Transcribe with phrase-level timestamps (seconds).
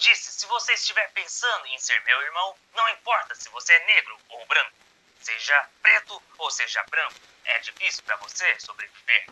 [0.00, 4.16] disse, se você estiver pensando em ser meu irmão, não importa se você é negro
[4.30, 4.72] ou branco,
[5.20, 5.52] seja
[5.82, 9.26] preto ou seja branco, é difícil para você sobreviver.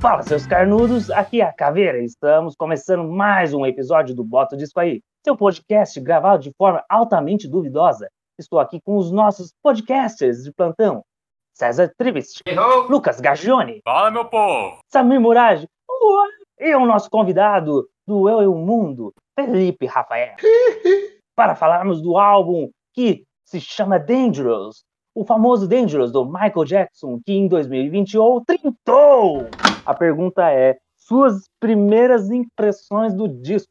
[0.00, 1.98] Fala, seus carnudos, aqui é a Caveira.
[1.98, 7.48] Estamos começando mais um episódio do Bota Disco aí, seu podcast gravado de forma altamente
[7.48, 8.08] duvidosa.
[8.38, 11.04] Estou aqui com os nossos podcasters de plantão.
[11.52, 12.42] César Trivist,
[12.88, 14.78] Lucas Gagione, Fala, meu povo!
[14.86, 15.68] Samir Murage
[16.60, 20.34] e o nosso convidado do Eu e o Mundo, Felipe Rafael,
[21.36, 27.32] para falarmos do álbum que se chama Dangerous, o famoso Dangerous do Michael Jackson, que
[27.32, 29.46] em 2021 trintou.
[29.84, 33.68] A pergunta é: suas primeiras impressões do disco?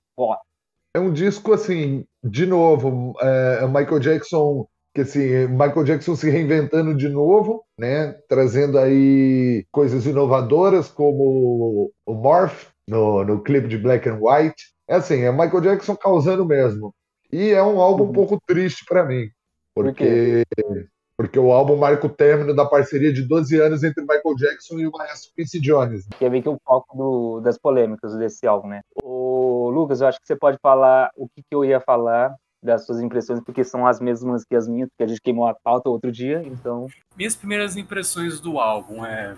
[0.95, 4.67] É um disco assim, de novo, é, Michael Jackson
[4.97, 12.13] que assim, Michael Jackson se reinventando de novo, né, trazendo aí coisas inovadoras como o
[12.15, 14.63] Morph no, no clipe de Black and White.
[14.87, 16.93] É assim, é Michael Jackson causando mesmo.
[17.31, 19.29] E é um álbum um pouco triste para mim,
[19.75, 24.35] porque Por porque o álbum marca o término da parceria de 12 anos entre Michael
[24.35, 26.07] Jackson e o maestro Quincy Jones.
[26.19, 28.81] Que é meio que o foco do, das polêmicas desse álbum, né?
[29.03, 32.85] O Lucas, eu acho que você pode falar o que, que eu ia falar das
[32.85, 35.89] suas impressões, porque são as mesmas que as minhas, porque a gente queimou a pauta
[35.89, 36.87] outro dia, então...
[37.15, 39.35] Minhas primeiras impressões do álbum é...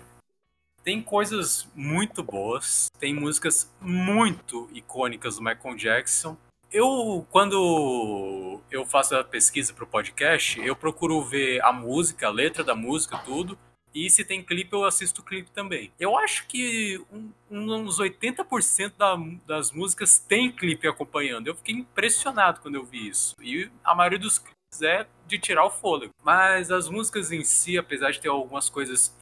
[0.82, 6.36] Tem coisas muito boas, tem músicas muito icônicas do Michael Jackson.
[6.72, 12.30] Eu, quando eu faço a pesquisa para o podcast, eu procuro ver a música, a
[12.30, 13.58] letra da música, tudo,
[13.94, 15.92] e se tem clipe, eu assisto o clipe também.
[15.98, 21.48] Eu acho que um, uns 80% da, das músicas tem clipe acompanhando.
[21.48, 23.34] Eu fiquei impressionado quando eu vi isso.
[23.42, 26.12] E a maioria dos clipes é de tirar o fôlego.
[26.22, 29.16] Mas as músicas em si, apesar de ter algumas coisas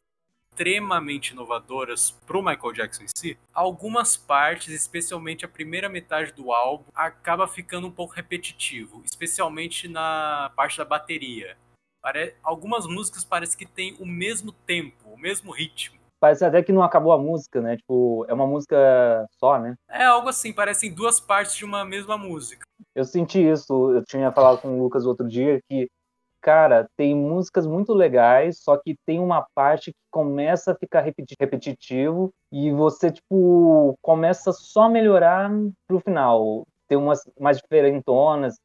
[0.59, 6.83] extremamente inovadoras pro Michael Jackson em si, algumas partes, especialmente a primeira metade do álbum,
[6.93, 11.55] acaba ficando um pouco repetitivo, especialmente na parte da bateria.
[12.01, 12.35] Pare...
[12.43, 15.97] Algumas músicas parece que tem o mesmo tempo, o mesmo ritmo.
[16.19, 17.77] Parece até que não acabou a música, né?
[17.77, 18.75] Tipo, é uma música
[19.39, 19.75] só, né?
[19.89, 22.65] É algo assim, parecem duas partes de uma mesma música.
[22.93, 25.87] Eu senti isso, eu tinha falado com o Lucas outro dia que,
[26.41, 32.31] cara, tem músicas muito legais, só que tem uma parte que começa a ficar repetitivo
[32.51, 35.51] e você, tipo, começa só a melhorar
[35.87, 36.65] pro final.
[36.87, 38.55] Tem umas mais diferentonas,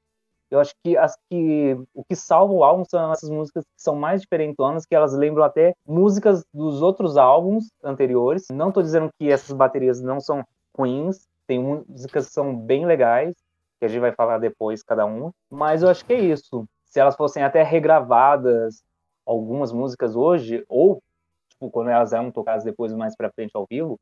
[0.54, 3.96] eu acho que as que o que salva o álbum são essas músicas que são
[3.96, 8.44] mais diferentonas, que elas lembram até músicas dos outros álbuns anteriores.
[8.50, 10.44] Não estou dizendo que essas baterias não são
[10.76, 13.34] ruins, tem músicas que são bem legais,
[13.80, 16.64] que a gente vai falar depois cada uma, mas eu acho que é isso.
[16.94, 18.84] Se elas fossem até regravadas
[19.26, 21.02] algumas músicas hoje ou
[21.50, 23.98] tipo quando elas eram tocadas depois mais para frente ao vivo,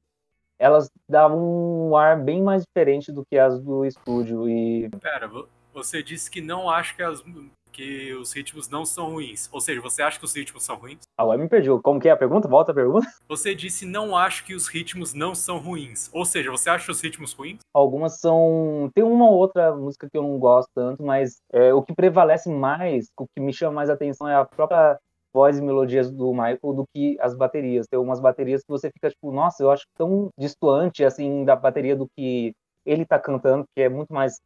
[0.58, 5.26] elas davam um ar bem mais diferente do que as do estúdio e Pera,
[5.72, 7.24] você disse que não acha que, as,
[7.72, 9.48] que os ritmos não são ruins.
[9.50, 11.00] Ou seja, você acha que os ritmos são ruins?
[11.16, 11.68] Agora me perdi.
[11.82, 12.46] Como que é a pergunta?
[12.46, 13.06] Volta a pergunta.
[13.28, 16.10] Você disse não acho que os ritmos não são ruins.
[16.12, 17.60] Ou seja, você acha os ritmos ruins?
[17.72, 18.90] Algumas são.
[18.94, 22.50] Tem uma ou outra música que eu não gosto tanto, mas é, o que prevalece
[22.50, 24.98] mais, o que me chama mais atenção é a própria
[25.32, 27.86] voz e melodias do Michael do que as baterias.
[27.88, 31.96] Tem umas baterias que você fica tipo, nossa, eu acho tão distoante assim da bateria
[31.96, 32.52] do que
[32.84, 34.40] ele tá cantando, que é muito mais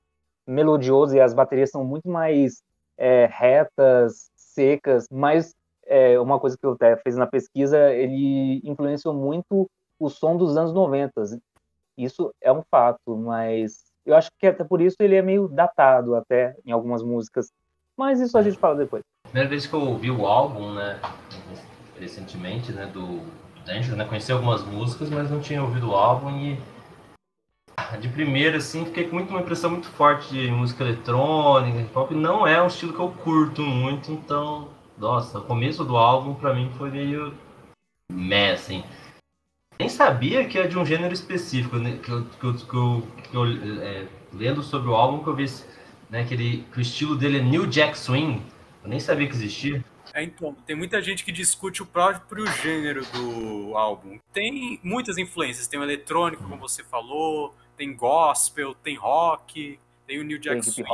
[0.46, 2.62] melodioso e as baterias são muito mais
[2.96, 5.54] é, retas, secas, mas
[5.86, 9.68] é, uma coisa que eu até fiz na pesquisa, ele influenciou muito
[9.98, 11.12] o som dos anos 90.
[11.96, 16.14] Isso é um fato, mas eu acho que até por isso ele é meio datado
[16.14, 17.50] até em algumas músicas.
[17.96, 19.02] Mas isso a gente fala depois.
[19.24, 21.00] Primeira vez que eu ouvi o álbum, né,
[21.98, 23.20] recentemente, né, do
[23.64, 26.60] Danger, né, conheci algumas músicas, mas não tinha ouvido o álbum e
[28.00, 32.10] de primeira, assim, fiquei com muito, uma impressão muito forte de música eletrônica, hip hop.
[32.12, 36.54] Não é um estilo que eu curto muito, então, nossa, o começo do álbum pra
[36.54, 37.34] mim foi meio
[38.10, 38.82] meh, assim.
[39.78, 41.98] Nem sabia que é de um gênero específico, né?
[42.02, 45.36] que, eu, que, eu, que, eu, que eu é, lendo sobre o álbum, que eu
[45.36, 45.46] vi
[46.08, 48.42] né, que, ele, que o estilo dele é New Jack Swing.
[48.82, 49.84] Eu nem sabia que existia.
[50.14, 54.18] É, então, tem muita gente que discute o próprio gênero do álbum.
[54.32, 60.24] Tem muitas influências, tem o eletrônico, como você falou, tem gospel, tem rock, tem o
[60.24, 60.88] New Jack Swing.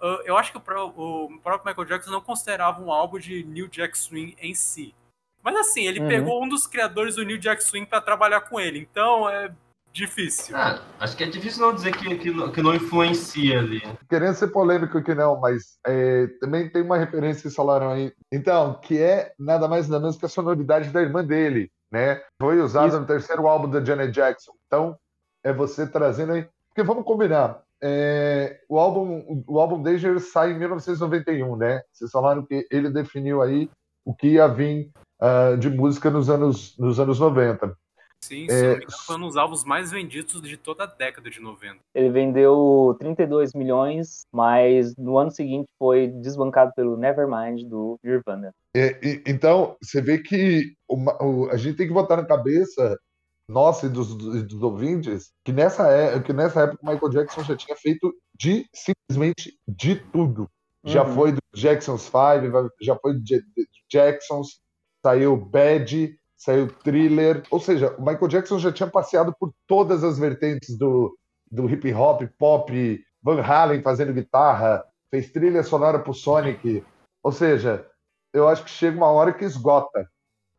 [0.00, 3.68] Uh, eu acho que o, o, próprio Michael Jackson não considerava um álbum de New
[3.68, 4.94] Jack Swing em si.
[5.42, 6.08] Mas assim, ele uhum.
[6.08, 9.50] pegou um dos criadores do New Jack Swing para trabalhar com ele, então é
[9.96, 10.54] difícil.
[10.54, 13.80] Ah, acho que é difícil não dizer que, que, não, que não influencia ali.
[14.08, 18.12] Querendo ser polêmico que não, mas é, também tem uma referência que falaram aí.
[18.30, 22.20] Então, que é nada mais nada menos que a sonoridade da irmã dele, né?
[22.40, 24.52] Foi usada no terceiro álbum da Janet Jackson.
[24.66, 24.98] Então,
[25.46, 26.48] é você trazendo aí.
[26.68, 27.62] Porque vamos combinar.
[27.82, 31.82] É, o álbum o álbum Dangerous sai em 1991, né?
[31.92, 33.70] Vocês falaram que ele definiu aí
[34.04, 34.90] o que ia vir
[35.22, 37.76] uh, de música nos anos nos anos 90.
[38.24, 38.80] Sim, é...
[39.06, 41.76] foi um dos álbuns mais vendidos de toda a década de 90.
[41.94, 48.52] Ele vendeu 32 milhões, mas no ano seguinte foi desbancado pelo Nevermind do Nirvana.
[48.74, 52.98] É, e, então, você vê que uma, o, a gente tem que botar na cabeça
[53.48, 57.56] nossa e dos, dos, ouvintes, que nessa, é, que nessa época o Michael Jackson já
[57.56, 60.48] tinha feito de simplesmente de tudo.
[60.84, 61.14] Já uhum.
[61.14, 62.50] foi do Jackson's Five,
[62.80, 64.60] já foi de, de Jacksons,
[65.04, 67.42] saiu Bad, saiu Thriller.
[67.50, 71.16] Ou seja, o Michael Jackson já tinha passeado por todas as vertentes do,
[71.50, 76.84] do hip hop, pop, Van Halen fazendo guitarra, fez trilha sonora pro Sonic.
[77.22, 77.84] Ou seja,
[78.32, 80.08] eu acho que chega uma hora que esgota.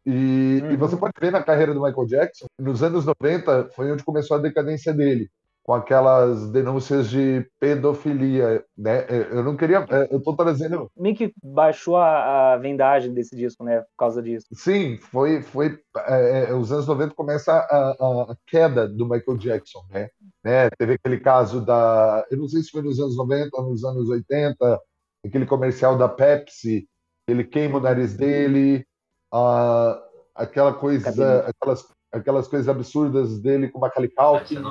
[0.10, 0.72] E, uhum.
[0.72, 4.38] e, você pode ver na carreira do Michael Jackson, nos anos 90 foi onde começou
[4.38, 5.30] a decadência dele,
[5.62, 9.06] com aquelas denúncias de pedofilia, né?
[9.30, 10.90] Eu não queria, é, eu tô trazendo...
[10.96, 14.48] Meio que baixou a, a vendagem desse disco, né, por causa disso.
[14.54, 15.78] Sim, foi, foi
[16.08, 20.08] é, é os anos 90 começa a, a, a, queda do Michael Jackson, né?
[20.42, 20.70] né?
[20.78, 24.08] Teve aquele caso da, eu não sei se foi nos anos 90 ou nos anos
[24.08, 24.80] 80,
[25.26, 26.88] aquele comercial da Pepsi,
[27.28, 28.87] ele queima o nariz dele,
[29.34, 30.00] uh,
[30.36, 34.62] aquela coisa, aquelas, aquelas coisas absurdas dele com Macaulay Culkin.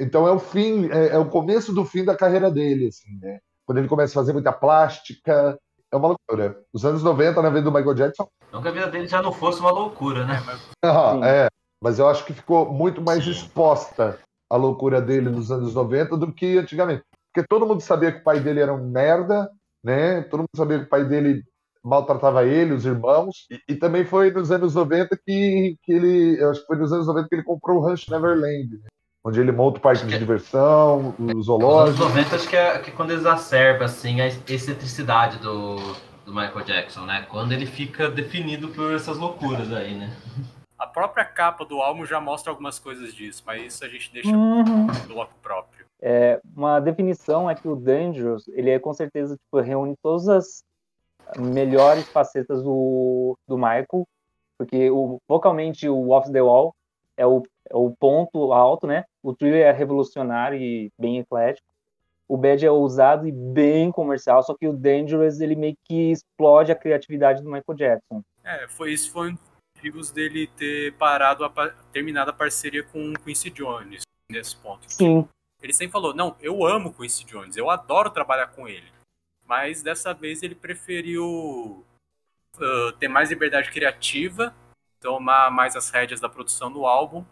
[0.00, 3.38] Então é o fim, é, é, o começo do fim da carreira dele, assim, né?
[3.66, 5.58] Quando ele começa a fazer muita plástica,
[5.92, 6.58] é uma loucura.
[6.72, 8.26] Os anos 90, na vida do Michael Jackson.
[8.50, 10.42] Não que a vida dele já não fosse uma loucura, né?
[10.82, 11.48] Ah, é,
[11.82, 13.30] mas eu acho que ficou muito mais Sim.
[13.30, 14.18] exposta
[14.50, 17.02] a loucura dele nos anos 90 do que antigamente.
[17.32, 19.50] Porque todo mundo sabia que o pai dele era um merda,
[19.84, 20.22] né?
[20.22, 21.44] Todo mundo sabia que o pai dele
[21.82, 26.60] maltratava ele, os irmãos, e, e, também foi nos anos 90 que, que ele, acho
[26.60, 28.88] que foi nos anos 90 que ele comprou o Ranch Neverland, né?
[29.24, 31.98] onde ele monta o parque de é diversão, o zoológico.
[31.98, 35.76] Nos anos 90 acho que é, que é quando exacerba assim, a excentricidade do,
[36.24, 37.26] do Michael Jackson, né?
[37.28, 40.10] Quando ele fica definido por essas loucuras aí, né?
[40.78, 44.30] A própria capa do álbum já mostra algumas coisas disso, mas isso a gente deixa
[44.30, 44.86] uhum.
[44.86, 45.84] no bloco próprio.
[46.00, 50.62] É, uma definição é que o Dangerous, ele é com certeza tipo, reúne todas as
[51.38, 54.06] melhores facetas do, do Michael,
[54.58, 56.74] porque o, vocalmente o Off the Wall
[57.16, 59.04] é o, é o ponto alto, né?
[59.22, 61.66] O thriller é revolucionário e bem eclético.
[62.28, 66.70] O Bad é ousado e bem comercial, só que o Dangerous ele meio que explode
[66.70, 68.22] a criatividade do Michael Jackson.
[68.44, 69.42] É, foi isso foi um dos
[69.74, 71.50] motivos dele ter parado, a,
[71.92, 74.84] terminado a parceria com o Quincy Jones nesse ponto.
[74.86, 75.26] Sim.
[75.60, 78.99] Ele sempre falou: Não, eu amo Quincy Jones, eu adoro trabalhar com ele
[79.50, 81.84] mas dessa vez ele preferiu
[82.54, 84.54] uh, ter mais liberdade criativa,
[85.00, 87.24] tomar mais as rédeas da produção do álbum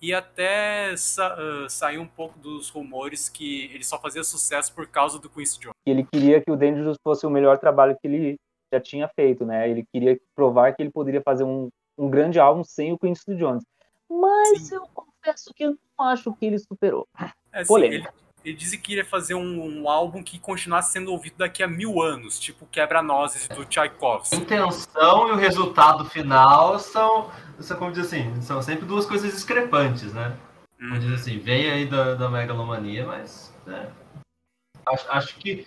[0.00, 4.86] e até sa uh, sair um pouco dos rumores que ele só fazia sucesso por
[4.86, 5.74] causa do Quincy Jones.
[5.84, 8.36] Ele queria que o Dangerous fosse o melhor trabalho que ele
[8.72, 9.68] já tinha feito, né?
[9.68, 11.68] Ele queria provar que ele poderia fazer um,
[11.98, 13.62] um grande álbum sem o Quincy Jones.
[14.08, 14.76] Mas Sim.
[14.76, 17.06] eu confesso que eu não acho que ele superou.
[17.52, 18.08] É, Polêmica.
[18.08, 21.68] Ele, ele disse que iria fazer um, um, álbum que continuasse sendo ouvido daqui a
[21.68, 24.36] mil anos, tipo Quebra-Nozes do Tchaikovsky.
[24.36, 27.30] A intenção e o resultado final são,
[27.60, 30.34] são, como diz assim, são sempre duas coisas discrepantes, né?
[30.80, 30.88] Hum.
[30.88, 33.88] Como diz assim, vem aí da, da megalomania, mas né,
[34.86, 35.66] acho, acho que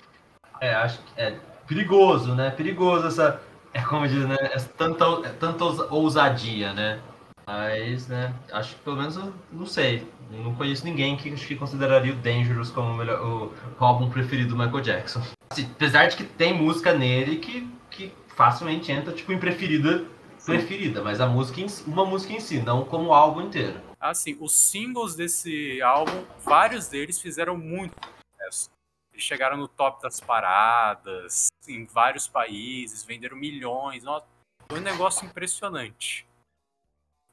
[0.59, 2.49] é, acho que é perigoso, né?
[2.49, 3.41] Perigoso essa,
[3.73, 4.37] é como diz, né?
[4.53, 5.63] Essa tanta, tanta
[5.93, 6.99] ousadia, né?
[7.45, 10.07] Mas, né, acho que pelo menos eu não sei.
[10.31, 14.55] Não conheço ninguém que, que consideraria o Dangerous como o, melhor, o, o álbum preferido
[14.55, 15.21] do Michael Jackson.
[15.49, 20.05] Assim, apesar de que tem música nele que, que facilmente entra tipo em preferida,
[20.45, 23.79] preferida, mas a música em, uma música em si, não como o álbum inteiro.
[23.99, 27.93] Assim, os singles desse álbum, vários deles fizeram muito
[28.31, 28.69] sucesso.
[29.11, 34.03] Eles chegaram no top das paradas, em vários países, venderam milhões.
[34.03, 34.25] Nossa,
[34.67, 36.25] foi um negócio impressionante.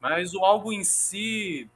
[0.00, 1.70] Mas o álbum em si,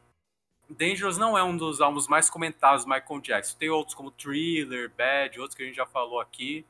[0.68, 3.58] Dangerous não é um dos álbuns mais comentados do Michael Jackson.
[3.58, 6.64] Tem outros como Thriller, Bad, outros que a gente já falou aqui,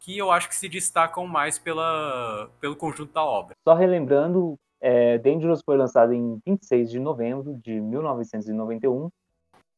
[0.00, 3.54] que eu acho que se destacam mais pela, pelo conjunto da obra.
[3.66, 9.10] Só relembrando, é, Dangerous foi lançado em 26 de novembro de 1991.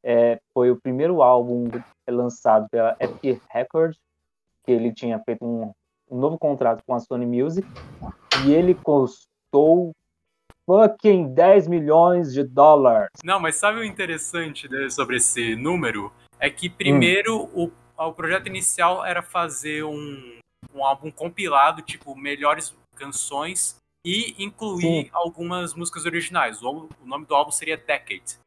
[0.03, 1.69] É, foi o primeiro álbum
[2.09, 3.99] lançado pela Epic Records,
[4.65, 5.73] que ele tinha feito um,
[6.11, 7.67] um novo contrato com a Sony Music,
[8.47, 9.93] e ele custou
[10.69, 13.09] fucking 10 milhões de dólares.
[13.25, 16.13] Não, mas sabe o interessante sobre esse número?
[16.39, 17.73] É que primeiro hum.
[17.97, 20.39] o, o projeto inicial era fazer um,
[20.75, 25.11] um álbum compilado, tipo, melhores canções e incluir Sim.
[25.13, 26.63] algumas músicas originais.
[26.63, 28.39] O, o, nome do álbum seria Decade.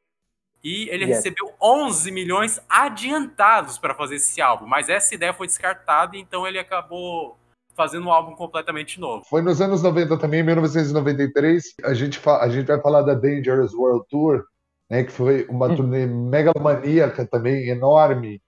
[0.63, 1.17] E ele Yes.
[1.17, 6.59] recebeu 11 milhões adiantados para fazer esse álbum, mas essa ideia foi descartada, então ele
[6.59, 7.35] acabou
[7.75, 9.23] fazendo um álbum completamente novo.
[9.29, 13.73] Foi nos anos 90 também, em 1993, a gente, a gente vai falar da Dangerous
[13.73, 14.43] World Tour,
[14.89, 15.75] né, que foi uma Hum.
[15.75, 18.41] turnê megalomaníaca também, enorme,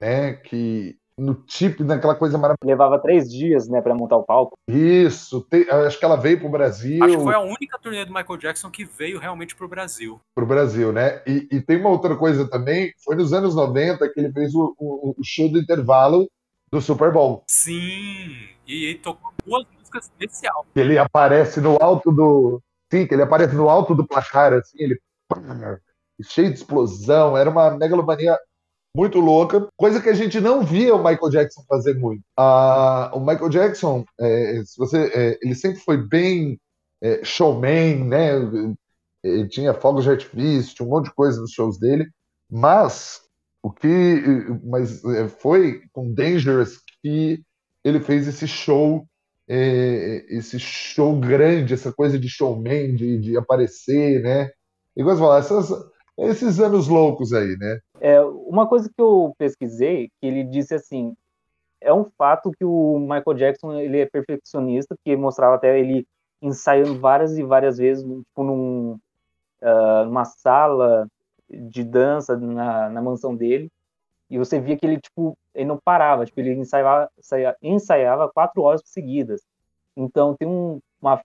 [0.00, 2.58] né, que no tipo, naquela coisa maravilhosa.
[2.64, 4.56] Levava três dias, né, para montar o palco.
[4.68, 8.14] Isso, te- acho que ela veio pro Brasil, Acho que foi a única turnê do
[8.14, 10.20] Michael Jackson que veio realmente pro Brasil.
[10.32, 11.20] pro Brasil, né?
[11.26, 14.72] E, e tem uma outra coisa também, foi nos anos 90 que ele fez o,
[14.78, 16.28] o- o show do intervalo
[16.70, 17.44] do Super Bowl.
[17.48, 20.68] Sim, e ele tocou duas músicas desse álbum.
[20.76, 22.62] ele aparece no alto do.
[22.92, 25.00] Sim, que ele aparece no alto do placar, assim, ele.
[26.22, 28.36] cheio de explosão, era uma megalomania
[28.96, 32.22] muito louca, coisa que a gente não via o Michael Jackson fazer muito.
[32.36, 36.58] Ah, o Michael Jackson, é, se você, é, ele sempre foi bem
[37.00, 38.30] é, showman, né?
[39.22, 42.08] Ele tinha fogos de artifício, tinha um monte de coisa nos shows dele,
[42.50, 43.20] mas
[43.62, 44.22] o que,
[44.64, 47.42] mas é, foi com Dangerous que
[47.84, 49.06] ele fez esse show
[49.48, 54.50] é, esse show grande, essa coisa de showman, de, de aparecer, né?
[54.94, 57.80] Igual você falar, essas, esses anos loucos aí, né?
[58.00, 61.16] É, uma coisa que eu pesquisei, que ele disse assim,
[61.80, 66.06] é um fato que o Michael Jackson ele é perfeccionista, que mostrava até ele
[66.42, 68.98] ensaiando várias e várias vezes, tipo num,
[69.62, 71.08] ah, numa sala
[71.50, 73.70] de dança na, na mansão dele,
[74.30, 78.62] e você via que ele tipo ele não parava, tipo ele ensaiava, ensaia- ensaiava quatro
[78.62, 79.42] horas seguidas.
[79.96, 81.20] Então tem um, uma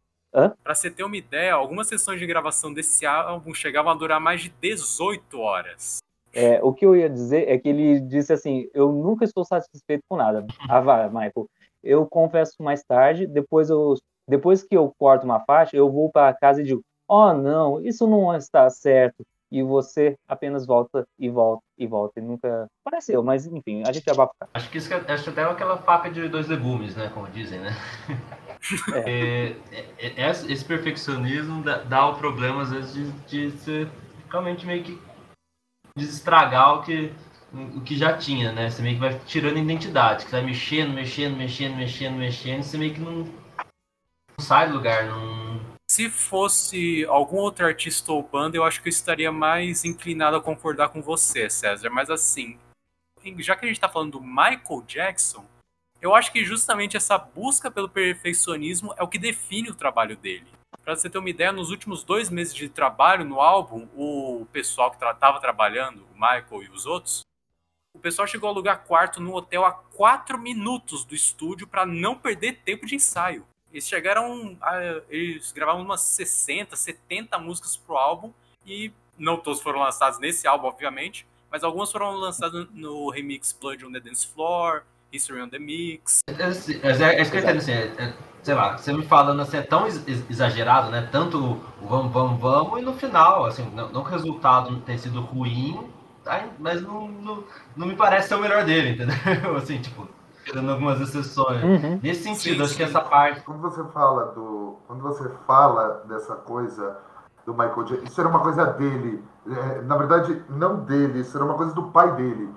[0.64, 4.42] Pra você ter uma ideia, algumas sessões de gravação desse álbum chegavam a durar mais
[4.42, 6.00] de 18 horas.
[6.34, 10.04] É, o que eu ia dizer é que ele disse assim: Eu nunca estou satisfeito
[10.10, 10.44] com nada.
[10.68, 11.48] Ah, vai, Michael.
[11.84, 13.94] Eu confesso mais tarde, depois, eu,
[14.28, 18.08] depois que eu corto uma faixa, eu vou para casa e digo: Oh, não, isso
[18.08, 19.24] não está certo.
[19.54, 22.20] E você apenas volta e volta e volta.
[22.20, 24.50] E nunca apareceu, mas enfim, a gente vai ficar.
[24.52, 27.12] Acho que isso que- acho até aquela faca de dois legumes, né?
[27.14, 27.70] Como dizem, né?
[28.96, 33.88] É, é, é, esse esse perfeccionismo dá, dá o problema, às vezes, de, de você
[34.28, 35.00] realmente meio que
[35.96, 37.14] desestragar o que,
[37.54, 38.72] o que já tinha, né?
[38.72, 42.78] Você meio que vai tirando identidade, que vai mexendo, mexendo, mexendo, mexendo, mexendo, e você
[42.80, 43.28] meio que não, não
[44.40, 45.33] sai do lugar, não.
[45.94, 50.42] Se fosse algum outro artista ou banda, eu acho que eu estaria mais inclinado a
[50.42, 51.88] concordar com você, César.
[51.92, 52.58] Mas assim,
[53.38, 55.46] já que a gente tá falando do Michael Jackson,
[56.02, 60.48] eu acho que justamente essa busca pelo perfeccionismo é o que define o trabalho dele.
[60.84, 64.90] Pra você ter uma ideia, nos últimos dois meses de trabalho no álbum, o pessoal
[64.90, 67.22] que tra tava trabalhando, o Michael e os outros,
[67.96, 72.18] o pessoal chegou a alugar quarto no hotel a quatro minutos do estúdio para não
[72.18, 73.46] perder tempo de ensaio.
[73.74, 74.56] Eles chegaram.
[74.62, 78.32] A, eles gravaram umas 60, 70 músicas pro álbum
[78.66, 83.86] e não todos foram lançados nesse álbum, obviamente, mas algumas foram lançadas no remix Blood
[83.86, 86.20] on the Dance Floor, History on the Mix.
[86.28, 89.42] É, é, é, isso que eu entendo, assim, é- é- sei lá, você me falando
[89.42, 91.08] assim, é tão ex- ex- exagerado, né?
[91.12, 94.98] Tanto o vamos, vamos, vamos, e no final, assim, não, não que o resultado tenha
[94.98, 95.80] sido ruim,
[96.60, 97.44] mas não, não,
[97.76, 99.16] não me parece ser o melhor dele, entendeu?
[99.58, 100.08] Assim, tipo,
[100.44, 101.64] tirando algumas exceções.
[101.64, 102.00] Uhum.
[102.02, 102.90] Nesse sentido, Sim, acho que sim.
[102.90, 103.42] essa parte.
[103.42, 104.78] Quando você fala do.
[104.88, 106.98] Quando você fala dessa coisa
[107.46, 109.24] do Michael Jackson, isso era uma coisa dele.
[109.48, 112.50] é, na verdade, não dele, isso era uma coisa do pai dele.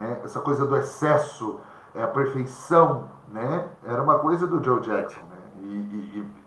[0.00, 0.20] né?
[0.24, 1.60] Essa coisa do excesso,
[1.94, 3.66] é, a perfeição, né?
[3.84, 5.36] Era uma coisa do Joe Jackson, né?
[5.62, 6.44] E, e, e-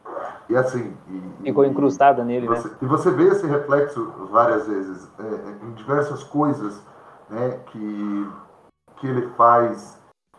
[0.49, 0.95] e assim.
[1.09, 2.55] e- Ficou incrustada e nele, né?
[2.55, 6.81] você, e você vê esse reflexo várias vezes é, em diversas coisas
[7.29, 8.29] né, que,
[8.97, 9.96] que ele faz.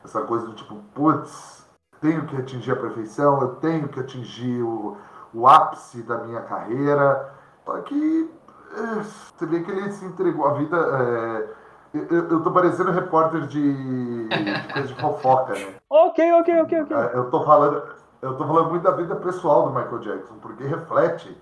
[0.09, 1.69] Essa coisa do tipo, putz,
[2.01, 4.97] tenho que atingir a perfeição, eu tenho que atingir o,
[5.35, 7.31] o ápice da minha carreira.
[7.67, 8.31] Só que
[8.73, 10.77] é, você vê que ele se entregou à vida.
[10.79, 11.49] é,
[11.93, 15.75] eu, eu tô parecendo repórter de, de coisa de fofoca, né?
[15.91, 16.97] Ok, ok, ok, ok.
[16.97, 17.83] É, Eu tô falando,
[18.23, 21.37] eu tô falando muito da vida pessoal do Michael Jackson, porque reflete,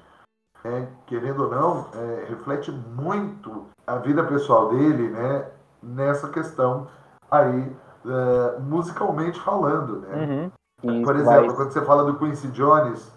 [0.64, 5.46] né, querendo ou não, é, reflete muito a vida pessoal dele, né,
[5.80, 6.88] nessa questão
[7.30, 10.50] aí, é, musicalmente falando, né?
[10.82, 11.02] Uhum.
[11.02, 13.10] Por exemplo, quando você fala do Quincy Jones,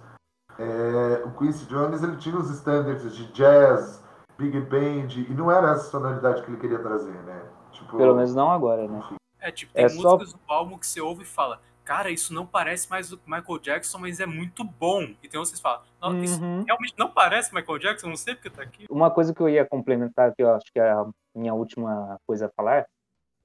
[0.58, 4.04] é, o Quincy Jones ele tinha os standards de jazz,
[4.38, 7.42] big band, e não era essa sonoridade que ele queria trazer, né?
[7.72, 9.04] Tipo, Pelo menos não agora, né?
[9.40, 12.34] É, tipo, tem É só- músicas do álbum que você ouve e fala, cara, isso
[12.34, 15.02] não parece mais o Michael Jackson, mas é muito bom.
[15.24, 16.64] E tem outros que falam, não, isso Uhum.
[16.66, 18.86] realmente não parece Michael Jackson, não sei porque tá aqui.
[18.90, 21.06] Uma coisa que eu ia complementar, que eu acho que é a
[21.36, 22.86] minha última coisa a falar,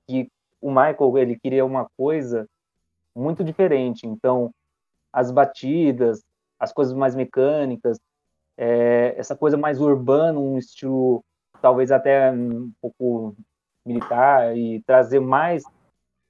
[0.09, 0.29] que
[0.65, 2.49] o Michael, ele queria uma coisa
[3.15, 4.07] muito diferente.
[4.07, 4.51] Então,
[5.13, 6.25] as batidas,
[6.59, 8.01] as coisas mais mecânicas,
[8.57, 11.23] é, essa coisa mais urbana, um estilo
[11.61, 13.37] talvez até um pouco
[13.85, 15.65] militar e trazer mais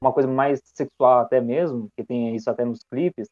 [0.01, 3.29] uma coisa mais sexual até mesmo, que tem isso até nos clipes,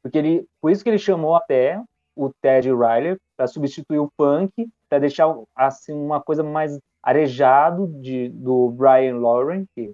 [0.00, 1.82] porque ele, por isso que ele chamou até
[2.14, 4.52] o Ted Riley para substituir o Punk,
[4.88, 9.92] para deixar assim uma coisa mais arejado de do Brian Lauren, que,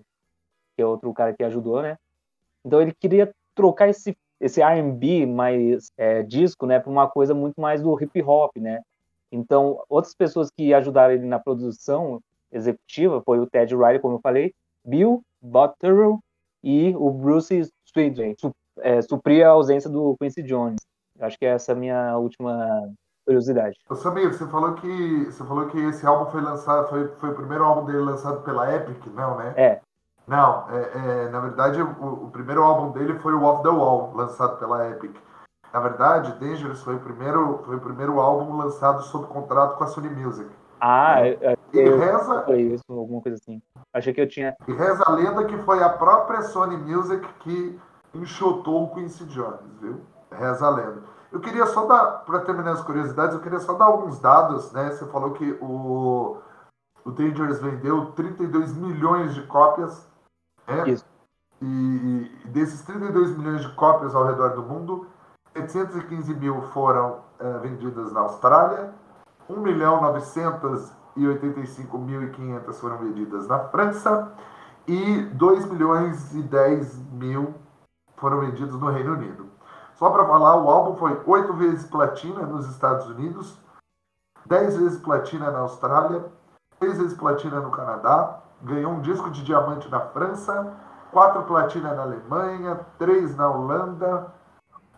[0.80, 1.98] que é outro cara que ajudou, né?
[2.64, 7.60] Então ele queria trocar esse esse R&B mais é, disco, né, para uma coisa muito
[7.60, 8.80] mais do hip hop, né?
[9.30, 14.20] Então outras pessoas que ajudaram ele na produção executiva foi o Ted Riley, como eu
[14.20, 16.18] falei, Bill Botterill
[16.64, 20.80] e o Bruce Swindon, su, é, suprir a ausência do Quincy Jones.
[21.20, 22.90] Acho que essa é a minha última
[23.26, 23.76] curiosidade.
[23.90, 27.34] Ô, Samir, você falou que você falou que esse álbum foi lançado, foi, foi o
[27.34, 29.52] primeiro álbum dele lançado pela Epic, não, né?
[29.54, 29.80] É.
[30.30, 34.12] Não, é, é, na verdade o, o, primeiro álbum dele foi o Off the Wall,
[34.14, 35.16] lançado pela Epic.
[35.72, 39.88] Na verdade, Dangerous foi o primeiro, foi o primeiro álbum lançado sob contrato com a
[39.88, 40.48] Sony Music.
[40.80, 41.56] Ah, é.
[41.72, 43.60] eu, eu, reza, foi isso, alguma coisa assim.
[43.92, 44.54] Achei que eu tinha.
[44.68, 47.76] E reza a lenda que foi a própria Sony Music que
[48.14, 50.00] enxotou o Quincy Jones, viu?
[50.30, 51.02] Reza a lenda.
[51.32, 54.92] Eu queria só dar, para terminar as curiosidades, eu queria só dar alguns dados, né?
[54.92, 56.36] Você falou que o,
[57.04, 60.08] o Dangerous vendeu 32 milhões de cópias,
[60.70, 60.90] né?
[60.90, 61.04] Isso.
[61.60, 65.08] E, e desses 32 milhões de cópias ao redor do mundo,
[65.54, 68.94] 715 mil foram é, vendidas na Austrália,
[69.48, 74.32] 1 milhão 985.500 foram vendidas na França
[74.86, 77.54] e 2 milhões e 10 mil
[78.16, 79.48] foram vendidos no Reino Unido.
[79.94, 83.58] Só para falar, o álbum foi oito vezes platina nos Estados Unidos,
[84.46, 86.24] dez vezes platina na Austrália,
[86.78, 90.74] três vezes platina no Canadá, ganhou um disco de diamante na França,
[91.10, 94.32] quatro platina na Alemanha, três na Holanda,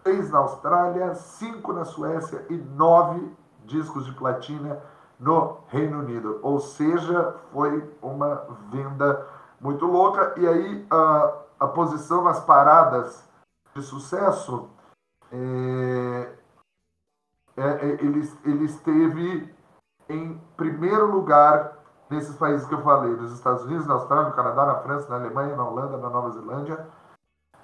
[0.02, 4.81] três na Austrália, cinco na Suécia e nove discos de platina
[5.19, 6.40] no Reino Unido.
[6.42, 9.27] Ou seja, foi uma venda
[9.61, 10.35] muito louca.
[10.37, 13.29] E aí a, a posição nas paradas
[13.75, 14.68] de sucesso
[15.31, 16.29] é,
[17.57, 19.55] é, é, ele, ele esteve
[20.09, 21.82] em primeiro lugar
[22.12, 25.16] nesses países que eu falei, nos Estados Unidos, na Austrália, no Canadá, na França, na
[25.16, 26.87] Alemanha, na Holanda, na Nova Zelândia,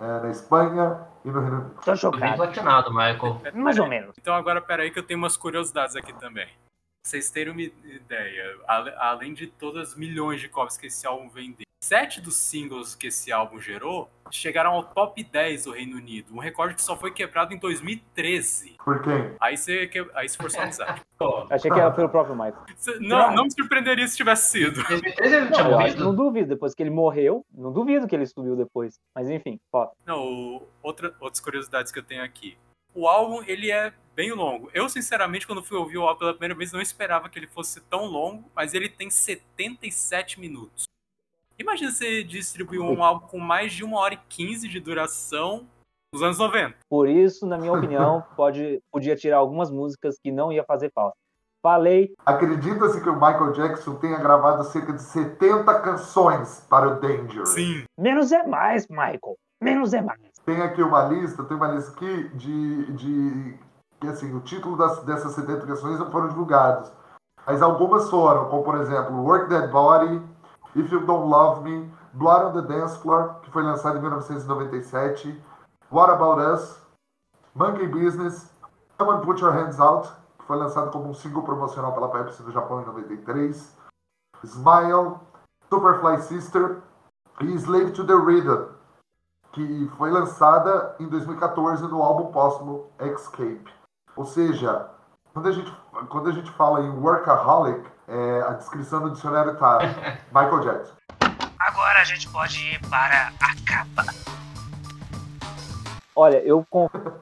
[0.00, 1.74] é, na Espanha e no Reino Unido.
[1.84, 2.22] Tô chocado.
[2.22, 3.40] Bem platinado, Michael.
[3.54, 4.14] Mais ou menos.
[4.18, 6.46] Então agora peraí que eu tenho umas curiosidades aqui também.
[6.46, 6.54] Pra
[7.02, 8.58] vocês terem uma ideia,
[8.98, 13.08] além de todas as milhões de cópias que esse álbum vendeu, sete dos singles que
[13.08, 16.34] esse álbum gerou chegaram ao top 10 do Reino Unido.
[16.34, 18.76] Um recorde que só foi quebrado em 2013.
[18.84, 19.34] Por quem?
[19.40, 20.06] Aí você, que...
[20.14, 21.02] Aí você forçou a amizade.
[21.50, 22.66] Achei que era pelo próprio Michael.
[23.00, 24.82] Não, não me surpreenderia se tivesse sido.
[24.84, 28.26] 2013 ele tinha Não, acho não duvido, depois que ele morreu, não duvido que ele
[28.26, 28.98] subiu depois.
[29.14, 29.90] Mas enfim, foda.
[30.06, 32.56] Não, outra, outras curiosidades que eu tenho aqui.
[32.94, 34.70] O álbum, ele é bem longo.
[34.74, 37.80] Eu, sinceramente, quando fui ouvir o álbum pela primeira vez, não esperava que ele fosse
[37.82, 40.87] tão longo, mas ele tem 77 minutos.
[41.58, 45.66] Imagina você distribuir um álbum com mais de uma hora e 15 de duração
[46.12, 46.76] nos anos 90.
[46.88, 51.16] Por isso, na minha opinião, pode, podia tirar algumas músicas que não ia fazer falta.
[51.60, 57.44] Falei, Acredita-se que o Michael Jackson tenha gravado cerca de 70 canções para o Danger.
[57.46, 57.84] Sim.
[57.98, 59.36] menos é mais, Michael.
[59.60, 60.20] Menos é mais.
[60.46, 63.58] Tem aqui uma lista, tem uma lista aqui de, de
[64.00, 66.92] que assim, o título das, dessas 70 canções não foram divulgados.
[67.44, 70.22] Mas algumas foram, como por exemplo, Work That Body,
[70.74, 75.42] If You Don't Love Me, Blood on the Dance Floor, que foi lançado em 1997,
[75.90, 76.80] What About Us,
[77.54, 78.52] Monkey Business,
[78.98, 82.42] Come and Put Your Hands Out, que foi lançado como um single promocional pela Pepsi
[82.42, 83.76] do Japão em 93,
[84.44, 85.18] Smile,
[85.68, 86.82] Superfly Sister
[87.40, 88.68] e Slave to the Rhythm,
[89.52, 93.72] que foi lançada em 2014 no álbum póstumo Escape.
[94.16, 94.90] Ou seja,
[95.32, 95.72] quando a gente,
[96.08, 99.78] quando a gente fala em workaholic, é, a descrição no dicionário tá
[100.32, 100.94] Michael Jackson.
[101.58, 104.04] Agora a gente pode ir para a capa.
[106.14, 106.66] Olha, eu,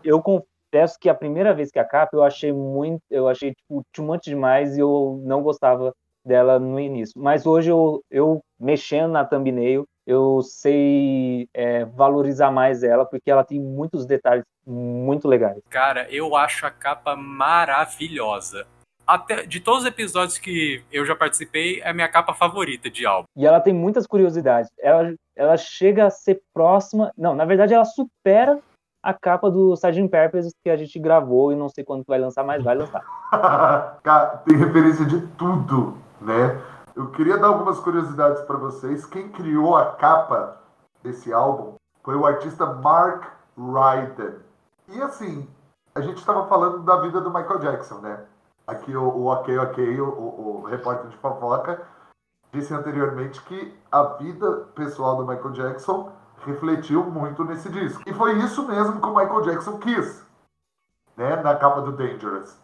[0.03, 3.83] eu confesso que a primeira vez que a capa eu achei muito, eu achei tipo
[3.93, 5.93] too much demais e eu não gostava
[6.25, 7.13] dela no início.
[7.17, 13.45] Mas hoje eu, eu mexendo na thumbnail, eu sei é, valorizar mais ela porque ela
[13.45, 15.59] tem muitos detalhes muito legais.
[15.69, 18.67] Cara, eu acho a capa maravilhosa.
[19.07, 23.07] Até, de todos os episódios que eu já participei, é a minha capa favorita de
[23.07, 23.27] álbum.
[23.37, 24.71] E ela tem muitas curiosidades.
[24.81, 27.13] Ela, ela chega a ser próxima.
[27.17, 28.59] Não, na verdade, ela supera
[29.01, 30.09] a capa do Sgt.
[30.09, 33.05] Purpose que a gente gravou e não sei quando vai lançar, mas vai lançar.
[34.03, 36.61] Cara, tem referência de tudo, né?
[36.97, 39.05] Eu queria dar algumas curiosidades para vocês.
[39.05, 40.59] Quem criou a capa
[41.03, 44.37] desse álbum foi o artista Mark Ryden.
[44.89, 45.47] E assim,
[45.95, 48.25] a gente estava falando da vida do Michael Jackson, né?
[48.67, 51.87] Aqui o, o Ok Ok, o, o, o repórter de fofoca
[52.51, 56.11] disse anteriormente que a vida pessoal do Michael Jackson
[56.47, 58.03] refletiu muito nesse disco.
[58.07, 60.27] E foi isso mesmo que o Michael Jackson quis,
[61.15, 62.59] né, na capa do Dangerous.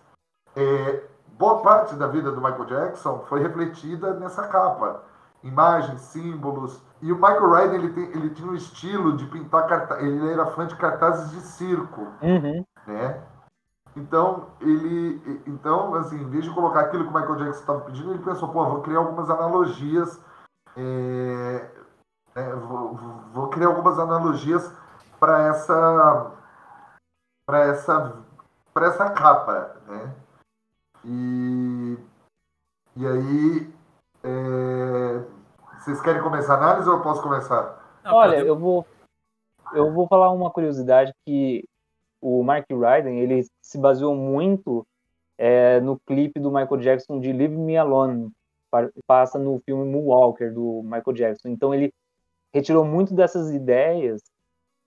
[0.56, 1.04] É,
[1.42, 5.02] boa parte da vida do Michael Jackson foi refletida nessa capa.
[5.42, 6.80] Imagens, símbolos.
[7.00, 10.04] E o Michael Ryder ele, tem, ele tinha um estilo de pintar cartazes.
[10.04, 12.06] Ele era fã de cartazes de circo.
[12.22, 12.64] Uhum.
[12.86, 13.20] Né?
[13.96, 15.42] Então, ele.
[15.44, 18.48] Então, assim, em vez de colocar aquilo que o Michael Jackson estava pedindo, ele pensou,
[18.48, 20.20] pô, vou criar algumas analogias.
[20.76, 21.70] É,
[22.36, 22.94] é, vou,
[23.32, 24.72] vou, criar algumas analogias
[25.18, 26.30] para essa.
[27.44, 28.12] para essa.
[28.72, 30.21] para essa capa, né?
[31.04, 31.98] E.
[32.96, 33.72] E aí.
[34.24, 35.22] É,
[35.80, 38.00] vocês querem começar a análise ou eu posso começar?
[38.04, 38.86] Olha, eu vou.
[39.72, 41.64] Eu vou falar uma curiosidade que
[42.20, 44.86] o Mark Ryden ele se baseou muito
[45.36, 48.30] é, no clipe do Michael Jackson de Leave Me Alone,
[49.06, 51.48] passa no filme Moonwalker do Michael Jackson.
[51.48, 51.92] Então ele
[52.52, 54.22] retirou muito dessas ideias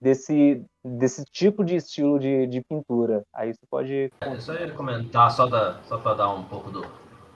[0.00, 3.24] desse desse tipo de estilo de, de pintura.
[3.34, 4.10] Aí você pode.
[4.20, 6.86] É, só ia comentar só da, só para dar um pouco do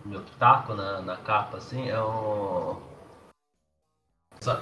[0.04, 2.76] meu pitaco na, na capa assim é um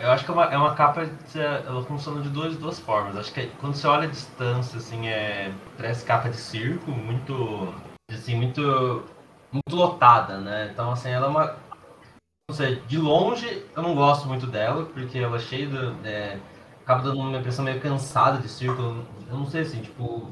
[0.00, 3.16] eu acho que é uma, é uma capa, ela funciona de duas, duas formas.
[3.16, 7.72] Acho que quando você olha a distância, assim, é, parece capa de circo, muito,
[8.10, 9.04] assim, muito,
[9.52, 10.70] muito lotada, né?
[10.72, 11.56] Então, assim, ela é uma,
[12.50, 16.40] não sei, de longe eu não gosto muito dela, porque ela é cheia de, é,
[16.88, 18.80] acaba dando uma impressão meio cansada de circo.
[18.80, 20.30] Eu não sei, assim, tipo...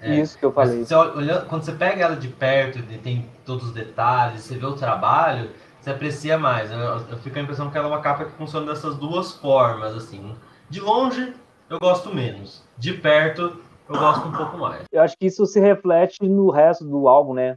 [0.00, 0.84] É, Isso que eu falei.
[0.84, 4.66] Você olha, quando você pega ela de perto e tem todos os detalhes, você vê
[4.66, 5.48] o trabalho
[5.84, 6.70] você aprecia mais.
[6.70, 9.94] Eu, eu fico a impressão que ela é uma capa que funciona dessas duas formas,
[9.94, 10.34] assim.
[10.70, 11.34] De longe,
[11.68, 12.64] eu gosto menos.
[12.78, 14.84] De perto, eu gosto um pouco mais.
[14.90, 17.56] Eu acho que isso se reflete no resto do álbum, né?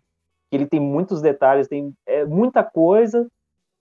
[0.51, 3.27] Ele tem muitos detalhes, tem é, muita coisa,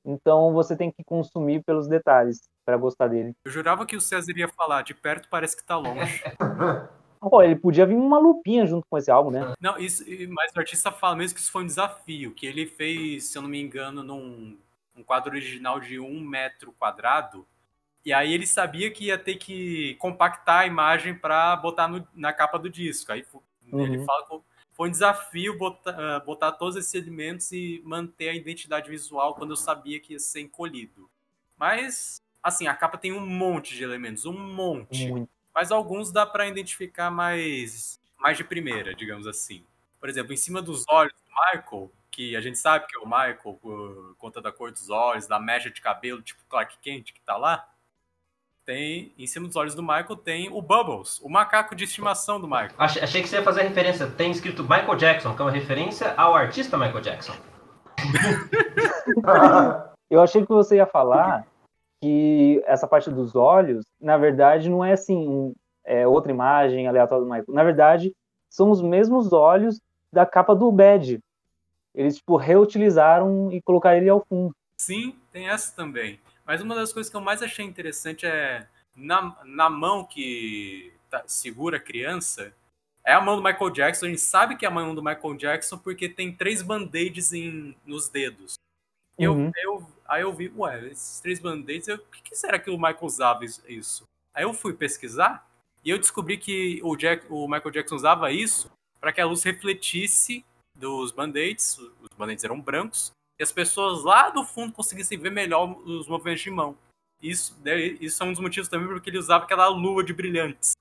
[0.07, 3.35] então você tem que consumir pelos detalhes para gostar dele.
[3.45, 6.23] Eu jurava que o César ia falar, de perto parece que tá longe.
[7.29, 9.55] Oh, ele podia vir uma lupinha junto com esse álbum, né?
[9.59, 13.25] Não, isso, mas o artista fala mesmo que isso foi um desafio, que ele fez,
[13.25, 14.57] se eu não me engano, num
[14.95, 17.47] um quadro original de um metro quadrado,
[18.05, 22.33] e aí ele sabia que ia ter que compactar a imagem para botar no, na
[22.33, 23.11] capa do disco.
[23.11, 23.25] Aí
[23.73, 23.81] uhum.
[23.81, 24.41] ele fala que
[24.77, 29.51] foi um desafio botar, uh, botar todos esses elementos e manter a identidade visual quando
[29.51, 31.11] eu sabia que ia ser encolhido.
[31.57, 35.09] Mas, assim, a capa tem um monte de elementos, um monte.
[35.09, 39.65] Muito mas alguns dá para identificar mais, mais de primeira, digamos assim.
[39.99, 43.07] Por exemplo, em cima dos olhos do Michael, que a gente sabe que é o
[43.07, 47.23] Michael por conta da cor dos olhos, da mecha de cabelo, tipo Clark Kent que
[47.23, 47.67] tá lá,
[48.67, 52.49] tem, em cima dos olhos do Michael tem o Bubbles, o macaco de estimação do
[52.49, 52.73] Michael.
[52.77, 55.53] Achei, achei que você ia fazer a referência, tem escrito Michael Jackson, que é uma
[55.53, 57.35] referência ao artista Michael Jackson.
[60.11, 61.47] Eu achei que você ia falar
[62.01, 67.25] que essa parte dos olhos, na verdade, não é assim, um, é outra imagem aleatória
[67.25, 67.55] do Michael.
[67.55, 68.13] Na verdade,
[68.51, 69.81] são os mesmos olhos
[70.13, 71.21] da capa do Bad.
[71.95, 74.55] Eles, tipo, reutilizaram e colocaram ele ao fundo.
[74.79, 76.19] Sim, tem essa também.
[76.47, 81.25] Mas uma das coisas que eu mais achei interessante é na, na mão que tá,
[81.27, 82.55] segura a criança,
[83.05, 84.07] é a mão do Michael Jackson.
[84.07, 87.33] A gente sabe que é a mão do Michael Jackson porque tem três band-aids
[87.85, 88.55] nos dedos.
[89.19, 89.51] Uhum.
[89.57, 92.77] Eu, eu Aí eu vi, ué, esses três band-aids, o que, que, será que o
[92.77, 94.05] Michael usava isso?
[94.33, 95.49] Aí eu fui pesquisar
[95.85, 99.43] e eu descobri que o, Jack, o Michael Jackson usava isso para que a luz
[99.43, 105.31] refletisse dos band-aids, os band-aids eram brancos, e as pessoas lá do fundo conseguissem ver
[105.31, 106.77] melhor os movimentos de mão.
[107.21, 107.57] Isso,
[108.01, 110.73] isso é um dos motivos também porque ele usava aquela lua de brilhantes.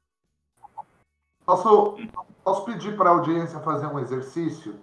[1.45, 1.97] Posso,
[2.43, 4.79] posso pedir para a audiência fazer um exercício?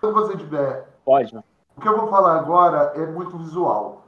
[0.00, 0.88] Quando você tiver.
[1.04, 1.44] Pode, né?
[1.76, 4.04] O que eu vou falar agora é muito visual.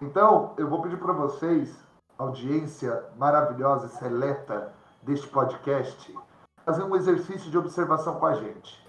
[0.00, 1.78] Então, eu vou pedir para vocês,
[2.18, 6.14] audiência maravilhosa e seleta deste podcast,
[6.64, 8.84] fazer um exercício de observação com a gente.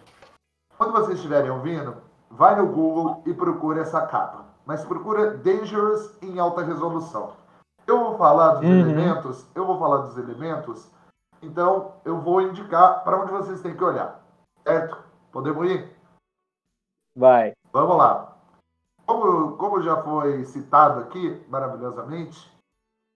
[0.78, 2.02] Quando vocês estiverem ouvindo,
[2.34, 4.46] vai no Google e procure essa capa.
[4.66, 7.34] Mas procura Dangerous em alta resolução.
[7.86, 8.80] Eu vou falar dos uhum.
[8.80, 10.90] elementos, eu vou falar dos elementos,
[11.42, 14.22] então eu vou indicar para onde vocês têm que olhar.
[14.64, 14.98] Certo?
[15.32, 15.94] Podemos ir?
[17.16, 17.54] Vai.
[17.72, 18.34] Vamos lá.
[19.06, 22.52] Como, como já foi citado aqui maravilhosamente,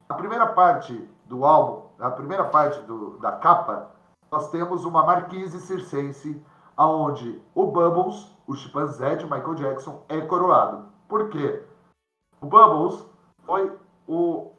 [0.10, 0.93] a primeira parte
[1.25, 3.89] do álbum, a primeira parte do, da capa,
[4.30, 6.43] nós temos uma marquise circense
[6.77, 10.87] aonde o Bubbles, o chimpanzé de Michael Jackson, é coroado.
[11.09, 11.65] Por quê?
[12.39, 13.03] O Bubbles
[13.45, 14.51] foi o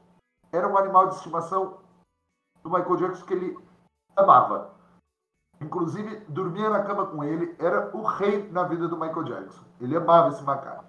[0.50, 1.78] era um animal de estimação
[2.62, 3.58] do Michael Jackson que ele
[4.16, 4.72] amava.
[5.60, 9.62] Inclusive, dormia na cama com ele, era o rei na vida do Michael Jackson.
[9.80, 10.84] Ele amava esse macaco.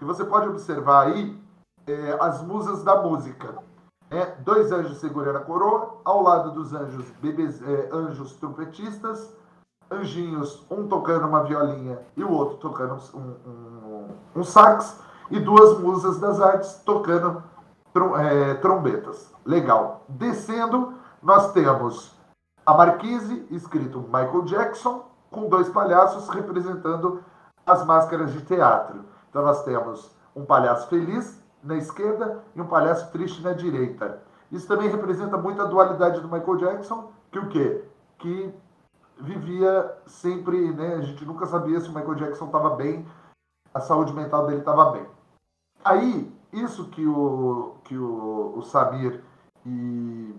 [0.00, 1.40] E você pode observar aí
[1.86, 3.58] é, as musas da música.
[4.10, 4.26] Né?
[4.40, 9.36] Dois anjos segurando a coroa, ao lado dos anjos, bebês, é, anjos trompetistas,
[9.90, 15.78] anjinhos, um tocando uma violinha e o outro tocando um, um, um sax, e duas
[15.78, 17.42] musas das artes tocando
[17.92, 19.32] trom, é, trombetas.
[19.44, 20.02] Legal.
[20.08, 22.14] Descendo, nós temos
[22.66, 27.22] a marquise, escrito Michael Jackson, com dois palhaços representando
[27.66, 29.04] as máscaras de teatro.
[29.28, 34.22] Então nós temos um palhaço feliz na esquerda e um palhaço triste na direita.
[34.52, 37.84] Isso também representa muito a dualidade do Michael Jackson, que o quê?
[38.18, 38.54] Que
[39.18, 40.94] vivia sempre, né?
[40.94, 43.06] A gente nunca sabia se o Michael Jackson estava bem,
[43.72, 45.06] a saúde mental dele estava bem.
[45.84, 49.22] Aí, isso que o, que o, o Samir
[49.66, 50.34] e,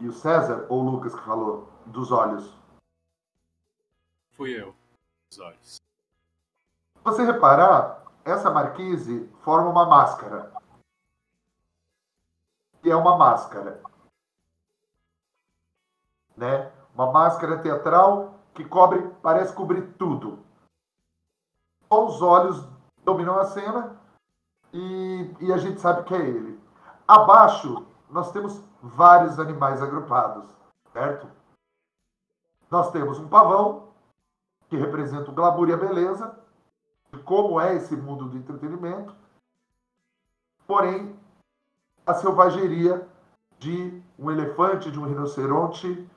[0.00, 2.56] e o César, ou o Lucas que falou, dos olhos.
[4.32, 4.74] Fui eu,
[5.28, 5.74] dos olhos.
[5.74, 5.80] Se
[7.04, 10.52] você reparar, essa marquise forma uma máscara.
[12.84, 13.80] E é uma máscara.
[16.36, 16.72] Né?
[16.94, 20.38] Uma máscara teatral que cobre, parece cobrir tudo.
[21.88, 22.66] Só os olhos
[23.04, 23.98] dominam a cena
[24.72, 26.60] e, e a gente sabe que é ele.
[27.06, 30.48] Abaixo, nós temos vários animais agrupados,
[30.92, 31.28] certo?
[32.70, 33.88] Nós temos um pavão,
[34.68, 36.38] que representa o glamour e a beleza,
[37.12, 39.14] de como é esse mundo do entretenimento,
[40.66, 41.14] porém,
[42.06, 43.06] a selvageria
[43.58, 46.08] de um elefante, de um rinoceronte,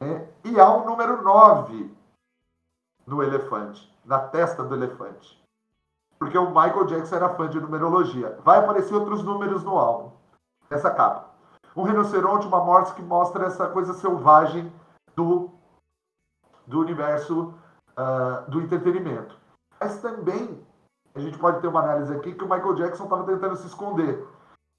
[0.00, 0.28] né?
[0.44, 1.94] e há um número 9
[3.06, 5.38] no elefante, na testa do elefante.
[6.18, 8.38] Porque o Michael Jackson era fã de numerologia.
[8.44, 10.12] Vai aparecer outros números no álbum,
[10.68, 11.30] nessa capa.
[11.76, 14.72] Um rinoceronte, uma morte que mostra essa coisa selvagem
[15.14, 15.50] do,
[16.66, 17.54] do universo
[17.96, 19.38] uh, do entretenimento.
[19.80, 20.66] Mas também
[21.14, 24.26] a gente pode ter uma análise aqui que o Michael Jackson estava tentando se esconder.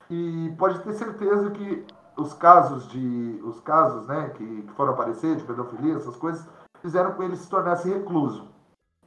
[0.09, 1.85] E pode ter certeza que
[2.19, 6.45] os casos de os casos, né, que, que foram aparecer de pedofilia, essas coisas,
[6.81, 8.47] fizeram com ele se tornasse recluso.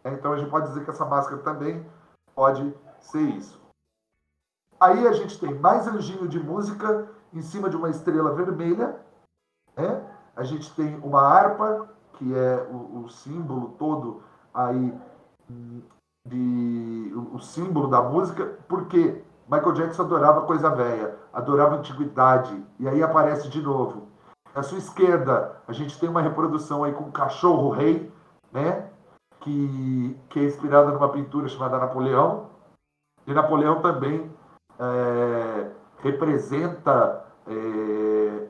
[0.04, 1.86] Então a gente pode dizer que essa máscara também
[2.34, 3.60] pode ser isso.
[4.80, 9.00] Aí a gente tem mais anjinho de música em cima de uma estrela vermelha.
[9.76, 10.04] Né?
[10.34, 14.22] A gente tem uma harpa, que é o, o símbolo todo
[14.52, 14.92] aí
[16.28, 19.22] de, o, o símbolo da música, porque
[19.52, 24.08] Michael Jackson adorava coisa velha, adorava antiguidade, e aí aparece de novo.
[24.54, 28.10] Na sua esquerda, a gente tem uma reprodução aí com o cachorro rei,
[28.50, 28.88] né?
[29.42, 32.46] que, que é inspirada numa pintura chamada Napoleão.
[33.26, 34.30] E Napoleão também
[34.78, 38.46] é, representa é,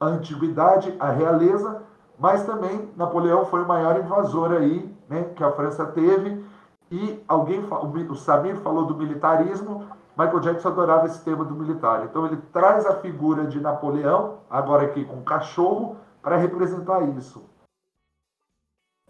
[0.00, 1.82] a antiguidade, a realeza,
[2.18, 6.42] mas também Napoleão foi o maior invasor aí, né, que a França teve.
[6.90, 7.60] E alguém,
[8.08, 9.86] o Samir falou do militarismo,
[10.18, 12.04] Michael Jackson adorava esse tema do militar.
[12.04, 17.48] Então ele traz a figura de Napoleão, agora aqui com cachorro, para representar isso.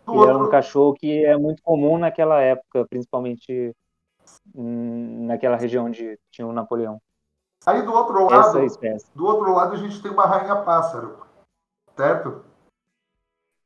[0.04, 0.28] Do outro...
[0.28, 3.74] era um cachorro que é muito comum naquela época, principalmente
[4.54, 7.00] naquela região onde tinha o Napoleão.
[7.64, 8.66] Aí do outro lado,
[9.14, 11.20] do outro lado a gente tem uma rainha pássaro,
[11.96, 12.44] certo?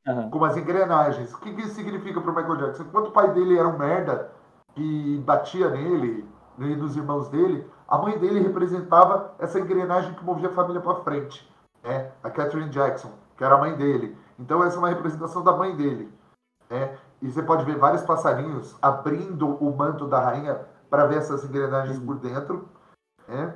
[0.07, 0.29] Uhum.
[0.29, 1.33] Com umas engrenagens.
[1.33, 2.83] O que, que isso significa para o Michael Jackson?
[2.83, 4.31] Enquanto o pai dele era um merda
[4.77, 6.25] e batia nele
[6.57, 11.01] e nos irmãos dele, a mãe dele representava essa engrenagem que movia a família para
[11.03, 11.49] frente,
[11.83, 12.11] né?
[12.23, 14.17] A Catherine Jackson, que era a mãe dele.
[14.37, 16.11] Então essa é uma representação da mãe dele.
[16.69, 16.97] Né?
[17.21, 21.99] E você pode ver vários passarinhos abrindo o manto da rainha para ver essas engrenagens
[21.99, 22.67] por dentro.
[23.27, 23.53] Né?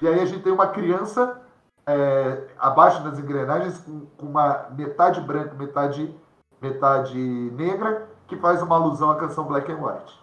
[0.00, 1.40] E aí a gente tem uma criança
[1.86, 6.14] é, abaixo das engrenagens com, com, uma metade branca, metade,
[6.60, 10.22] metade negra, que faz uma alusão à canção Black and White.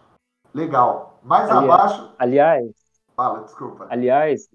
[0.54, 1.15] Legal.
[1.26, 2.16] Mais aliás, abaixo.
[2.20, 2.72] Aliás.
[3.16, 3.88] Fala, desculpa.
[3.90, 4.48] Aliás,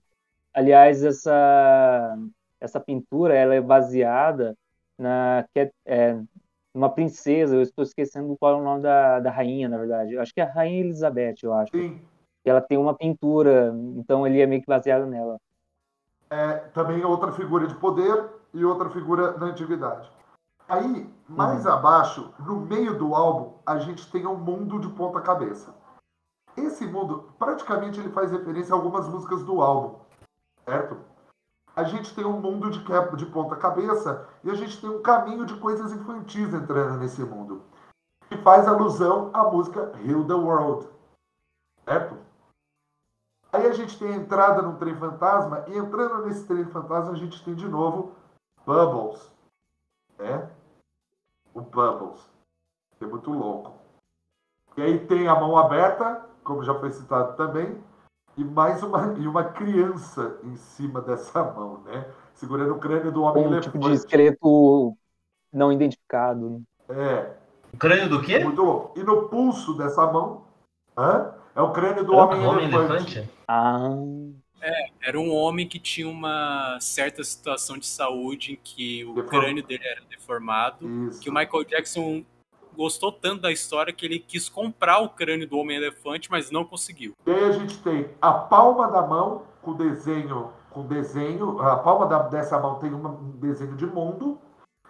[0.55, 2.17] aliás essa,
[2.61, 4.57] essa pintura ela é baseada
[4.97, 5.45] na,
[5.85, 6.21] é,
[6.73, 10.15] uma princesa, eu estou esquecendo qual é o nome da, da rainha, na verdade.
[10.15, 11.73] Eu acho que é a Rainha Elizabeth, eu acho.
[11.73, 12.01] Sim.
[12.45, 15.39] Ela tem uma pintura, então ele é meio que baseado nela.
[16.31, 20.09] É, também outra figura de poder e outra figura na antiguidade.
[20.69, 21.73] Aí, mais uhum.
[21.73, 25.75] abaixo, no meio do álbum, a gente tem um mundo de ponta cabeça.
[26.57, 29.99] Esse mundo, praticamente, ele faz referência a algumas músicas do álbum,
[30.65, 31.11] certo?
[31.81, 32.81] a gente tem um mundo de,
[33.17, 37.63] de ponta cabeça e a gente tem um caminho de coisas infantis entrando nesse mundo.
[38.29, 40.89] Que faz alusão à música Heal the World.
[41.85, 42.17] Certo?
[43.53, 47.17] Aí a gente tem a entrada num trem fantasma, e entrando nesse trem fantasma, a
[47.17, 48.13] gente tem de novo
[48.65, 49.29] Bubbles.
[50.17, 50.49] Né?
[51.53, 52.21] O Bubbles.
[53.01, 53.73] É muito louco.
[54.77, 57.77] E aí tem a mão aberta, como já foi citado também,
[58.37, 62.05] e mais uma, e uma criança em cima dessa mão, né?
[62.35, 63.71] Segurando o crânio do homem Um elefante.
[63.73, 64.97] tipo de esqueleto
[65.53, 66.61] não identificado.
[66.89, 67.35] É,
[67.73, 68.41] O crânio do quê?
[68.41, 68.91] muito.
[68.97, 70.43] E no pulso dessa mão,
[70.99, 71.33] hã?
[71.55, 73.19] é o crânio do O homem, homem elefante.
[73.19, 73.31] elefante?
[73.47, 73.95] Ah,
[75.01, 79.65] Era um homem que tinha uma certa situação de saúde em que o Deform- crânio
[79.65, 81.21] dele era deformado, Isso.
[81.21, 82.25] que o Michael Jackson
[82.81, 87.13] gostou tanto da história que ele quis comprar o crânio do Homem-Elefante, mas não conseguiu.
[87.27, 92.07] E aí a gente tem a palma da mão com desenho, com desenho, a palma
[92.07, 94.39] da- dessa mão tem um desenho de mundo,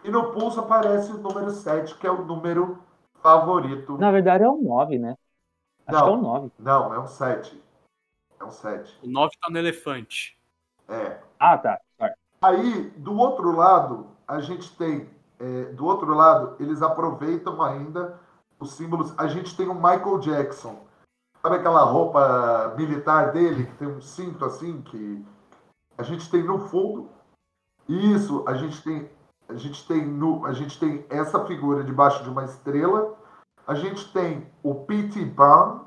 [0.04, 2.78] e no pulso aparece o número 7, que é o número
[3.20, 3.98] favorito.
[3.98, 5.16] na verdade é o 9, né?
[5.84, 6.04] Acho Não.
[6.06, 6.50] que é o 9.
[6.60, 7.60] Não, é um 7.
[8.38, 9.00] É um 7.
[9.02, 10.38] O 9 tá no elefante.
[10.88, 11.18] É.
[11.40, 11.80] Ah, tá.
[12.40, 15.10] Aí, do outro lado, a gente tem.
[15.40, 18.20] É, do outro lado, eles aproveitam ainda
[18.58, 19.14] os símbolos.
[19.16, 20.78] A gente tem o Michael Jackson.
[21.40, 25.24] Sabe aquela roupa militar dele, que tem um cinto assim, que
[25.96, 27.08] a gente tem no fundo.
[27.88, 29.10] Isso, a gente tem.
[29.48, 33.16] A gente tem, no, a gente tem essa figura debaixo de uma estrela.
[33.66, 35.24] A gente tem o P.T.
[35.24, 35.80] Barnum,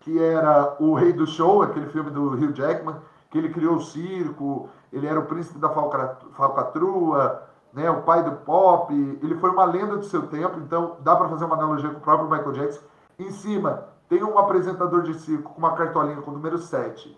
[0.00, 2.96] que era o rei do show, aquele filme do Hugh Jackman,
[3.30, 8.22] que ele criou o circo, ele era o príncipe da falca- falcatrua, né, o pai
[8.22, 11.90] do pop, ele foi uma lenda do seu tempo, então dá para fazer uma analogia
[11.90, 12.84] com o próprio Michael Jackson.
[13.18, 17.16] Em cima tem um apresentador de circo com uma cartolinha com o número 7.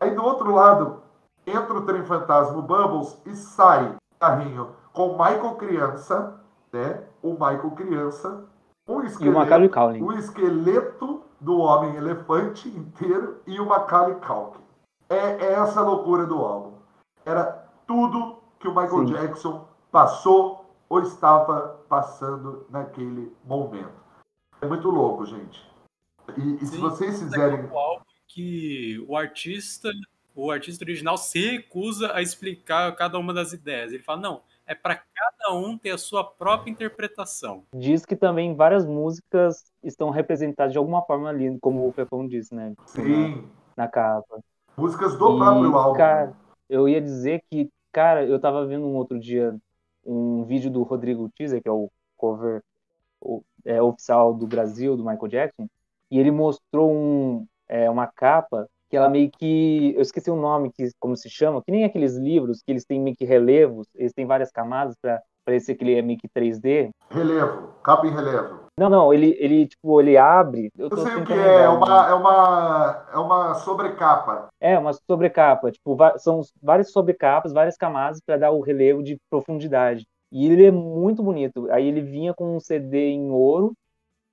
[0.00, 1.02] Aí do outro lado
[1.46, 6.40] entra o trem fantasma, o Bubbles, e sai o carrinho com o Michael criança,
[6.72, 8.44] né, o Michael criança,
[8.88, 10.02] um E o esqueleto, Culkin.
[10.02, 14.62] o esqueleto do homem elefante inteiro e o Macaulay Culkin.
[15.08, 16.72] É, é essa loucura do álbum.
[17.24, 18.33] Era tudo
[18.64, 19.12] que o Michael Sim.
[19.12, 23.92] Jackson passou ou estava passando naquele momento.
[24.62, 25.70] É muito louco, gente.
[26.38, 27.66] E, e se vocês fizerem.
[27.66, 29.90] O álbum que o artista,
[30.34, 33.92] o artista original se recusa a explicar cada uma das ideias.
[33.92, 37.64] Ele fala, não, é para cada um ter a sua própria interpretação.
[37.74, 42.54] Diz que também várias músicas estão representadas de alguma forma ali, como o Pepão disse,
[42.54, 42.72] né?
[42.86, 43.46] Sim,
[43.76, 44.40] Na capa.
[44.76, 45.98] músicas do E, próprio álbum.
[45.98, 46.32] Cara,
[46.68, 49.56] eu ia dizer que, cara, eu tava vendo um outro dia
[50.04, 52.62] um vídeo do Rodrigo Teaser, que é o cover
[53.20, 55.68] o- é, oficial do Brasil, do Michael Jackson,
[56.10, 59.94] e ele mostrou um, é, uma capa que ela meio que.
[59.96, 63.00] Eu esqueci o nome, que, como se chama, que nem aqueles livros que eles têm
[63.00, 66.90] meio que relevos, eles têm várias camadas para parecer que ele é meio que 3D.
[67.10, 68.64] Relevo, capa em relevo.
[68.78, 70.68] Não, não, ele, ele tipo, ele abre.
[70.76, 74.48] Eu Eu sei o que é, é uma, é uma, é uma sobrecapa.
[74.60, 75.70] É, uma sobrecapa.
[75.70, 80.04] Tipo, são várias sobrecapas, várias camadas para dar o relevo de profundidade.
[80.32, 81.70] E ele é muito bonito.
[81.70, 83.72] Aí ele vinha com um CD em ouro,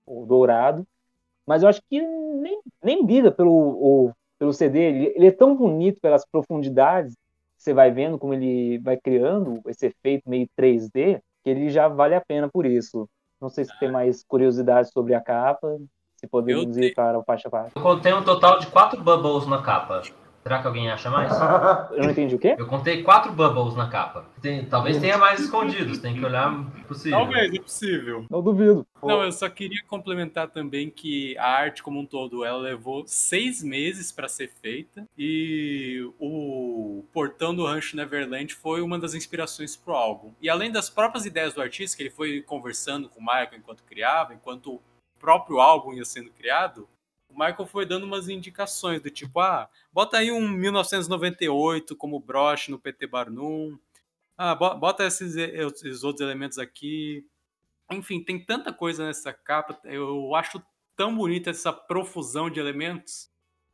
[0.08, 0.84] ou dourado,
[1.46, 4.80] mas eu acho que nem, nem liga pelo, o- pelo CD.
[4.80, 7.14] Ele, ele é tão bonito pelas profundidades,
[7.62, 12.16] você vai vendo como ele vai criando esse efeito meio 3D, que ele já vale
[12.16, 13.08] a pena por isso.
[13.40, 15.78] Não sei se tem mais curiosidade sobre a capa,
[16.16, 17.72] se podemos ir para o faixa a faixa.
[17.76, 20.02] Eu contei um total de quatro bubbles na capa.
[20.44, 21.32] Será que alguém acha mais?
[21.92, 22.56] Eu não entendi o quê?
[22.58, 24.26] Eu contei quatro bubbles na capa.
[24.42, 27.20] Tem- talvez tenha mais escondidos, tem que olhar possível.
[27.20, 28.26] Talvez, é possível.
[28.30, 28.86] Não duvido.
[29.04, 33.64] Não, eu só queria complementar também que a arte como um todo, ela levou seis
[33.64, 39.94] meses para ser feita e o Portão do Rancho Neverland foi uma das inspirações pro
[39.94, 40.32] álbum.
[40.42, 43.84] E além das próprias ideias do artista, que ele foi conversando com o Michael enquanto
[43.84, 44.82] criava, enquanto o
[45.20, 46.88] próprio álbum ia sendo criado,
[47.34, 52.72] o Michael foi dando umas indicações do tipo, ah, bota aí um 1998 como broche
[52.72, 53.78] no PT Barnum,
[54.38, 57.26] ah, bo- bota esses, esses outros elementos aqui,
[57.92, 59.78] enfim, tem tanta coisa nessa capa.
[59.84, 60.62] Eu acho
[60.96, 63.30] tão bonita essa profusão de elementos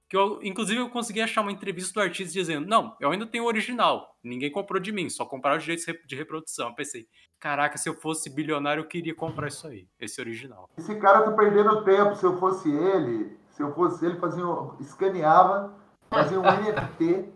[0.10, 3.44] que eu, inclusive, eu consegui achar uma entrevista do artista dizendo: Não, eu ainda tenho
[3.44, 4.18] o original.
[4.24, 6.70] Ninguém comprou de mim, só compraram os direitos de reprodução.
[6.70, 7.08] Eu pensei:
[7.38, 10.70] Caraca, se eu fosse bilionário, eu queria comprar isso aí, esse original.
[10.78, 12.16] Esse cara tá perdendo tempo.
[12.16, 15.74] Se eu fosse ele, se eu fosse ele, fazia um, escaneava,
[16.12, 17.28] fazia um NFT.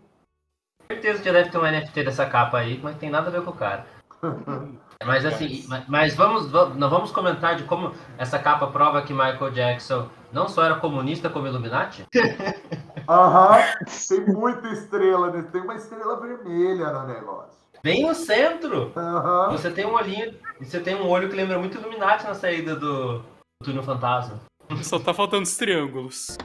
[0.86, 3.42] certeza que já deve ter um NFT dessa capa aí, mas tem nada a ver
[3.42, 3.84] com o cara.
[5.04, 9.12] Mas assim, mas, mas vamos, vamos, não vamos comentar de como essa capa prova que
[9.12, 12.06] Michael Jackson não só era comunista como Illuminati?
[13.08, 13.58] Aham,
[14.08, 15.42] tem muita estrela, né?
[15.50, 17.58] tem uma estrela vermelha no negócio.
[17.82, 18.92] Bem no centro!
[18.96, 19.50] Aham.
[19.50, 23.18] Você tem um olhinho, você tem um olho que lembra muito Illuminati na saída do,
[23.18, 23.24] do
[23.64, 24.38] túnel fantasma.
[24.82, 26.36] Só tá faltando os triângulos.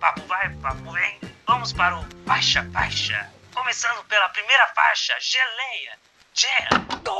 [0.00, 1.18] Papo vai, papo vem.
[1.46, 3.30] Vamos para o faixa, faixa.
[3.54, 5.98] Começando pela primeira faixa, geleia.
[6.34, 7.02] Jam.
[7.04, 7.18] Go.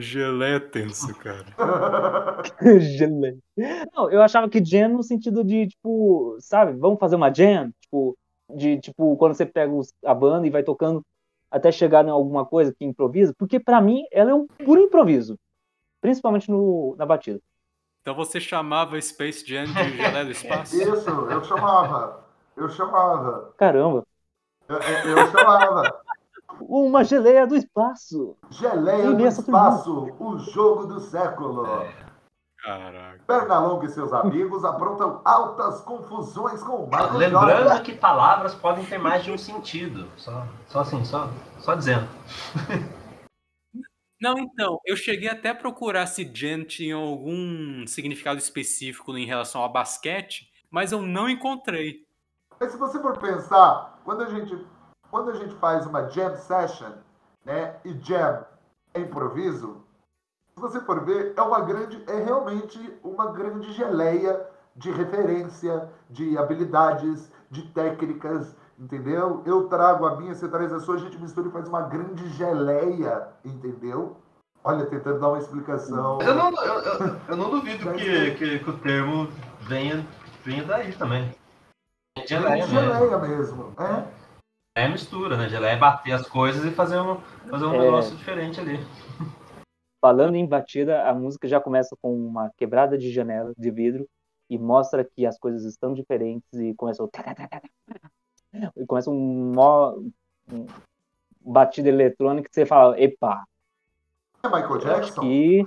[0.00, 1.46] Gelé é tenso, cara.
[2.80, 3.36] Gelé.
[3.92, 7.72] Não, eu achava que jam no sentido de, tipo, sabe, vamos fazer uma jam?
[7.80, 8.16] Tipo,
[8.54, 11.02] de, tipo, quando você pega os- a banda e vai tocando
[11.50, 15.38] até chegar em alguma coisa que improvisa, porque pra mim ela é um puro improviso,
[16.00, 17.40] principalmente no, na batida.
[18.02, 20.76] Então você chamava Space Jam de Gelé do Espaço?
[20.80, 22.24] Isso, eu chamava.
[22.56, 23.52] Eu chamava.
[23.56, 24.04] Caramba,
[24.68, 26.00] Eu, eu- eu chamava.
[26.60, 28.36] uma geleia do espaço.
[28.50, 31.64] Geleia do Espaço, o jogo do século.
[32.64, 33.20] Caraca.
[33.26, 38.96] Pernalonga e seus amigos aprontam altas confusões com o Michael Lembrando que palavras podem ter
[38.96, 40.10] mais de um sentido.
[40.16, 42.08] Só, só assim, só, só dizendo.
[44.18, 49.60] Não, então, eu cheguei até a procurar se Jam tinha algum significado específico em relação
[49.60, 52.06] ao basquete, mas eu não encontrei.
[52.58, 54.56] Mas se você for pensar, quando a gente,
[55.10, 56.92] quando a gente faz uma jam session,
[57.44, 58.46] né, e jam
[58.94, 59.83] é improviso,
[60.54, 64.40] se você for ver, é uma grande, é realmente uma grande geleia
[64.76, 69.42] de referência, de habilidades, de técnicas, entendeu?
[69.44, 72.28] Eu trago a minha, você traz a sua, a gente mistura e faz uma grande
[72.30, 74.16] geleia, entendeu?
[74.62, 76.20] Olha, tentando dar uma explicação.
[76.22, 79.28] Eu não, eu, eu- eu não duvido que, que, que o termo
[79.60, 80.06] venha,
[80.42, 81.34] venha daí também.
[82.26, 82.78] Geleia mesmo.
[82.80, 83.72] Geleia mesmo.
[83.78, 84.04] É?
[84.76, 85.48] É mistura, né?
[85.48, 87.78] Geleia é bater as coisas e fazer um, fazer um É.
[87.78, 88.78] negócio diferente ali.
[90.04, 94.06] Falando em batida, a música já começa com uma quebrada de janela de vidro
[94.50, 97.10] e mostra que as coisas estão diferentes e começa o
[98.76, 99.96] e começa um, mó,
[100.52, 100.66] um
[101.40, 103.46] batida eletrônica que você fala, epa,
[104.42, 105.22] É Michael Jackson?
[105.22, 105.66] que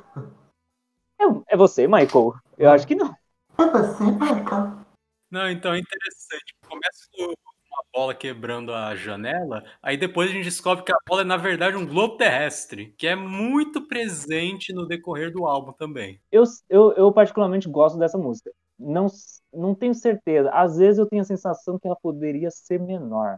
[1.19, 2.35] é, é você, Michael.
[2.59, 3.11] Eu acho que não.
[3.57, 4.85] É você, Michael.
[5.31, 6.55] Não, então é interessante.
[6.69, 7.33] Começa com
[7.77, 11.37] uma bola quebrando a janela, aí depois a gente descobre que a bola é, na
[11.37, 16.19] verdade, um globo terrestre, que é muito presente no decorrer do álbum também.
[16.31, 18.51] Eu, eu, eu particularmente gosto dessa música.
[18.79, 19.07] Não,
[19.53, 20.49] não tenho certeza.
[20.51, 23.37] Às vezes eu tenho a sensação que ela poderia ser menor.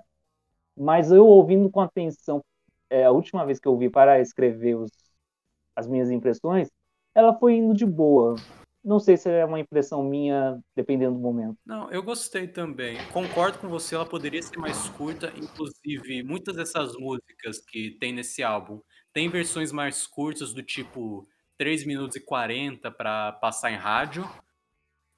[0.75, 2.41] Mas eu ouvindo com atenção,
[2.89, 4.91] é, a última vez que eu ouvi para escrever os,
[5.75, 6.69] as minhas impressões,
[7.13, 8.35] ela foi indo de boa.
[8.84, 11.57] Não sei se é uma impressão minha, dependendo do momento.
[11.65, 12.97] Não, eu gostei também.
[13.11, 15.34] Concordo com você, ela poderia ser mais curta.
[15.36, 21.27] Inclusive, muitas dessas músicas que tem nesse álbum tem versões mais curtas, do tipo
[21.57, 24.27] 3 minutos e 40 para passar em rádio.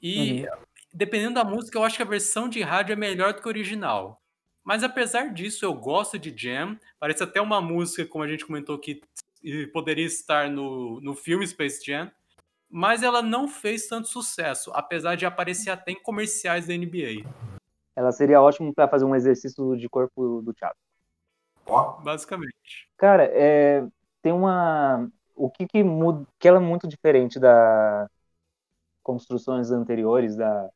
[0.02, 0.46] E
[0.92, 3.52] dependendo da música, eu acho que a versão de rádio é melhor do que a
[3.52, 4.22] original.
[4.64, 6.80] Mas apesar disso, eu gosto de Jam.
[7.00, 9.02] Parece até uma música, como a gente comentou, que
[9.72, 12.12] poderia estar no, no filme Space Jam.
[12.72, 17.30] Mas ela não fez tanto sucesso, apesar de aparecer até em comerciais da NBA.
[17.94, 20.78] Ela seria ótima para fazer um exercício de corpo do Thiago.
[21.66, 22.90] Ó, Basicamente.
[22.98, 23.86] Cara, é,
[24.22, 25.10] tem uma.
[25.36, 28.10] O que que muda, que ela é muito diferente das
[29.04, 30.70] construções anteriores da,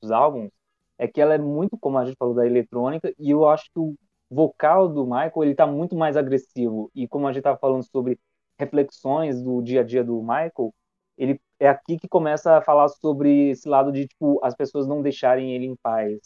[0.00, 0.50] dos álbuns,
[0.98, 3.80] é que ela é muito, como a gente falou, da eletrônica, e eu acho que
[3.80, 3.96] o
[4.30, 8.20] vocal do Michael, ele tá muito mais agressivo, e como a gente tava falando sobre
[8.58, 10.72] reflexões do dia a dia do Michael,
[11.20, 15.02] ele é aqui que começa a falar sobre esse lado de, tipo, as pessoas não
[15.02, 16.18] deixarem ele em paz.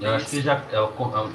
[0.00, 0.76] Eu acho que já é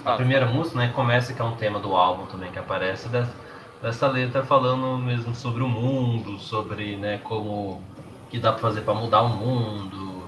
[0.05, 3.33] a, primeira música, né, começa que é um tema do álbum também que aparece dessa,
[3.79, 7.83] dessa letra falando mesmo sobre o mundo, sobre, né, como
[8.31, 10.27] que dá para fazer para mudar o mundo,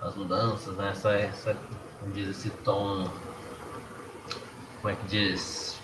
[0.00, 1.56] as mudanças, né, essa, essa
[2.12, 3.06] diz esse tom,
[4.80, 5.78] como é que diz,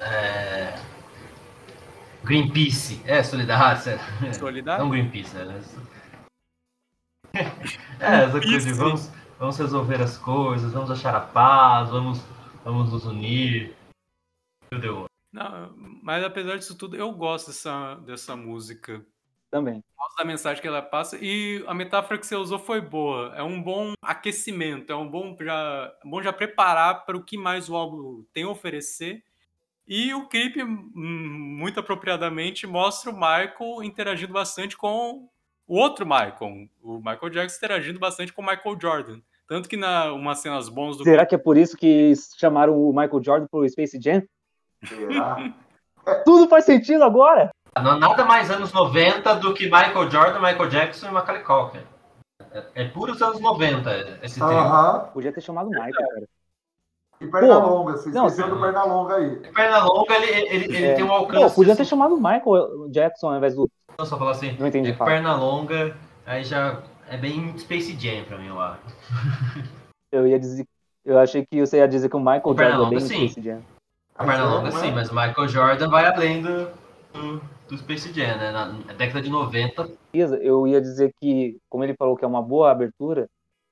[0.00, 0.74] é,
[2.28, 3.80] Greenpeace, é solidário,
[4.22, 4.84] é, Solidário?
[4.84, 5.62] não Greenpeace, né?
[8.00, 12.22] É, essa coisa de vamos, vamos resolver as coisas, vamos achar a paz, vamos,
[12.64, 13.74] vamos nos unir.
[14.78, 15.06] Deus.
[15.32, 15.72] Não,
[16.02, 19.04] mas apesar disso tudo, eu gosto dessa, dessa música.
[19.50, 19.82] Também.
[19.96, 21.16] Gosto da mensagem que ela passa.
[21.20, 23.32] E a metáfora que você usou foi boa.
[23.34, 27.68] É um bom aquecimento, é um bom já, bom já preparar para o que mais
[27.68, 29.24] o álbum tem a oferecer.
[29.88, 35.26] E o clipe, hum, muito apropriadamente, mostra o Michael interagindo bastante com
[35.66, 36.68] o outro Michael.
[36.82, 39.20] O Michael Jackson interagindo bastante com o Michael Jordan.
[39.48, 42.90] Tanto que na umas cenas bons do Será que é por isso que chamaram o
[42.90, 44.22] Michael Jordan pro Space Jam?
[44.86, 45.54] será?
[46.24, 47.50] Tudo faz sentido agora!
[47.74, 51.80] Não, nada mais anos 90 do que Michael Jordan, Michael Jackson e Macaulay Culkin.
[52.52, 54.52] É, é puro os anos 90 esse tema.
[54.52, 55.10] Aham.
[55.14, 56.28] Podia ter chamado o Michael, cara.
[57.20, 59.36] E perna Pô, longa, você não, esqueceu do perna longa aí.
[59.52, 60.94] Perna longa, ele, ele, ele É.
[60.94, 61.54] tem um Pô, alcance.
[61.54, 63.68] podia ter assim, chamado o Michael Jackson ao invés do.
[63.98, 65.10] Não só falar assim, Não entendi é falar.
[65.10, 68.80] perna longa, aí já é bem Space Jam pra mim, eu acho.
[70.12, 70.66] Eu ia dizer.
[71.04, 73.14] Eu achei que você ia dizer que o Michael O Perna Jordan é bem longa,
[73.14, 73.28] sim.
[73.28, 73.60] Space Jam.
[74.14, 74.80] A perna Mas longa não é.
[74.80, 76.68] sim, mas o Michael Jordan vai além do,
[77.12, 78.50] do, do Space Jam, né?
[78.52, 79.90] Na década de 90.
[80.12, 83.28] Eu ia dizer que, como ele falou que é uma boa abertura,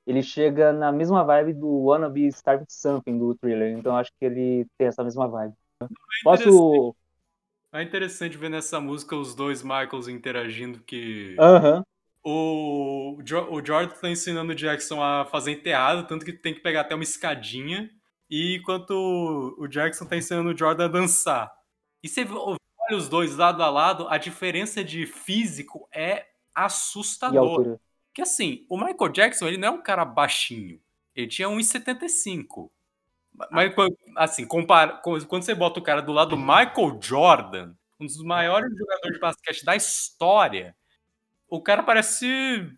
[0.06, 4.24] ele chega na mesma vibe do Wanna Be Started Something do Thriller, então acho que
[4.24, 5.54] ele tem essa mesma vibe.
[5.82, 5.86] É
[6.22, 6.94] Posso.
[7.72, 11.36] É interessante ver nessa música os dois Michaels interagindo que.
[11.38, 11.84] Aham.
[12.24, 16.60] O, jo o Jordan tá ensinando o Jackson a fazer enteado, tanto que tem que
[16.60, 17.90] pegar até uma escadinha.
[18.28, 21.52] E enquanto o Jackson tá ensinando o Jordan a dançar.
[22.02, 27.48] E você olha os dois lado a lado, a diferença de físico é assustador.
[27.50, 27.80] altura.
[28.16, 30.80] Que assim, o Michael Jackson, ele não é um cara baixinho.
[31.14, 32.70] Ele tinha 1,75.
[33.50, 33.74] Mas,
[34.16, 38.70] assim, compara, quando você bota o cara do lado do Michael Jordan, um dos maiores
[38.74, 40.74] jogadores de basquete da história,
[41.46, 42.26] o cara parece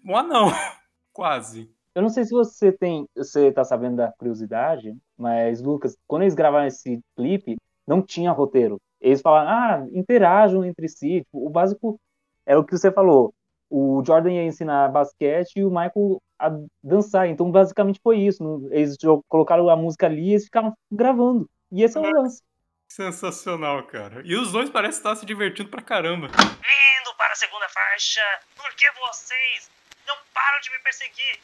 [0.04, 0.48] um anão,
[1.14, 1.72] quase.
[1.94, 6.34] Eu não sei se você tem, você tá sabendo da curiosidade, mas Lucas, quando eles
[6.34, 8.80] gravaram esse clipe, não tinha roteiro.
[9.00, 11.20] Eles falaram, ah, interajam entre si.
[11.20, 11.96] Tipo, o básico
[12.44, 13.32] é o que você falou.
[13.70, 16.50] O Jordan ia ensinar basquete e o Michael a
[16.82, 17.28] dançar.
[17.28, 18.68] Então, basicamente foi isso.
[18.70, 18.96] Eles
[19.28, 21.48] colocaram a música ali e eles ficaram gravando.
[21.70, 22.42] E esse é o lance.
[22.88, 24.22] Sensacional, cara.
[24.24, 26.28] E os dois parecem estar se divertindo pra caramba.
[26.28, 28.22] Indo para a segunda faixa,
[28.56, 29.70] por que vocês
[30.06, 31.40] não param de me perseguir?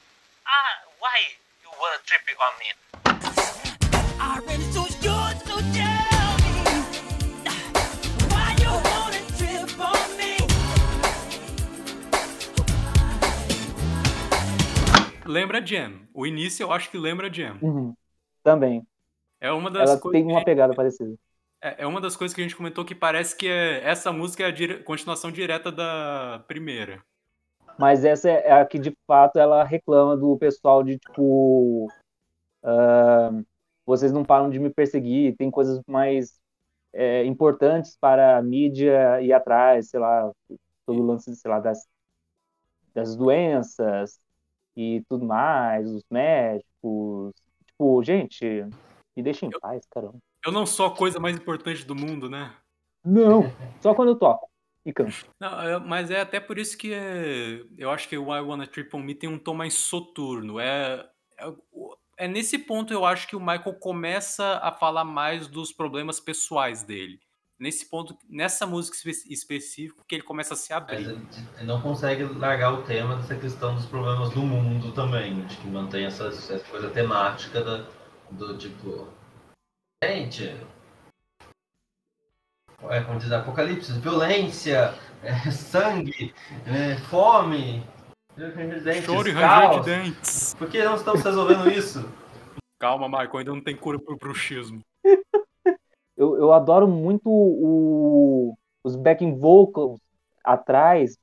[0.47, 2.73] Ah, why you wanna trip on me?
[4.19, 4.65] I really
[15.27, 16.01] Lembra Jam.
[16.13, 17.59] O início eu acho que lembra Jam.
[17.63, 17.95] Uhum.
[18.43, 18.87] Também.
[19.41, 21.15] É uma das Ela tem uma pegada parecida.
[21.63, 24.43] É é uma das coisas que a gente comentou que parece que é- essa música
[24.45, 27.03] é a dire- continuação direta da primeira.
[27.79, 31.89] Mas essa é a que, de fato, ela reclama do pessoal de, tipo...
[32.63, 33.31] ah,
[33.87, 36.39] vocês não param de me perseguir, tem coisas mais
[36.93, 40.31] é, importantes para a mídia ir atrás, sei lá,
[40.87, 41.87] todo o lance, sei lá, das,
[42.95, 44.21] das doenças
[44.77, 47.33] e tudo mais, os médicos.
[47.67, 48.67] Tipo, gente,
[49.17, 50.19] me deixa em paz, caramba.
[50.45, 52.55] Eu não sou a coisa mais importante do mundo, né?
[53.05, 53.45] Não,
[53.81, 54.49] só quando eu toco
[54.85, 55.27] e canto.
[55.41, 58.95] Não, mas é até por isso que é- eu acho que o I Wanna Trip
[58.95, 60.61] On Me tem um tom mais soturno.
[60.61, 61.09] É,
[61.39, 61.55] é,
[62.19, 66.83] é nesse ponto eu acho que o Michael começa a falar mais dos problemas pessoais
[66.83, 67.19] dele.
[67.59, 70.97] Nesse ponto, nessa música espe- específica, que ele começa a se abrir.
[70.97, 71.27] ele
[71.57, 75.45] ele não consegue largar o tema dessa questão dos problemas do mundo também.
[75.45, 77.87] Acho que mantém essa, essa coisa temática da,
[78.31, 79.09] do tipo.
[80.03, 80.57] Gente.
[82.91, 86.35] É, como diz Apocalipse, violência, é, sangue,
[86.67, 87.87] é, fome,
[88.37, 90.55] dentes, Choro e ranger de dentes.
[90.59, 92.07] Por que não estamos resolvendo isso?
[92.79, 94.83] Calma, Michael, ainda não tem cura pro bruxismo.
[96.25, 100.01] Eu, eu adoro muito o- os backing vocals
[100.43, 101.17] atrás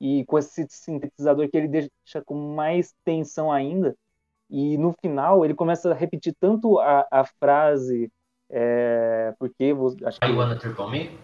[0.00, 3.94] e com esse sintetizador que ele deixa com mais tensão ainda.
[4.48, 8.10] E no final ele começa a repetir tanto a, a frase
[8.50, 10.56] é, porque você, acho que I wanna
[10.90, 11.18] me?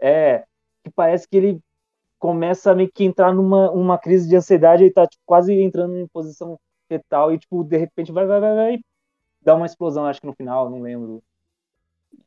[0.00, 0.44] é
[0.82, 1.60] que parece que ele
[2.18, 5.96] começa a meio que entrar numa uma crise de ansiedade, ele tá tipo, quase entrando
[5.96, 8.80] em posição fetal e tipo de repente vai vai vai vai
[9.42, 11.22] dá uma explosão, acho que no final, não lembro.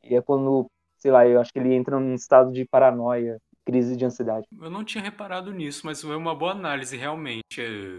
[0.02, 0.66] E é quando,
[0.96, 4.46] sei lá, eu acho que ele entra num estado de paranoia, crise de ansiedade.
[4.60, 7.60] Eu não tinha reparado nisso, mas foi uma boa análise, realmente.
[7.60, 7.98] É,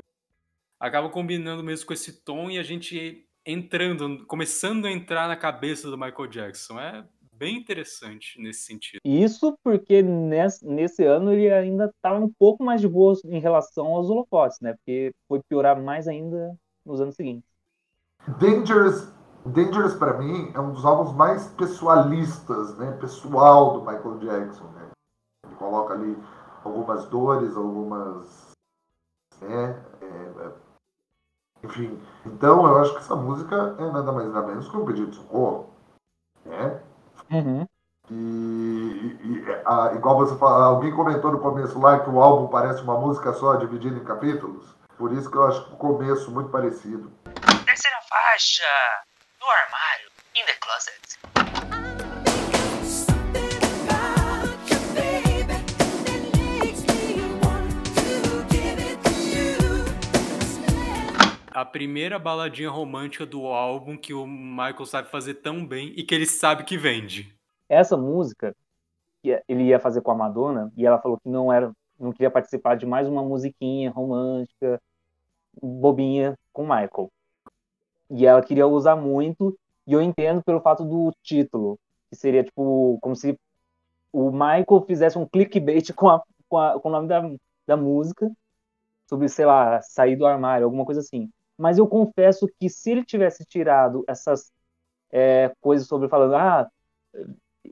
[0.80, 5.90] Acaba combinando mesmo com esse tom e a gente entrando, começando a entrar na cabeça
[5.90, 6.80] do Michael Jackson.
[6.80, 9.00] É bem interessante nesse sentido.
[9.04, 13.88] Isso porque nesse, nesse ano ele ainda estava um pouco mais de boa em relação
[13.88, 14.74] aos holofotes, né?
[14.74, 16.56] Porque foi piorar mais ainda
[16.86, 17.50] nos anos seguintes.
[18.40, 19.14] Dangerous,
[19.46, 22.92] Dangerous para mim é um dos álbuns mais pessoalistas, né?
[23.00, 24.88] Pessoal do Michael Jackson, né?
[25.46, 26.18] Ele coloca ali
[26.64, 28.52] algumas dores, algumas,
[29.42, 29.80] né?
[30.02, 30.06] é,
[30.46, 30.52] é,
[31.64, 35.12] enfim, então eu acho que essa música é nada mais nada menos que um pedido
[35.12, 35.70] de socorro,
[36.44, 36.82] né?
[37.32, 37.68] Uhum.
[38.10, 42.48] E, e- e, a- igual você fala, alguém comentou no começo lá que o álbum
[42.48, 44.76] parece uma música só dividida em capítulos.
[44.98, 47.12] Por isso que eu acho que o começo muito parecido.
[47.66, 48.64] Terceira faixa,
[49.46, 51.20] no armário, in the closet.
[61.52, 66.16] A primeira baladinha romântica do álbum que o Michael sabe fazer tão bem e que
[66.16, 67.34] ele sabe que vende.
[67.70, 68.56] Essa música
[69.22, 72.32] que ele ia fazer com a Madonna e ela falou que não era, não queria
[72.32, 74.82] participar de mais uma musiquinha romântica,
[75.62, 77.12] bobinha com o Michael.
[78.10, 81.80] E ela queria usar muito, e eu entendo pelo fato do título,
[82.10, 83.38] que seria tipo como se
[84.14, 87.22] o Michael fizesse um clickbait com, a, com, a- com o nome da,
[87.68, 88.32] da música,
[89.10, 91.30] sobre, sei lá, sair do armário, alguma coisa assim.
[91.58, 94.52] Mas eu confesso que se ele tivesse tirado essas
[95.12, 96.70] é, coisas sobre falando, ah,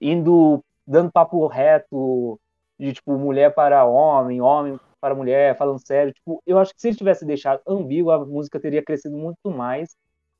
[0.01, 2.39] indo, dando papo reto,
[2.79, 6.88] de tipo, mulher para homem, homem para mulher, falando sério, tipo, eu acho que se
[6.89, 9.95] ele tivesse deixado ambíguo, a música teria crescido muito mais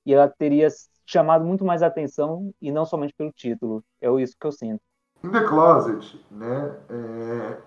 [0.06, 0.68] e ela teria
[1.06, 3.84] chamado muito mais atenção e não somente pelo título.
[4.02, 4.82] É isso que eu sinto.
[5.24, 6.76] In the Closet, né?
[6.90, 7.58] É,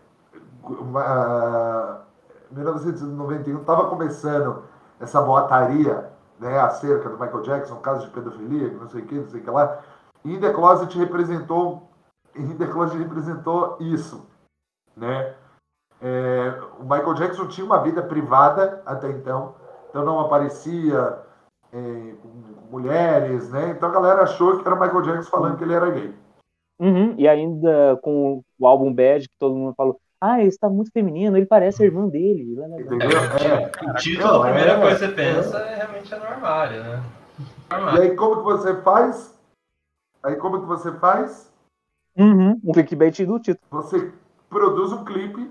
[0.62, 2.07] uma,
[2.51, 4.64] 1991 estava começando
[5.01, 9.28] essa boataria, né, acerca do Michael Jackson, caso de pedofilia, não sei o que, não
[9.28, 9.82] sei o que lá.
[10.24, 11.89] E In the Closet representou,
[12.34, 14.26] In the Closet representou isso,
[14.97, 15.34] né?
[16.01, 19.55] É, o Michael Jackson tinha uma vida privada até então,
[19.89, 21.18] então não aparecia
[21.73, 23.71] é, com mulheres, né?
[23.71, 26.14] Então a galera achou que era o Michael Jackson falando que ele era gay.
[26.79, 30.91] Uhum, E ainda com o álbum Bad, que todo mundo falou, ah, ele está muito
[30.93, 32.55] feminino, ele parece a irmã dele.
[32.55, 32.81] Lá, lá, lá.
[32.81, 33.09] Entendeu?
[33.11, 33.91] É.
[33.91, 37.03] O título, a primeira é, coisa que você pensa é realmente é no armário, né?
[37.97, 39.39] E aí como que você faz?
[40.23, 41.53] Aí como que você faz?
[42.17, 43.67] Uhum, Um clickbait do título.
[43.71, 44.12] Você
[44.49, 45.51] produz um clipe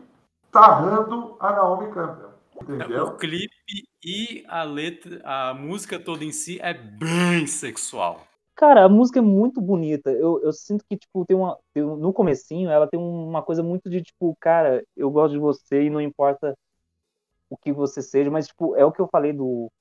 [0.52, 2.35] sarrando a Naomi Campbell.
[2.56, 3.18] O Entendeu?
[3.18, 8.26] clipe e a letra, a música toda em si é bem sexual.
[8.56, 10.10] Cara, a música é muito bonita.
[10.12, 11.60] Eu, eu sinto que, tipo, tem uma.
[11.74, 15.84] tem no comecinho, ela tem uma coisa muito de, tipo, cara, eu gosto de você
[15.84, 16.58] e não importa
[17.50, 19.72] o que você seja, mas, tipo, é o que eu falei do.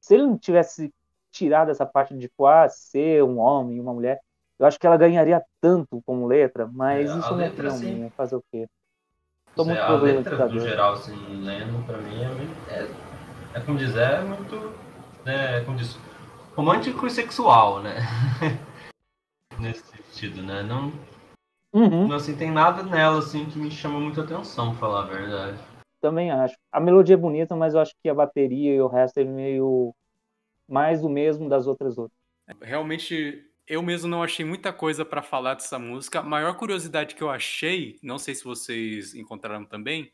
[0.00, 0.92] Se ele não tivesse
[1.32, 4.20] tirado essa parte de, tipo, ah, ser um homem e uma mulher,
[4.58, 7.70] eu acho que ela ganharia tanto como letra, mas É, isso a é uma letra,
[7.70, 8.00] opinião sim.
[8.00, 8.66] minha, fazer o quê?
[9.56, 13.58] Tô Isso muito é, a letra, no geral, assim, lendo, pra mim, é, muito- é,
[13.58, 14.54] é como dizer, é muito,
[15.24, 15.98] né, como diz,
[16.54, 17.96] romântico e sexual, né?
[19.58, 20.62] Nesse sentido, né?
[20.62, 20.92] Não,
[21.72, 25.06] Uhum, não, assim, tem nada nela, assim, que me chama muita atenção, pra falar a
[25.06, 25.58] verdade.
[26.02, 26.54] também acho.
[26.70, 29.94] A melodia é bonita, mas eu acho que a bateria e o resto é meio
[30.68, 32.16] mais o mesmo das outras outras.
[32.60, 36.20] Realmente, eu mesmo não achei muita coisa pra falar dessa música.
[36.20, 40.12] A maior curiosidade que eu achei, não sei se vocês encontraram também,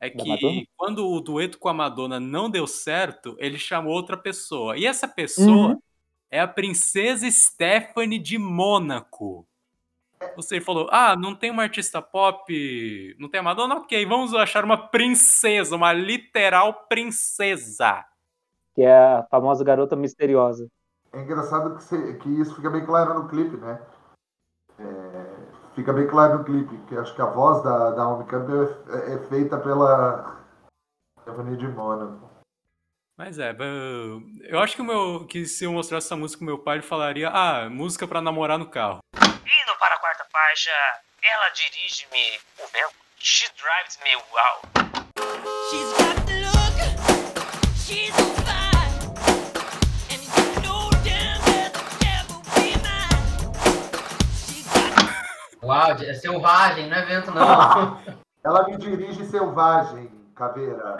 [0.00, 4.76] é que quando o dueto com a Madonna não deu certo, ele chamou outra pessoa.
[4.78, 5.82] E essa pessoa Uhum.
[6.30, 9.46] é a princesa Stephanie de Mônaco.
[10.36, 13.76] Você falou, ah, não tem uma artista pop, não tem a Madonna?
[13.76, 18.04] Ok, vamos achar uma princesa, uma literal princesa.
[18.74, 20.68] Que é a famosa garota misteriosa.
[21.12, 23.80] É engraçado que, você- que isso fica bem claro no clipe, né?
[24.78, 29.14] É, fica bem claro no clipe, que acho que a voz da, da Campbell é,
[29.14, 30.40] é feita pela
[31.20, 32.30] Stephanie de Mônaco.
[33.18, 33.54] Mas é,
[34.48, 36.82] eu- acho que, o meu, que se eu mostrasse essa música pro meu pai, ele
[36.86, 39.00] falaria, ah, música pra namorar no carro.
[39.14, 40.70] Indo para a quarta faixa,
[41.22, 42.94] ela dirige-me o vento.
[43.18, 44.62] She drives me wild.
[45.68, 48.59] She's got the look, she's on
[55.70, 57.96] Uau, é selvagem, não é vento, não.
[58.42, 60.96] Ela me dirige selvagem, caveira.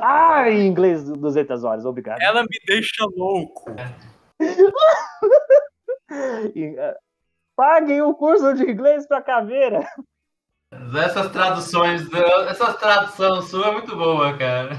[0.00, 2.18] Ah, em inglês, 200 horas, obrigado.
[2.22, 3.70] Ela me deixa louco.
[6.10, 6.96] Ah,
[7.54, 9.86] Paguem o curso de inglês pra caveira.
[10.96, 12.08] Essas traduções,
[12.48, 14.70] essa tradução sua é muito boa, cara.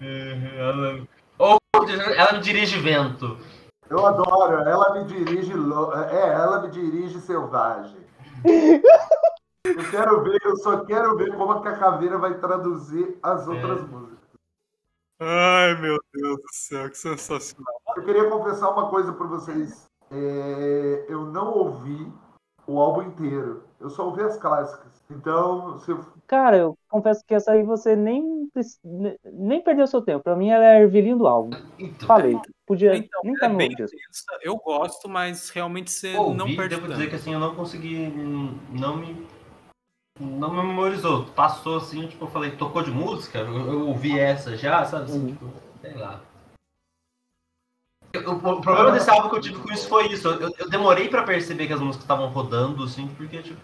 [0.00, 1.06] Ela,
[1.38, 1.58] ou
[2.14, 3.38] ela me dirige vento.
[3.92, 5.52] Eu adoro, ela me dirige.
[5.52, 8.00] lo- É, ela me dirige selvagem.
[9.64, 13.80] Eu quero ver, eu só quero ver como que a caveira vai traduzir as outras
[13.88, 14.18] músicas.
[15.20, 17.72] Ai, meu Deus do céu, que sensacional.
[17.96, 19.86] Eu queria confessar uma coisa pra vocês.
[20.10, 22.12] É, eu não ouvi
[22.66, 23.62] o álbum inteiro.
[23.78, 25.00] Eu só ouvi as clássicas.
[25.08, 28.50] Então, se eu Cara, eu confesso que essa aí você nem,
[29.24, 30.24] nem perdeu seu tempo.
[30.24, 31.52] Pra mim, ela é a ervilhinha do álbum.
[31.78, 32.36] Então, Falei.
[32.72, 33.68] Podia Então, nem tá é no bem
[34.40, 37.20] eu gosto, mas realmente você ouvi, não perde devo dizer que tanto.
[37.20, 38.06] assim, eu não consegui,
[38.70, 39.28] não me,
[40.18, 41.26] não me memorizou.
[41.26, 43.40] Passou assim, tipo, eu falei, tocou de música?
[43.40, 45.04] Eu, eu ouvi essa já, sabe?
[45.04, 45.32] Assim, Uhum.
[45.32, 45.52] tipo,
[45.82, 46.22] sei lá.
[48.14, 50.26] Eu- O, o problema desse álbum que eu tive com isso foi isso.
[50.28, 53.60] Eu, eu demorei pra perceber que as músicas estavam rodando, assim, porque, tipo.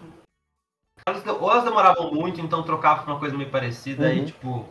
[1.07, 4.25] elas- ou elas demoravam muito, então trocava pra uma coisa meio parecida, aí, Uhum.
[4.25, 4.69] tipo.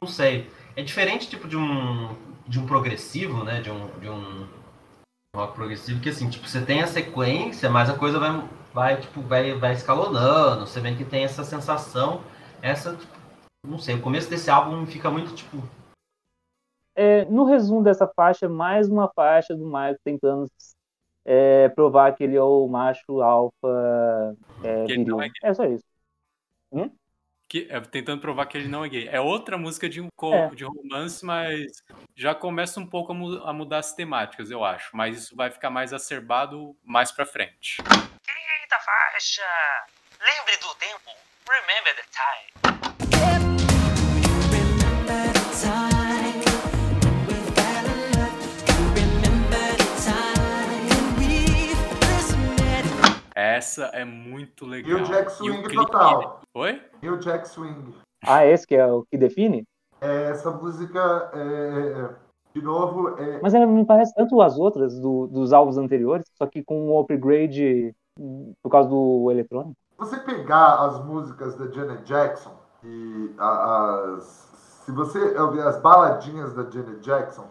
[0.00, 0.50] Não sei.
[0.76, 2.14] É diferente, tipo, de um.
[2.46, 3.60] De um progressivo, né?
[3.60, 3.86] De um.
[3.98, 4.46] De um
[5.34, 9.20] rock progressivo, que assim, tipo, você tem a sequência, mas a coisa vai, vai tipo,
[9.20, 12.22] vai, vai escalonando, você vê que tem essa sensação,
[12.62, 13.12] essa, tipo,
[13.66, 15.60] não sei, o começo desse álbum fica muito, tipo,
[16.94, 20.48] É, no resumo dessa faixa, é mais uma faixa do Michael tentando
[21.24, 24.86] é, provar que ele é o macho alfa é, é
[25.42, 25.84] É só isso.
[27.48, 29.08] Que, é, tentando provar que ele não é gay.
[29.08, 30.48] É outra música de, um É.
[30.54, 31.66] de romance, mas
[32.16, 34.90] já começa um pouco a, mu- a mudar as temáticas, eu acho.
[34.96, 37.76] Mas isso vai ficar mais acerbado mais pra frente.
[37.82, 39.42] Quinta faixa.
[40.20, 41.10] Lembre do tempo.
[41.48, 42.93] Remember the time.
[53.34, 54.90] Essa é muito legal.
[54.98, 56.40] E o Jack E Swing clipe- total.
[56.54, 56.80] Oi?
[57.02, 57.94] E o Jack Swing.
[58.24, 59.64] Ah, esse que é o que define?
[60.00, 62.14] É, essa música, é,
[62.54, 66.46] de novo, é, Mas ela me parece tanto as outras do- dos álbuns anteriores, só
[66.46, 67.94] que com um upgrade
[68.62, 69.74] por causa do eletrônico.
[69.98, 72.54] você pegar as músicas da Janet Jackson
[72.84, 74.52] e as.
[74.84, 77.46] Se você ouvir as baladinhas da Janet Jackson,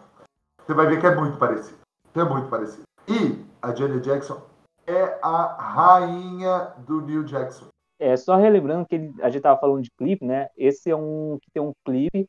[0.64, 1.78] você vai ver que é muito parecido.
[2.14, 2.84] É muito parecido.
[3.08, 4.40] E a Janet Jackson
[4.86, 7.68] é a rainha do New Jackson.
[7.98, 10.48] É, só relembrando que ele- a gente tava falando de clipe, né?
[10.56, 12.28] Esse é um que tem um clipe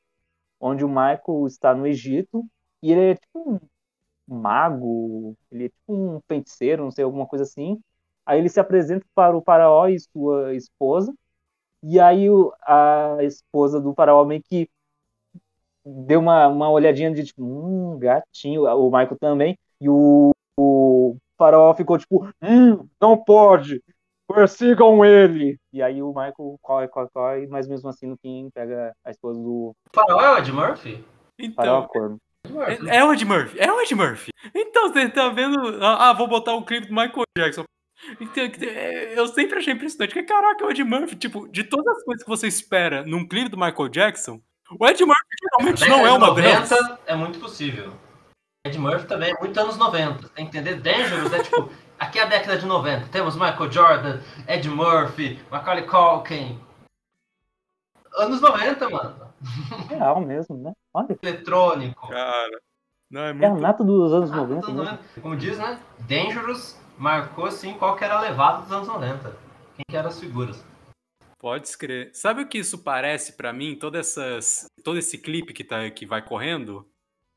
[0.59, 2.45] onde o Michael está no Egito
[2.83, 3.59] e ele é tipo um
[4.27, 7.79] mago, ele é tipo um feiticeiro, não sei, alguma coisa assim.
[8.25, 11.13] Aí ele se apresenta para o faraó e sua esposa,
[11.83, 14.69] e aí o- a esposa do faraó meio que
[15.85, 21.73] deu uma, uma olhadinha de tipo, hum, gatinho, o Michael também, e o, o faraó
[21.73, 23.81] ficou tipo, hum, não pode,
[24.27, 25.57] persigam ele.
[25.71, 29.39] E aí o Michael corre, corre, corre, mas mesmo assim no fim pega a esposa
[29.39, 31.03] do O farol é o Ed Murphy?
[31.55, 32.17] faraó Então, corno.
[32.45, 32.89] Ed Murphy.
[32.89, 33.59] é, é o Ed Murphy.
[33.59, 34.31] É o Ed Murphy.
[34.53, 35.83] Então, você tá vendo.
[35.83, 37.63] Ah, vou botar o clipe do Michael Jackson.
[38.19, 40.13] Então, é, Eu sempre achei impressionante.
[40.13, 41.15] Que caraca, é o Ed Murphy.
[41.15, 44.39] Tipo, de todas as coisas que você espera num clipe do Michael Jackson,
[44.79, 46.99] o Ed Murphy geralmente não é uma 90 delas.
[47.07, 47.93] é muito possível.
[48.65, 50.29] Ed Murphy também é muito anos 90.
[50.29, 50.81] Tem que entender?
[50.81, 51.69] Dangerous é tipo.
[51.99, 53.07] Aqui é a década de 90.
[53.09, 56.59] Temos Michael Jordan, Ed Murphy, Macaulay Culkin.
[58.17, 59.15] Anos 90, mano.
[59.87, 60.73] Real mesmo, né?
[60.93, 62.07] Olha, Eletrônico.
[62.09, 62.59] Cara,
[63.11, 63.61] não, é é a muito.
[63.61, 64.83] nata dos anos Ah, 90 anos mesmo.
[64.97, 65.21] 90.
[65.21, 65.79] Como diz, né?
[65.99, 69.29] Dangerous marcou assim qual que era a levada dos anos 90.
[69.75, 70.65] Quem que eram as figuras.
[71.39, 72.09] Pode escrever.
[72.13, 73.77] Sabe o que isso parece pra mim?
[73.77, 76.87] Todas essas, todo esse clipe que, tá, que vai correndo?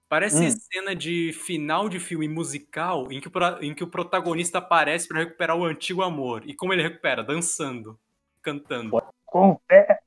[0.08, 0.50] Parece Hum.
[0.50, 3.32] cena de final de filme musical em que, o
[3.62, 6.42] em que o protagonista aparece pra recuperar o antigo amor.
[6.46, 7.22] E como ele recupera?
[7.22, 7.98] Dançando,
[8.42, 8.90] cantando.
[9.26, 9.98] Confe-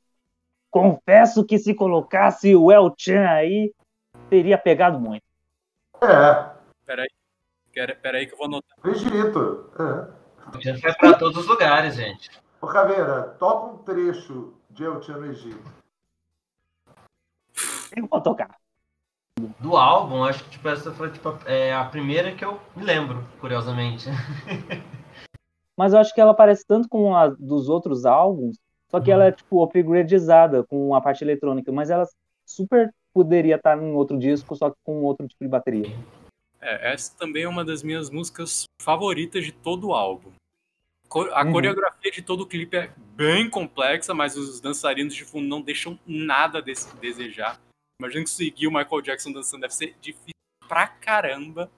[0.72, 3.74] Confesso que se colocasse o El Chan aí,
[4.30, 5.24] teria pegado muito.
[6.02, 6.50] É,
[6.86, 7.10] Peraí,
[7.74, 8.78] pera- peraí que eu vou anotar.
[8.86, 9.70] Egito.
[9.78, 10.62] É.
[10.62, 12.32] Já foi pra todos os lugares, gente.
[12.62, 15.72] Ô, Caveira, toca um trecho de El Chan no Egito.
[17.96, 18.58] Eu vou tocar.
[19.60, 23.24] Do álbum, acho que tipo, essa foi tipo, é, a primeira que eu me lembro,
[23.40, 24.08] curiosamente.
[25.78, 28.58] Mas eu acho que ela parece tanto com a dos outros álbuns,
[28.90, 32.06] só que ela é tipo upgradeizada com a parte eletrônica, mas ela
[32.46, 35.88] super poderia estar em outro disco, só que com outro tipo de bateria.
[36.60, 40.32] É, essa também é uma das minhas músicas favoritas de todo o álbum.
[41.34, 41.52] A Uhum.
[41.52, 45.98] coreografia de todo o clipe é bem complexa, mas os dançarinos de fundo não deixam
[46.06, 47.60] nada a des- desejar.
[48.02, 50.34] Imagina que seguir o Michael Jackson dançando deve ser difícil
[50.68, 51.70] pra caramba.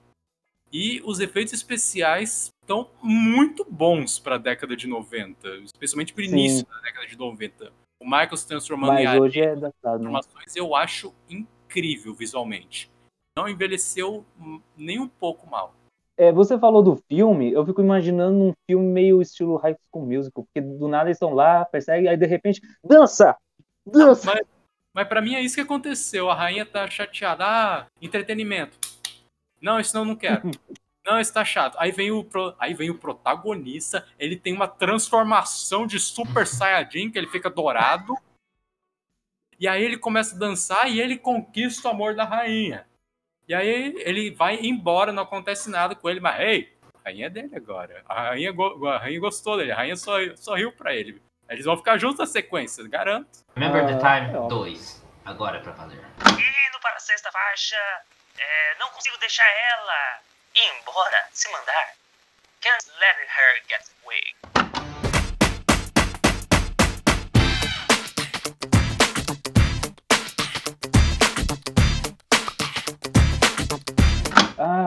[0.72, 6.30] E os efeitos especiais estão muito bons pra década de 90, especialmente pro Sim.
[6.30, 7.70] início da década de 90.
[8.00, 9.68] O Michael se transformando em Mas hoje é datado,
[10.02, 10.10] né?
[10.10, 12.90] transformações eu acho incrível visualmente.
[13.36, 14.24] Não envelheceu
[14.74, 15.74] nem um pouco mal.
[16.16, 20.44] É, você falou do filme, eu fico imaginando um filme meio estilo High School Musical,
[20.44, 23.36] porque do nada eles estão lá, perseguem, aí de repente, dança!
[23.86, 24.32] Dança!
[24.32, 24.53] Mas,
[24.94, 26.30] mas para mim é isso que aconteceu.
[26.30, 27.44] A rainha tá chateada.
[27.44, 28.78] Ah, entretenimento.
[29.60, 30.50] Não, isso não, não quero.
[31.06, 31.76] Não, isso tá chato.
[31.78, 37.10] Aí vem, o pro- aí vem o protagonista, ele tem uma transformação de Super Saiyajin,
[37.10, 38.16] que ele fica dourado.
[39.60, 42.86] E aí ele começa a dançar e ele conquista o amor da rainha.
[43.46, 43.68] E aí
[43.98, 48.02] ele vai embora, não acontece nada com ele, mas ei, a rainha é dele agora.
[48.08, 51.20] A rainha, go- a rainha gostou dele, a rainha sorriu, sorriu pra ele.
[51.48, 53.44] Eles vão ficar juntos na sequência, garanto.
[53.54, 54.58] Remember the Ah, Time é óbvio.
[54.58, 55.04] 2.
[55.24, 55.98] Agora é pra valer.
[55.98, 57.76] Indo para a sexta faixa.
[58.38, 60.20] É, não consigo deixar ela
[60.54, 61.94] ir embora, se mandar.
[62.60, 64.83] Can't let her get away.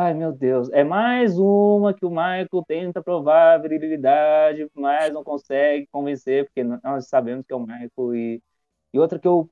[0.08, 0.70] Ai, meu Deus.
[0.72, 6.64] É mais uma que o Michael tenta provar a virilidade, mas não consegue convencer, porque
[6.64, 8.16] nós sabemos que é o Michael.
[8.16, 8.42] E,
[8.94, 9.50] e outra que eu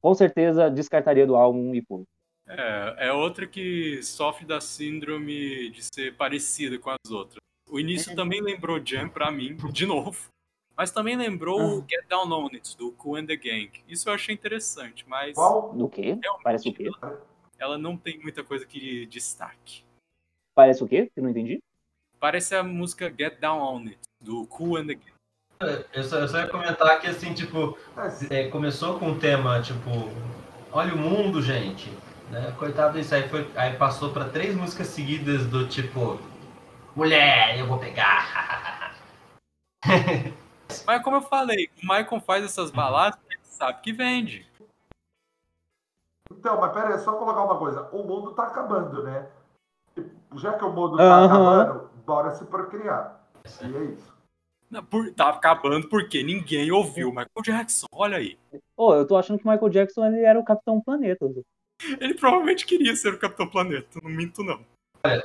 [0.00, 2.06] com certeza descartaria do álbum e pulo.
[2.48, 7.36] É, é outra que sofre da síndrome de ser parecida com as outras.
[7.68, 10.30] O início também lembrou Jam pra mim, de novo.
[10.74, 13.70] Mas também lembrou o Get Down On It, do Cool and the Gang.
[13.86, 15.74] Isso eu achei interessante, mas Qual?
[15.74, 16.18] Do quê?
[16.22, 16.90] realmente Parece o quê?
[17.58, 19.84] ela não tem muita coisa que destaque.
[20.60, 21.10] Parece o quê?
[21.16, 21.62] Eu não entendi.
[22.18, 25.86] Parece a música Get Down On It, do Cool and the Gang.
[25.90, 27.78] Eu só, eu só ia comentar que, assim, tipo,
[28.30, 30.10] É, é, começou com um tema, tipo,
[30.70, 31.90] olha o mundo, gente.
[32.30, 32.54] Né?
[32.58, 36.20] Coitado disso, aí, foi, aí passou pra três músicas seguidas do tipo,
[36.94, 38.94] mulher, eu vou pegar.
[40.86, 44.46] Mas como eu falei, o Michael faz essas baladas, ele sabe que vende.
[46.30, 47.88] Então, mas pera aí, só colocar uma coisa.
[47.92, 49.26] O mundo tá acabando, né?
[50.36, 51.60] Já que o mundo tá Aham.
[51.62, 53.20] acabando, bora se procriar.
[53.62, 54.10] E é isso.
[54.70, 57.86] Não, por- tá acabando porque ninguém ouviu o Michael Jackson.
[57.92, 58.38] Olha aí.
[58.76, 61.26] Ô, eu tô achando que o Michael Jackson ele era o Capitão Planeta.
[62.00, 64.64] Ele provavelmente queria ser o Capitão Planeta, não minto não.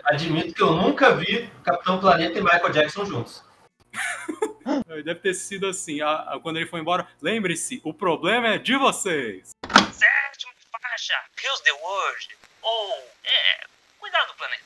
[0.05, 3.43] Admito que eu nunca vi Capitão Planeta e Michael Jackson juntos.
[5.03, 7.07] Deve ter sido assim, a- a- quando ele foi embora.
[7.21, 9.51] Lembre-se, o problema é de vocês.
[9.91, 12.37] Sétima faixa, Heals the World.
[12.63, 12.93] Ou,
[13.23, 13.65] é,
[13.99, 14.63] cuidado do planeta.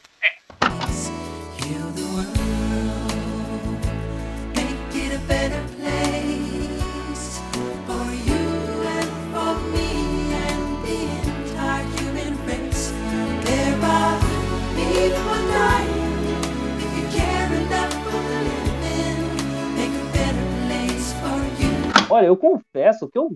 [22.09, 23.30] Olha, eu confesso que eu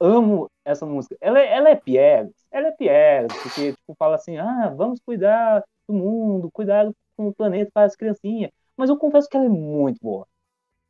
[0.00, 1.16] amo essa música.
[1.20, 5.62] Ela, é- ela é piegas, ela é piegas, porque tipo, fala assim, ah, vamos cuidar
[5.88, 8.50] do mundo, cuidar com o planeta para as criancinhas.
[8.76, 10.26] Mas eu confesso que ela é muito boa.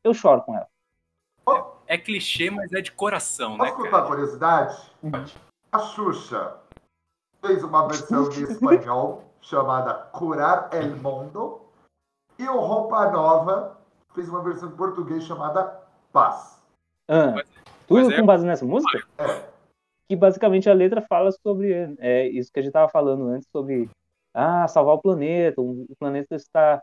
[0.03, 0.67] Eu choro com ela.
[1.87, 4.07] É clichê, mas é de coração, né, Posso contar uma cara?
[4.09, 4.77] curiosidade?
[5.71, 6.57] A Xuxa
[7.45, 11.61] fez uma versão em espanhol chamada Curar el Mundo.
[12.39, 13.79] E o Roupa Nova
[14.15, 15.81] fez uma versão em português chamada
[16.13, 16.61] Paz.
[17.09, 17.47] Ah, Mas-
[17.87, 19.07] tudo mas é- com base nessa música?
[19.19, 19.49] É.
[20.09, 23.89] Que basicamente a letra fala sobre é, isso que a gente estava falando antes, sobre
[24.37, 26.83] ah, salvar o planeta, o planeta está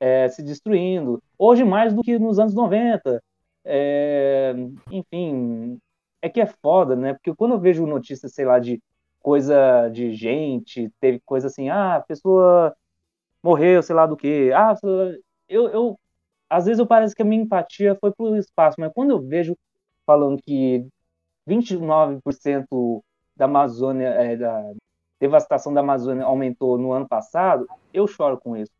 [0.00, 1.22] é, se destruindo.
[1.38, 3.22] Hoje mais do que nos anos 90.
[3.64, 4.54] É,
[4.90, 5.78] enfim,
[6.22, 7.14] é que é foda, né?
[7.14, 8.80] Porque quando eu vejo notícias, sei lá, de
[9.20, 12.74] coisa de gente, teve coisa assim, ah, a pessoa
[13.42, 14.52] morreu, sei lá do que.
[14.52, 14.74] Ah,
[15.48, 16.00] eu, eu
[16.50, 19.56] às vezes eu parece que a minha empatia foi pro espaço, mas quando eu vejo
[20.06, 20.86] falando que
[21.46, 23.02] 29%
[23.36, 24.72] da Amazônia, é, da
[25.20, 28.72] devastação da Amazônia aumentou no ano passado, eu choro com isso.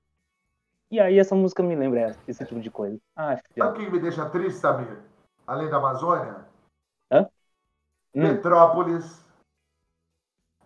[0.91, 2.99] E aí essa música me lembra essa- esse tipo de coisa.
[3.17, 3.67] Ah, filha.
[3.67, 4.99] Sabe o que me deixa triste, Samir?
[5.47, 6.47] Além da Amazônia?
[8.15, 8.23] Hum.
[8.23, 9.25] Petrópolis,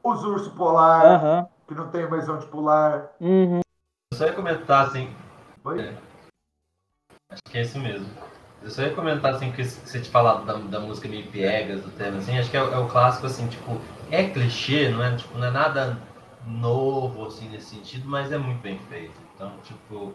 [0.03, 1.49] os ursos polar, Aham.
[1.67, 3.13] que não tem mais onde pular.
[3.21, 3.61] Uhum.
[4.13, 5.15] Eu só ia comentar assim,
[5.65, 5.81] Oi?
[5.89, 5.99] É.
[7.31, 8.09] acho que é isso mesmo.
[8.63, 11.91] Eu só ia comentar assim que você te falado da, da música meio piegas, do
[11.91, 13.73] tema, assim, acho que é, é o clássico assim, tipo,
[14.13, 15.99] é clichê, não é, tipo, não é nada
[16.47, 19.19] novo assim nesse sentido, mas é muito bem feito.
[19.35, 20.15] Então, tipo,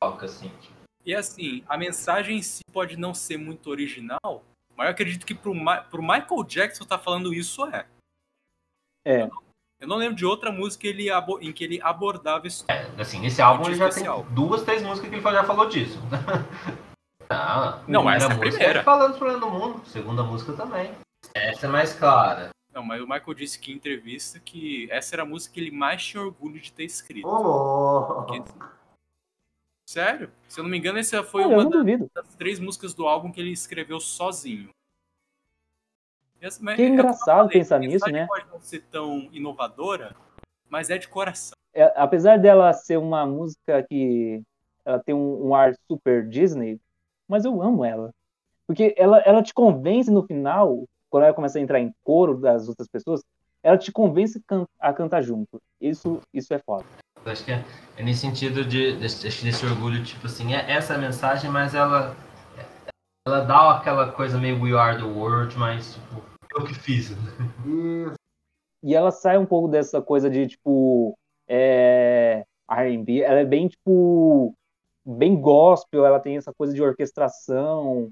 [0.00, 4.42] toca assim, tipo, E assim, a mensagem em si pode não ser muito original,
[4.76, 7.86] mas eu acredito que pro, Ma- pro Michael Jackson tá falando isso é.
[9.06, 9.28] É.
[9.80, 11.08] Eu não lembro de outra música ele
[11.42, 12.64] em que ele abordava isso.
[12.98, 14.24] assim, nesse álbum ele já especial.
[14.24, 15.98] tem duas, três músicas que ele já falou disso.
[17.28, 18.82] Ah, Não, essa é a primeira.
[18.82, 20.90] Falando dos problemas do mundo, segunda música também.
[21.34, 22.50] Essa é mais clara.
[22.74, 25.70] Não, mas o Michael disse que em entrevista que essa era a música que ele
[25.70, 27.26] mais tinha orgulho de ter escrito.
[27.28, 28.34] Ô, louco.
[29.86, 30.30] Sério?
[30.48, 31.64] Se eu não me engano, essa foi uma
[32.12, 34.70] das três músicas do álbum que ele escreveu sozinho.
[36.40, 38.26] Essa- Que é engraçado falei, pensar nisso, né?
[38.26, 40.16] pode não ser tão inovadora,
[40.68, 41.54] mas é de coração.
[41.72, 44.42] É, apesar dela ser uma música que
[44.84, 46.80] ela tem um, um ar super Disney,
[47.28, 48.12] mas eu amo ela.
[48.66, 50.84] Porque ela, ela te convence no final,
[51.14, 53.22] quando ela começa a entrar em coro das outras pessoas,
[53.62, 54.42] ela te convence
[54.80, 55.62] a cantar junto.
[55.80, 56.84] Isso, isso é foda.
[57.24, 57.64] Acho que é,
[57.96, 62.16] é nesse sentido de, desse, desse orgulho, tipo assim, é essa a mensagem, mas ela
[63.24, 66.20] ela dá aquela coisa meio We Are the World, mas tipo,
[66.52, 67.10] eu que fiz.
[67.64, 68.16] Isso.
[68.82, 73.20] E ela sai um pouco dessa coisa de, tipo, é, R&B.
[73.20, 74.52] Ela é bem, tipo,
[75.06, 76.04] bem gospel.
[76.04, 78.10] Ela tem essa coisa de orquestração.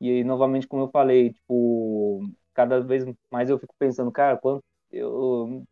[0.00, 2.28] E aí, novamente, como eu falei, tipo,
[2.58, 5.62] cada vez mais eu fico pensando, cara, quanto eu...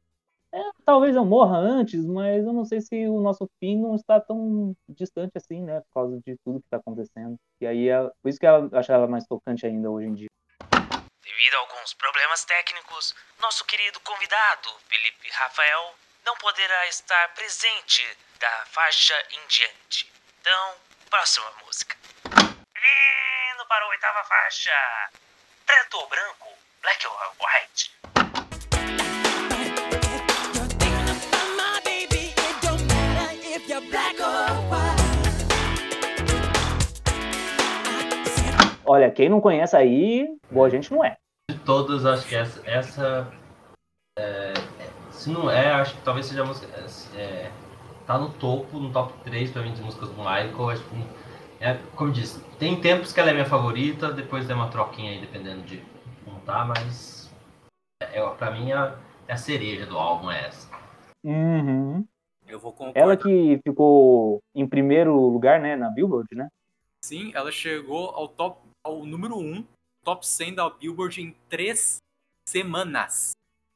[0.54, 4.20] é, talvez eu morra antes, mas eu não sei se o nosso fim não está
[4.20, 5.80] tão distante assim, né?
[5.80, 7.34] Por causa de tudo que está acontecendo.
[7.60, 10.28] E aí, é, por isso que eu acho ela mais tocante ainda hoje em dia.
[10.70, 15.92] Devido a alguns problemas técnicos, nosso querido convidado, Felipe Rafael,
[16.24, 18.06] não poderá estar presente
[18.38, 20.08] da faixa em diante.
[20.40, 20.74] Então,
[21.10, 21.96] próxima música.
[22.30, 24.70] Indo para a oitava faixa.
[25.66, 27.10] Preto ou branco, black or
[27.42, 27.90] white.
[38.84, 41.16] Olha, quem não conhece aí, boa gente não é.
[41.50, 42.62] De todas, acho que essa.
[42.64, 43.32] essa
[44.16, 46.68] é, é, se não é, acho que talvez seja a música.
[46.72, 47.50] É, é,
[48.06, 50.70] tá no topo, no top 3 pra mim de músicas do Michael.
[50.70, 51.04] Acho que,
[51.60, 55.10] é, como eu disse, tem tempos que ela é minha favorita, depois tem uma troquinha
[55.10, 55.82] aí, dependendo de
[56.46, 57.30] tá, mas.
[58.00, 60.70] É, pra mim, a, é a cereja do álbum é essa.
[61.24, 62.06] Uhum.
[62.46, 63.00] Eu vou concordar.
[63.00, 66.48] Ela que ficou em primeiro lugar, né, na Billboard, né?
[67.04, 69.66] Sim, ela chegou ao top, ao número 1,
[70.04, 71.98] top 100 da Billboard em três
[72.48, 73.32] semanas.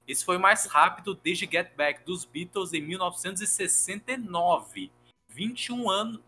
[0.06, 4.90] Isso foi mais rápido desde Get Back dos Beatles em 1969,
[5.28, 6.20] 21 anos,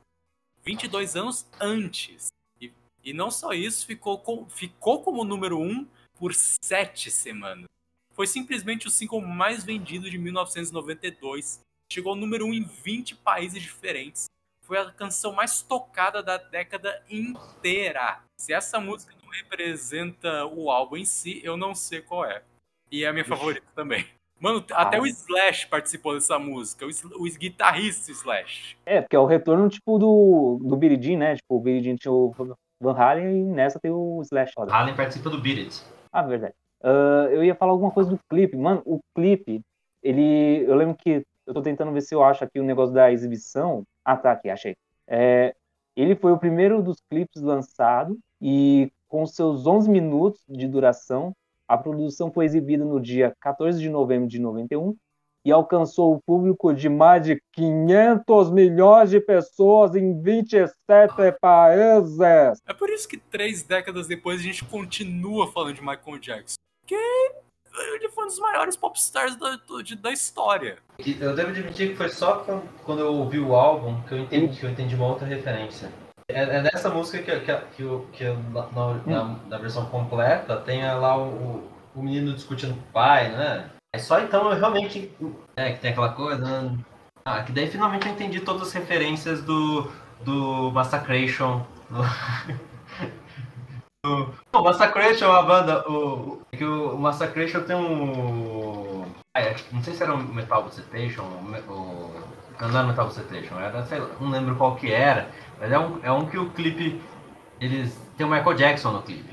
[0.65, 2.29] 22 anos antes.
[2.61, 2.73] E,
[3.05, 5.87] e não só isso, ficou, com, ficou como número 1
[6.19, 7.67] por sete semanas.
[8.15, 11.61] Foi simplesmente o single mais vendido de 1992.
[11.91, 14.27] Chegou ao número 1 em 20 países diferentes
[14.73, 18.21] foi a canção mais tocada da década inteira.
[18.39, 22.43] Se essa música não representa o álbum em si, eu não sei qual é.
[22.91, 24.07] E é a minha favorita também.
[24.41, 28.77] Mano, até o Slash participou dessa música, o, o guitarrista Slash.
[28.87, 31.37] É, porque é o retorno, tipo, do, do Jean, né?
[31.37, 32.35] Tipo, o Jean tinha o
[32.81, 34.53] Van Halen e nessa tem o Slash.
[34.57, 34.73] Olha.
[34.73, 35.83] Allen participa do Beat It.
[36.13, 36.55] Ah, verdade.
[36.83, 38.57] Ah, eu ia falar alguma coisa do clipe.
[38.57, 39.63] Mano, o clipe,
[40.03, 40.65] ele.
[40.69, 41.25] Eu lembro que.
[41.47, 43.85] Eu tô tentando ver se eu acho aqui o negócio da exibição.
[44.05, 44.77] Ah, tá, aqui, achei.
[45.09, 45.55] É,
[45.97, 51.35] ele foi o primeiro dos clipes lançado e com seus 11 minutos de duração,
[51.69, 54.97] a produção foi exibida no dia 14 de novembro de 91
[55.45, 60.73] e alcançou o público de mais de 500 milhões de pessoas em 27
[61.41, 62.21] países.
[62.67, 66.57] É por isso que três décadas depois a gente continua falando de Michael Jackson.
[66.81, 66.95] Porque
[67.95, 69.59] ele foi um dos maiores popstars da,
[70.01, 70.79] da história.
[70.99, 72.53] Eu devo admitir que foi só que
[72.85, 75.91] quando eu ouvi o álbum que eu entendi, que eu entendi uma outra referência.
[76.29, 78.69] É, é nessa música que, que, que, que na,
[79.07, 81.63] na- na versão completa tem lá o,
[81.95, 83.71] o menino discutindo com o pai, né?
[83.95, 85.11] É só então eu realmente.
[85.57, 86.63] É, que tem aquela coisa.
[86.63, 86.79] né?
[87.25, 89.91] Ah, que daí finalmente eu entendi todas as referências do,
[90.25, 91.65] do Massacration.
[94.05, 94.35] Do...
[94.53, 95.89] O Massacration é uma banda.
[95.89, 99.05] O, é que o, o Massacration tem um.
[99.33, 102.23] Ah, é, não sei se era o Metal Bucetation, o, o,
[102.61, 105.31] não era Metal Bucetation, era, sei lá, não lembro qual que era,
[105.61, 107.01] mas é um, é um que o clipe,
[107.61, 109.32] eles, tem o Michael Jackson no clipe.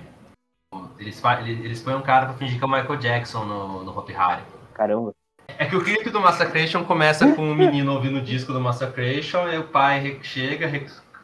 [0.99, 4.13] Eles, eles, põem um cara pra fingir que é o Michael Jackson no, no Hopi
[4.13, 4.43] Hari.
[4.73, 5.15] Caramba.
[5.57, 9.47] É que o clipe do Massacration começa com o menino ouvindo o disco do Massacration,
[9.49, 10.69] e o pai chega,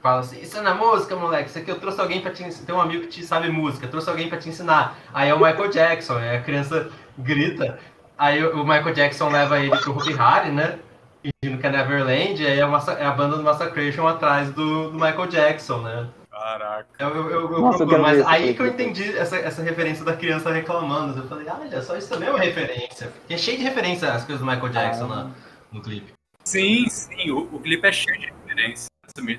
[0.01, 2.65] fala assim, isso não é música, moleque, isso aqui eu trouxe alguém pra te ensinar,
[2.65, 4.97] tem um amigo que te sabe música, eu trouxe alguém pra te ensinar.
[5.13, 7.79] Aí é o Michael Jackson, aí a criança grita,
[8.17, 10.79] aí o Michael Jackson leva ele pro Hopi Hari, né,
[11.21, 14.93] fingindo que é Neverland, e aí é, é a banda do Massacration atrás do, do
[14.93, 16.07] Michael Jackson, né.
[16.45, 16.87] Caraca.
[16.99, 20.15] Eu, eu, eu, Nossa, procuro, ver mas aí que eu entendi essa, essa referência da
[20.15, 21.19] criança reclamando.
[21.19, 23.07] Eu falei, ah, olha só, isso também é uma referência.
[23.07, 25.07] Porque é cheio de referência às coisas do Michael Jackson Ah.
[25.07, 25.31] na-
[25.71, 26.13] no clipe.
[26.43, 28.85] Sim, sim, o, o clipe é cheio de referências.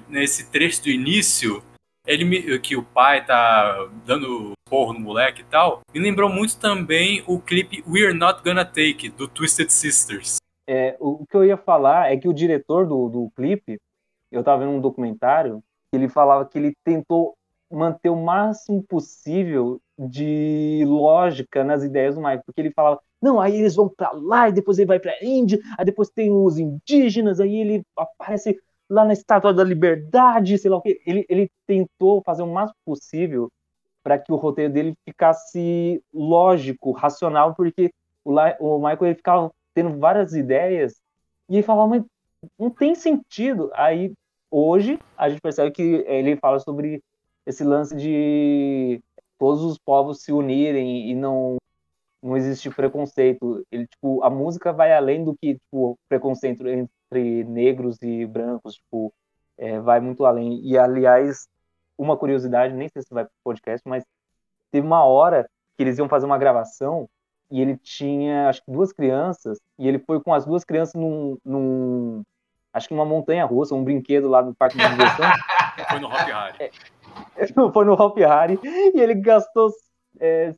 [0.08, 1.62] Nesse trecho do início,
[2.04, 6.58] ele me- que o pai tá dando porro no moleque e tal, me lembrou muito
[6.58, 10.38] também o clipe We're Not Gonna Take, do Twisted Sisters.
[10.68, 13.78] É, o o que eu ia falar é que o diretor do, do clipe,
[14.32, 15.62] eu tava vendo um documentário,
[15.96, 17.34] que ele falava que ele tentou
[17.70, 23.56] manter o máximo possível de lógica nas ideias do Michael, porque ele falava, não, aí
[23.56, 27.40] eles vão pra lá, e depois ele vai pra Índia, aí depois tem os indígenas,
[27.40, 31.00] aí ele aparece lá na Estátua da Liberdade, sei lá o quê.
[31.06, 33.50] Ele, ele tentou fazer o máximo possível
[34.02, 37.90] para que o roteiro dele ficasse lógico, racional, porque
[38.22, 41.00] o, o Michael ele ficava tendo várias ideias
[41.48, 42.04] e ele falava, mas
[42.58, 43.70] não tem sentido.
[43.74, 44.12] Aí,
[44.50, 47.02] hoje, a gente percebe que ele fala sobre
[47.44, 49.00] esse lance de
[49.38, 51.56] todos os povos se unirem e não
[52.22, 53.64] não existe preconceito.
[53.70, 59.12] Ele, tipo, a música vai além do que, tipo, preconceito entre negros e brancos, tipo,
[59.56, 60.60] é, vai muito além.
[60.64, 61.48] E, aliás,
[61.96, 64.04] uma curiosidade, nem sei se vai pro podcast, mas
[64.72, 67.08] teve uma hora que eles iam fazer uma gravação
[67.50, 71.38] e ele tinha, acho que duas crianças, e ele foi com as duas crianças num,
[71.44, 72.24] num
[72.76, 75.26] acho que numa montanha russa, um brinquedo lá no parque de diversão.
[75.88, 76.70] Foi no Hop Hari.
[77.72, 79.70] foi no Hop Hari e ele gastou
[80.20, 80.54] é,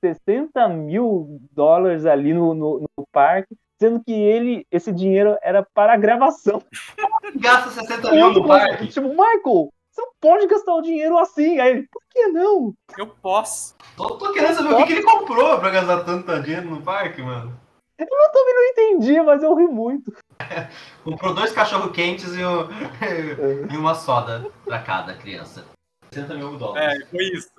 [0.00, 5.94] 60 mil dólares ali no, no, no parque, sendo que ele, esse dinheiro era para
[5.94, 6.62] a gravação.
[7.36, 8.88] Gasta 60 mil no parque.
[8.88, 11.58] Tipo, Michael, você não pode gastar o dinheiro assim.
[11.58, 12.74] Aí ele, por que não?
[12.98, 13.74] Eu posso.
[13.96, 17.22] Tô, tô querendo saber o que, que ele comprou pra gastar tanto dinheiro no parque,
[17.22, 17.63] mano.
[17.98, 20.12] Eu também não entendi, mas eu ri muito.
[21.04, 22.68] Comprou dois cachorro quentes e, um-
[23.72, 25.64] e uma soda pra cada criança.
[26.12, 27.00] 60 mil dólares.
[27.02, 27.50] É, foi isso.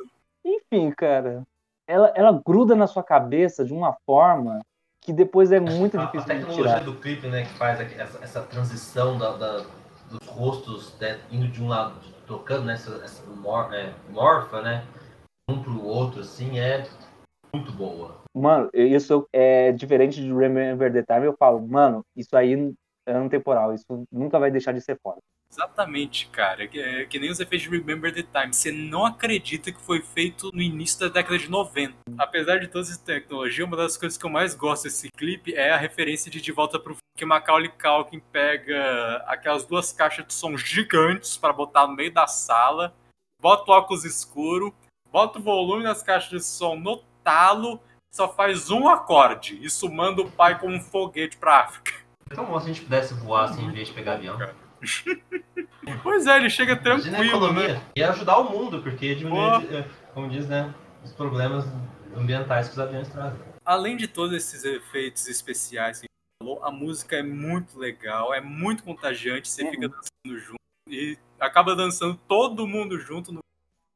[0.46, 1.44] Enfim, cara,
[1.88, 4.60] ela, ela gruda na sua cabeça de uma forma
[5.02, 6.84] que depois é muito A- a, difícil de tecnologia tirar.
[6.86, 9.66] do clipe, né, que faz essa, essa transição da, da-
[10.10, 11.96] dos rostos né, indo de um lado,
[12.28, 14.86] trocando, né, essa, essa mor- é, morfa, né,
[15.50, 16.88] um pro outro, assim, é
[17.54, 18.24] muito boa.
[18.36, 21.26] Mano, isso é diferente de Remember the Time.
[21.26, 22.74] Eu falo, mano, isso aí
[23.08, 23.74] é antemporal.
[23.74, 25.20] Isso nunca vai deixar de ser foda.
[25.50, 26.66] Exatamente, cara.
[26.66, 28.54] É que, é que nem os efeitos de Remember the Time.
[28.54, 31.94] Você não acredita que foi feito no início da década de 90.
[32.18, 35.72] Apesar de toda essa tecnologia, uma das coisas que eu mais gosto desse clipe é
[35.72, 40.58] a referência de De Volta pro que Macaulay Culkin pega aquelas duas caixas de som
[40.58, 42.94] gigantes para botar no meio da sala,
[43.42, 44.76] bota o óculos escuro,
[45.10, 47.80] bota o volume das caixas de som no talo,
[48.16, 49.64] só faz um acorde.
[49.64, 51.94] Isso manda o pai como um foguete pra África.
[52.32, 54.38] Então, bom se a gente pudesse voar assim, em vez de pegar avião.
[56.02, 57.74] Pois é, ele chega Imagina a tranquilo, economia.
[57.76, 57.82] né?
[57.96, 61.66] E ajudar o mundo, porque diminui, eh, como diz, né, os problemas
[62.16, 63.40] ambientais que os aviões trazem.
[63.64, 68.34] além de todos esses efeitos especiais que a gente falou, a música é muito legal,
[68.34, 69.72] é muito contagiante, você Uhum.
[69.72, 70.60] fica dançando junto
[70.90, 73.32] e acaba dançando todo mundo junto.
[73.32, 73.40] no-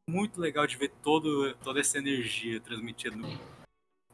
[0.10, 3.16] Muito legal de ver todo, toda essa energia transmitida.
[3.16, 3.40] no-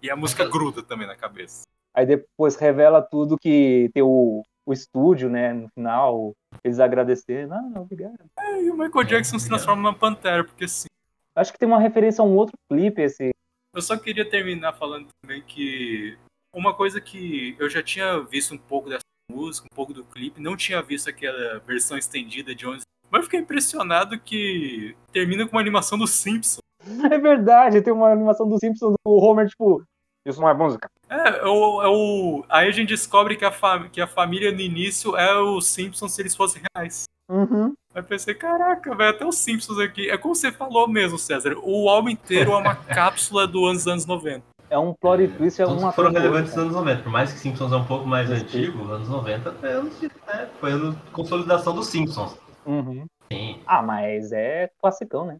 [0.02, 1.64] E a música gruda também na cabeça.
[1.94, 5.54] Aí depois revela tudo que tem o, o estúdio, né?
[5.54, 6.34] No final,
[6.64, 7.54] eles agradecendo.
[7.54, 8.18] Ah, obrigado.
[8.60, 10.88] E o Michael Jackson se transforma numa pantera, porque assim.
[11.36, 13.32] Acho que tem uma referência a um outro clipe, esse.
[13.74, 16.18] Eu só queria terminar falando também que
[16.54, 20.42] uma coisa que eu já tinha visto um pouco dessa música, um pouco do clipe,
[20.42, 25.56] não tinha visto aquela versão estendida de 11, mas eu fiquei impressionado que termina com
[25.56, 26.60] uma animação do Simpson.
[27.12, 29.84] É verdade, tem uma animação do Simpsons do Homer, tipo,
[30.26, 30.90] isso não é música.
[31.10, 34.52] É, é o, é o- aí a gente descobre que a, fam- que a família
[34.52, 37.04] no início é o Simpsons se eles fossem reais.
[37.30, 37.74] Uhum.
[37.94, 40.10] Aí eu pensei, caraca, velho, até os Simpsons aqui.
[40.10, 41.56] É como você falou mesmo, César.
[41.64, 44.44] O álbum inteiro é uma cápsula do anos, anos 90.
[44.70, 47.04] É um plot twist, é Todos uma foram relevantes nos anos 90.
[47.04, 48.36] Por mais que Simpsons é um pouco mais Sim.
[48.36, 52.36] antigo, anos 90 foi anos de, né, foi de consolidação dos Simpsons.
[52.66, 53.06] Uhum.
[53.32, 53.62] Sim.
[53.66, 55.38] Ah, mas é classicão, né?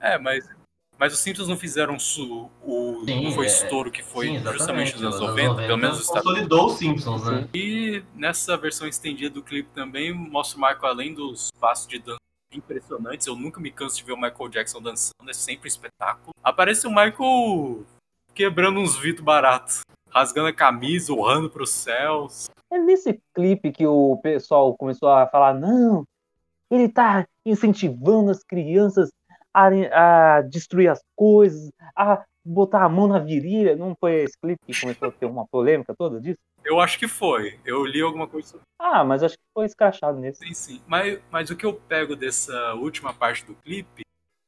[0.00, 0.48] É, mas,
[0.98, 4.38] mas os Simpsons não fizeram su, o Sim, não foi é- estouro que foi Sim,
[4.40, 7.48] justamente nos anos Os 90, pelo menos consolidou os Simpsons, né?
[7.54, 12.18] E nessa versão estendida do clipe também mostra o Michael além dos passos de dança
[12.52, 13.26] impressionantes.
[13.26, 16.32] Eu nunca me canso de ver o Michael Jackson dançando, é sempre um espetáculo.
[16.42, 17.84] Aparece o Michael
[18.32, 22.46] quebrando uns vidros baratos, rasgando a camisa, urrando pros céus.
[22.72, 26.04] É nesse clipe que o pessoal começou a falar, não,
[26.70, 29.10] ele tá incentivando as crianças
[29.54, 33.76] a, a destruir as coisas, a botar a mão na virilha.
[33.76, 36.38] Não foi esse clipe que começou a ter uma polêmica toda disso?
[36.64, 37.58] Eu acho que foi.
[37.64, 40.44] Eu li alguma coisa sobre Ah, mas acho que foi escrachado nesse.
[40.46, 40.82] Sim, sim.
[40.86, 44.02] Mas, mas o que eu pego dessa última parte do clipe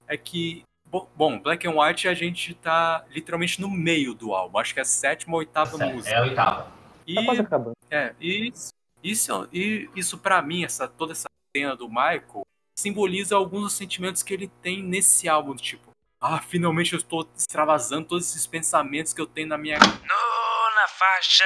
[0.08, 4.58] é que, bo- bom, Black and White a gente tá literalmente no meio do álbum.
[4.58, 6.18] Acho que é a sétima ou oitava É música.
[6.18, 6.72] a oitava.
[7.06, 7.76] E, Tá quase acabando.
[7.90, 8.72] é, e isso,
[9.02, 12.46] isso, e isso para mim, essa, toda essa cena do Michael,
[12.78, 15.56] simboliza alguns dos sentimentos que ele tem nesse álbum.
[15.56, 15.90] Tipo,
[16.20, 21.44] ah, finalmente eu estou extravasando todos esses pensamentos que eu tenho na minha Nona faixa.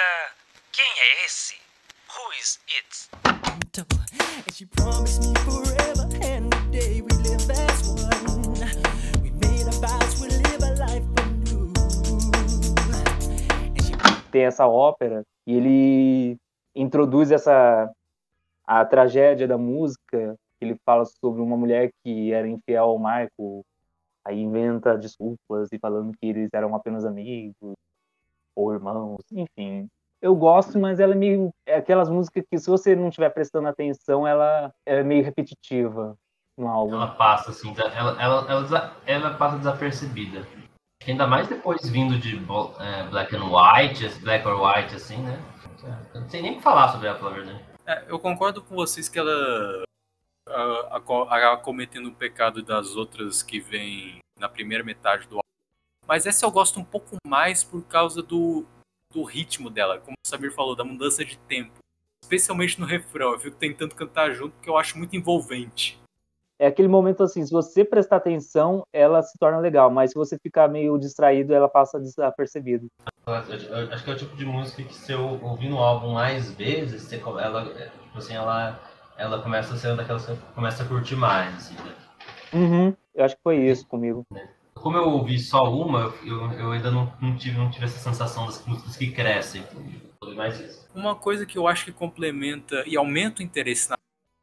[0.73, 1.55] Quem é esse?
[2.09, 3.11] Who is it?
[14.32, 16.36] Tem essa ópera e ele
[16.74, 17.90] introduz essa
[18.66, 20.36] a tragédia da música.
[20.61, 23.62] Ele fala sobre uma mulher que era infiel ao Michael,
[24.27, 27.74] aí inventa desculpas e falando que eles eram apenas amigos
[28.55, 29.89] ou irmãos, enfim.
[30.20, 33.69] Eu gosto, mas ela é meio é aquelas músicas que se você não estiver prestando
[33.69, 36.15] atenção, ela é meio repetitiva
[36.59, 36.97] no álbum.
[36.97, 40.47] Ela passa, assim, ela, ela, ela, desa- ela passa desapercebida.
[41.09, 45.41] Ainda mais depois vindo de é, Black and White, Black or White, assim, né?
[46.15, 47.65] Eu não sei nem o que falar sobre ela, pela verdade.
[47.87, 49.82] É, eu concordo com vocês que ela
[50.52, 55.40] acaba cometendo o pecado das outras que vêm na primeira metade do álbum.
[56.06, 58.64] Mas essa eu gosto um pouco mais por causa do,
[59.12, 61.72] do ritmo dela, como o Samir falou, da mudança de tempo.
[62.22, 65.98] Especialmente no refrão, eu fico tentando cantar junto porque eu acho muito envolvente.
[66.59, 70.39] é aquele momento assim, se você prestar atenção, ela se torna legal, mas se você
[70.39, 72.86] ficar meio distraído, ela passa desapercebida.
[73.27, 77.12] Acho que é o tipo de música que se eu ouvir no álbum mais vezes,
[77.12, 78.81] ela, tipo assim, ela,
[79.20, 81.94] ela começa a ser uma daquelas que começa a curtir mais, assim, né?
[82.55, 82.97] Uhum.
[83.14, 84.26] Eu acho que foi isso comigo.
[84.74, 88.47] Como eu ouvi só uma, eu, eu ainda não, não, tive, não tive essa sensação
[88.47, 89.62] das músicas que crescem.
[90.22, 90.88] Ouvi mais isso.
[90.94, 93.97] Uma coisa que eu acho que complementa e aumenta o interesse na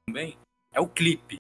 [0.07, 0.37] também
[0.71, 1.37] é o clipe.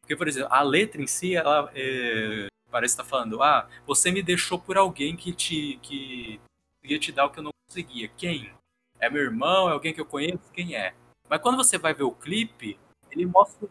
[0.00, 4.22] Porque, por exemplo, a letra em si, ela é, parece estar falando, ah, você me
[4.22, 6.40] deixou por alguém que te que
[6.84, 8.08] ia te dar o que eu não conseguia.
[8.16, 8.48] Quem?
[9.00, 9.68] É meu irmão?
[9.68, 10.52] É alguém que eu conheço?
[10.52, 10.94] Quem é?
[11.28, 12.78] Mas quando você vai ver o clipe,
[13.10, 13.68] ele mostra.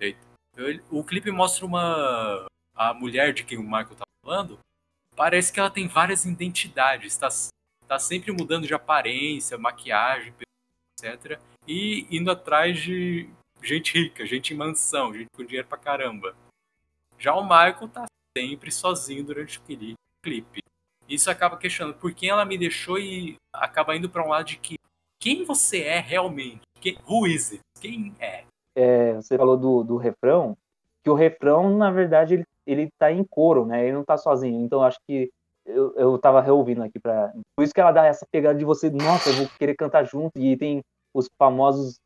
[0.00, 0.18] Eita.
[0.56, 2.46] Ele- O clipe mostra uma.
[2.74, 4.58] A mulher de quem o Michael tá falando.
[5.14, 7.16] Parece que ela tem várias identidades.
[7.16, 7.28] Tá,
[7.88, 10.34] tá sempre mudando de aparência, maquiagem,
[11.02, 11.40] etc.
[11.66, 13.28] E indo atrás de
[13.62, 16.36] gente rica, gente em mansão, gente com dinheiro pra caramba.
[17.18, 18.04] Já o Michael tá
[18.36, 20.62] sempre sozinho durante o cli- clipe.
[21.08, 24.58] Isso acaba questionando por quem ela me deixou e acaba indo pra um lado de
[24.58, 24.76] que
[25.18, 26.60] quem você é realmente?
[26.80, 27.60] Quem, who is it?
[27.80, 28.44] Quem é?
[28.74, 30.56] É, você falou do, do refrão,
[31.02, 33.84] que o refrão, na verdade, ele, ele tá em coro, né?
[33.84, 34.60] Ele não tá sozinho.
[34.64, 35.30] Então, acho que
[35.64, 37.32] eu, eu tava reouvindo aqui pra.
[37.56, 40.38] Por isso que ela dá essa pegada de você, nossa, eu vou querer cantar junto.
[40.38, 40.82] E tem
[41.14, 41.96] os famosos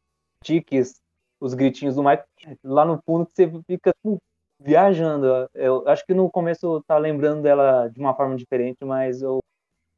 [0.45, 0.95] tiques,
[1.41, 2.25] os gritinhos do Michael,
[2.65, 4.19] lá no fundo que você fica tipo,
[4.61, 5.49] viajando.
[5.55, 9.41] Eu acho que no começo eu tava lembrando dela de uma forma diferente, mas eu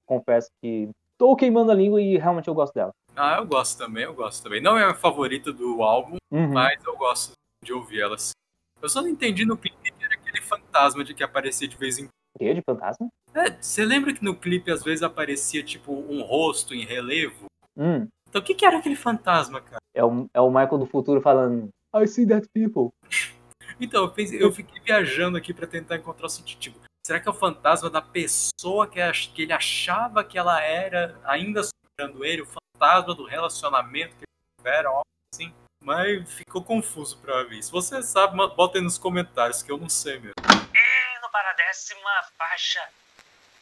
[0.06, 0.88] confesso que
[1.18, 2.92] tô queimando a língua e realmente eu gosto dela.
[3.16, 4.60] Ah, eu gosto também, eu gosto também.
[4.60, 6.52] Não é a favorita do álbum, Uhum.
[6.52, 7.32] mas eu gosto
[7.64, 8.32] de ouvir ela assim.
[8.80, 11.98] Eu só não entendi no clipe que era aquele fantasma de que aparecia de vez
[11.98, 12.08] em
[12.38, 12.54] Quê?
[12.54, 13.08] De fantasma?
[13.34, 17.44] É, você lembra que no clipe às vezes aparecia tipo um rosto em relevo?
[17.76, 18.08] Hum.
[18.28, 19.78] Então o que, que era aquele fantasma, cara?
[19.94, 22.90] É o, é o Michael do futuro falando I see that people.
[23.80, 26.58] Então, eu, pensei- eu fiquei viajando aqui pra tentar encontrar o sentido.
[26.58, 29.00] Tipo, será que é o fantasma da pessoa que,
[29.34, 32.71] que ele achava que ela era, ainda superando ele, o fantasma
[33.14, 35.54] do relacionamento que eles tiveram, algo assim?
[35.80, 37.62] Mas ficou confuso pra mim.
[37.62, 40.34] Se você sabe, bota aí nos comentários, que eu não sei mesmo.
[40.38, 42.80] Indo para a décima faixa.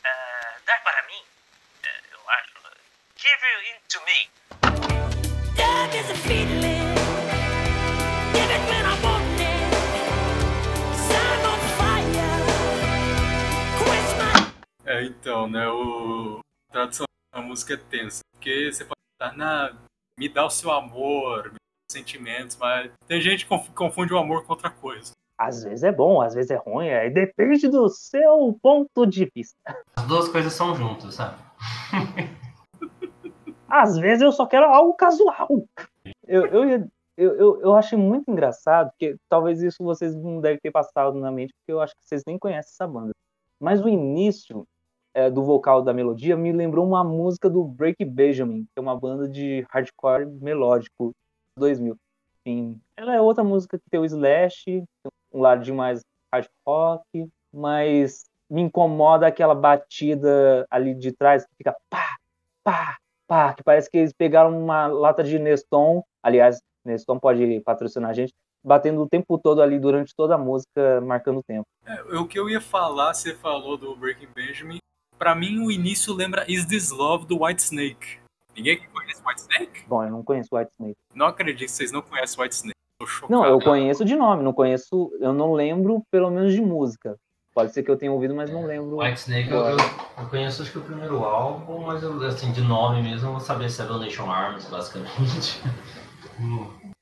[0.04, 1.22] ah, dá para mim?
[1.82, 2.54] Eh, eu acho.
[3.16, 4.30] Give you into me.
[5.58, 6.94] Love is a feeling.
[8.32, 9.30] Give it when I want
[14.86, 16.40] É, então, né, o...
[16.68, 18.22] a tradução da música é tensa.
[18.32, 19.76] Porque você pode estar, na...
[20.18, 24.14] me dá o seu amor, me dá os sentimentos, mas tem gente que conf- confunde
[24.14, 25.12] o amor com outra coisa.
[25.36, 29.56] Às vezes é bom, às vezes é ruim, aí depende do seu ponto de vista.
[29.96, 31.36] As duas coisas são juntas, sabe?
[33.68, 35.48] Às vezes eu só quero algo casual.
[36.26, 40.72] Eu, eu, eu, eu, eu achei muito engraçado, porque talvez isso vocês não devem ter
[40.72, 43.12] passado na mente, porque eu acho que vocês nem conhecem essa banda.
[43.60, 44.66] Mas o início
[45.14, 48.98] é, do vocal da melodia me lembrou uma música do Break Benjamin, que é uma
[48.98, 51.12] banda de hardcore melódico
[51.58, 51.96] 2000.
[52.46, 54.84] Enfim, ela é outra música que tem o Slash,
[55.32, 56.00] um lado de mais
[56.32, 62.16] hard rock, mas me incomoda aquela batida ali de trás que fica pá,
[62.64, 62.96] pá,
[63.26, 68.14] pá, que parece que eles pegaram uma lata de Neston, aliás, Neston pode patrocinar a
[68.14, 68.32] gente,
[68.64, 71.66] batendo o tempo todo ali durante toda a música, marcando o tempo.
[71.84, 74.78] É, o que eu ia falar, você falou do Breaking Benjamin.
[75.20, 78.18] Pra mim, o início lembra Is This Love do White Snake.
[78.56, 79.84] Ninguém aqui conhece White Snake?
[79.86, 80.96] Bom, eu não conheço White Snake.
[81.14, 82.78] Não acredito que vocês não conhecem White Snake.
[82.98, 83.30] Tô chocado.
[83.30, 87.18] Não, eu conheço de nome, não conheço, eu não lembro pelo menos de música.
[87.54, 88.96] Pode ser que eu tenha ouvido, mas não lembro.
[88.96, 92.62] White Snake eu, eu, eu conheço acho que o primeiro álbum, mas eu, assim, de
[92.62, 95.60] nome mesmo, eu vou saber se é Donation Arms, basicamente.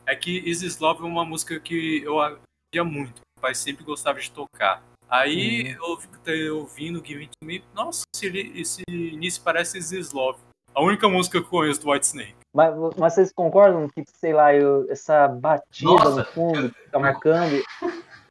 [0.05, 3.23] É que Is This Love é uma música que eu ouvia muito.
[3.37, 4.83] Meu pai sempre gostava de tocar.
[5.11, 7.65] Aí eu fiquei ouvindo Give It To Me.
[7.75, 10.39] Nossa, esse, esse início parece Is This Love.
[10.75, 12.35] A única música que eu conheço do White Snake.
[12.55, 16.11] Mas, mas vocês concordam que, sei lá, eu- essa batida Nossa.
[16.17, 17.63] no fundo, que tá marcando,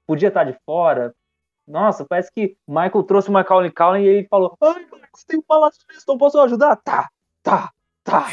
[0.06, 1.14] podia estar de fora?
[1.68, 5.40] Nossa, parece que o Michael trouxe o Macaulay Culkin e ele falou: Ai, você tem
[5.40, 6.78] um palácio disso, não posso ajudar?
[6.78, 7.10] Tá,
[7.44, 7.72] tá,
[8.04, 8.28] tá.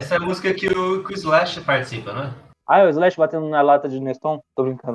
[0.00, 2.34] Essa é a música que o, que o Slash participa, né?
[2.66, 4.40] Ah, o Slash batendo na lata de Neston?
[4.54, 4.94] Tô brincando.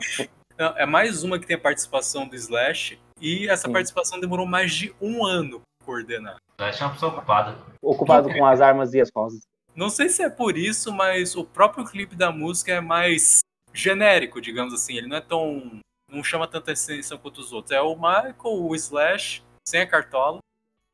[0.58, 3.00] Não, é mais uma que tem a participação do Slash.
[3.20, 3.74] E essa Sim.
[3.74, 6.36] participação demorou mais de um ano pra coordenar.
[6.36, 7.58] O Slash é uma pessoa ocupada.
[7.82, 9.42] Ocupado com as armas e as rosas.
[9.76, 13.40] Não sei se é por isso, mas o próprio clipe da música é mais
[13.74, 14.98] genérico, digamos assim.
[14.98, 15.80] Ele não é tão.
[16.12, 17.72] não chama tanta atenção quanto os outros.
[17.72, 20.40] É o Michael, o Slash, sem a cartola,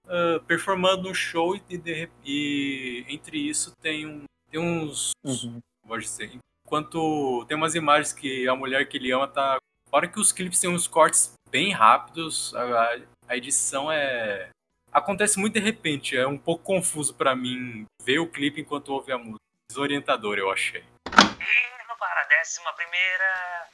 [0.07, 5.11] ah, performando no show e, de- e entre isso tem, um, tem uns.
[5.23, 5.59] Uhum.
[5.87, 6.37] Pode dizer.
[6.73, 9.57] Enquanto tem umas imagens que a mulher que ele ama tá.
[9.89, 12.97] Fora que os clipes têm uns cortes bem rápidos, a,
[13.27, 14.49] a edição é.
[14.91, 19.11] Acontece muito de repente, é um pouco confuso pra mim ver o clipe enquanto ouve
[19.11, 19.39] a música.
[19.69, 20.83] Desorientador, eu achei.
[21.07, 23.67] Indo para a décima primeira.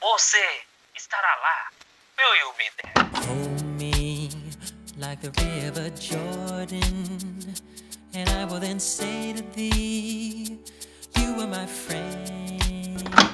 [0.00, 0.62] Você
[0.96, 1.70] estará lá,
[2.18, 2.92] meu Yubiter.
[4.98, 6.80] Like the river Jordan,
[8.14, 10.60] and I will then say to thee,
[11.16, 12.21] You are my friend.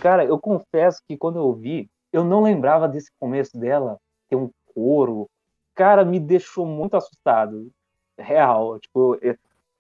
[0.01, 3.99] Cara, eu confesso que quando eu ouvi, eu não lembrava desse começo dela,
[4.29, 5.29] ter um coro.
[5.75, 7.71] Cara, me deixou muito assustado.
[8.19, 8.79] Real.
[8.79, 9.37] Tipo, é-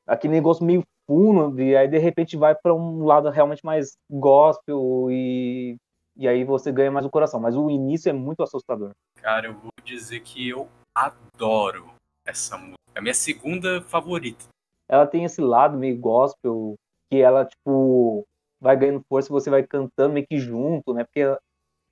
[0.07, 5.09] aquele negócio meio fundo, e aí de repente vai pra um lado realmente mais gospel
[5.11, 5.77] e,
[6.16, 7.40] e aí você ganha mais o coração.
[7.40, 8.90] Mas o início é muito assustador.
[9.16, 11.90] Cara, eu vou dizer que eu adoro
[12.24, 12.77] essa música.
[12.95, 14.47] É a minha segunda favorita.
[14.89, 16.74] Ela tem esse lado meio gospel,
[17.11, 18.27] que ela, tipo,
[18.61, 21.05] vai ganhando força você vai cantando meio que junto, né?
[21.05, 21.39] Porque ela,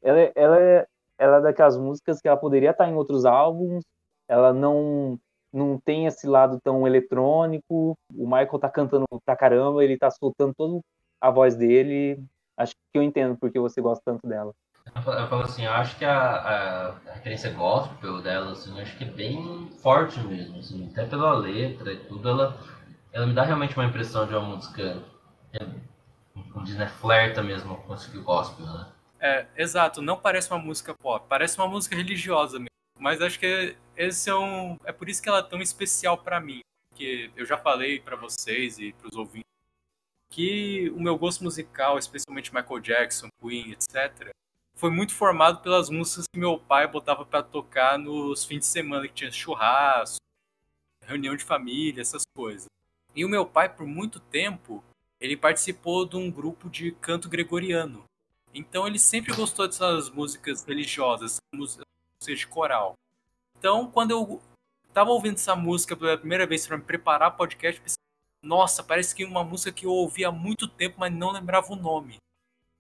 [0.03, 0.87] ela, é- ela, é,
[1.19, 3.85] ela é daquelas músicas que ela poderia estar em outros álbuns,
[4.29, 5.19] ela não
[5.53, 7.95] não tem esse lado tão eletrônico.
[8.15, 10.81] O Michael tá cantando pra caramba, ele tá soltando toda
[11.21, 12.23] a voz dele.
[12.59, 14.53] Acho que eu entendo porque você gosta tanto dela.
[14.95, 19.09] Eu falo assim, eu acho que a, a, referência gospel dela, assim, acho que é
[19.09, 22.57] bem forte mesmo, assim, até pela letra e tudo, ela,
[23.13, 25.03] ela me dá realmente uma impressão de uma música,
[26.65, 28.93] diz, né, flerta mesmo com o gospel, né?
[29.19, 32.69] É, exato, não parece uma música pop, parece uma música religiosa mesmo.
[32.99, 34.79] Mas acho que esse é um.
[34.85, 36.61] É por isso que ela é tão especial pra mim.
[36.89, 39.47] Porque eu já falei pra vocês e pros ouvintes
[40.31, 44.31] que o meu gosto musical, especialmente Michael Jackson, Queen, etc.,
[44.75, 49.09] foi muito formado pelas músicas que meu pai botava pra tocar nos fins de semana
[49.09, 50.19] que tinha churrasco,
[51.07, 52.67] reunião de família, essas coisas.
[53.15, 54.85] E o meu pai, por muito tempo,
[55.21, 58.05] ele participou de um grupo de canto gregoriano.
[58.55, 61.85] Então ele sempre gostou dessas músicas religiosas, músicas
[62.25, 62.95] de coral.
[63.59, 64.43] Então, quando eu
[64.93, 67.97] tava ouvindo essa música pela primeira vez para me preparar o podcast, pensei,
[68.43, 71.77] nossa, parece que uma música que eu ouvi há muito tempo, mas não lembrava o
[71.77, 72.17] nome.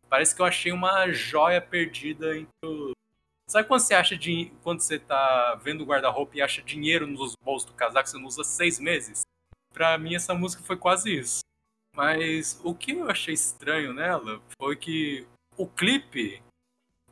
[0.08, 2.92] Parece que eu achei uma joia perdida entre.
[3.48, 7.34] Sabe quando você acha de quando você tá vendo o guarda-roupa e acha dinheiro nos
[7.44, 9.22] bolsos do casaco que você não usa seis meses?
[9.72, 11.40] Pra mim essa música foi quase isso.
[11.96, 16.42] Mas o que eu achei estranho nela foi que o clipe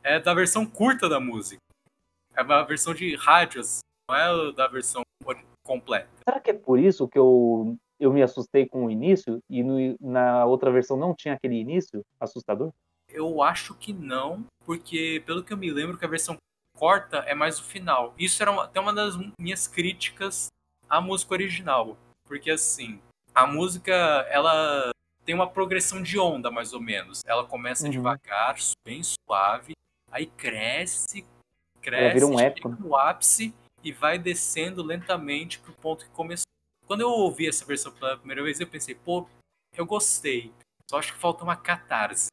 [0.03, 1.59] é da versão curta da música.
[2.35, 5.01] É uma versão de rádio, assim, não é da versão
[5.65, 6.07] completa.
[6.27, 9.97] Será que é por isso que eu, eu me assustei com o início e no-
[9.99, 12.71] na outra versão não tinha aquele início assustador?
[13.09, 16.37] Eu acho que não, porque pelo que eu me lembro que a versão
[16.77, 18.13] corta é mais o final.
[18.19, 20.49] Isso era uma- até uma das minhas críticas
[20.87, 22.99] à música original, porque assim,
[23.35, 23.93] a música
[24.29, 24.89] ela
[25.25, 27.21] tem uma progressão de onda mais ou menos.
[27.25, 27.91] Ela começa Uhum.
[27.91, 28.55] devagar,
[28.85, 29.73] bem suave,
[30.11, 31.25] aí cresce,
[31.77, 32.77] É, cresce, vira um épico, né?
[32.79, 33.53] no ápice
[33.83, 36.45] e vai descendo lentamente pro ponto que começou.
[36.87, 39.27] Quando eu ouvi essa versão pela primeira vez, eu pensei, pô,
[39.75, 40.51] eu gostei.
[40.89, 42.27] Só acho que falta uma catarse.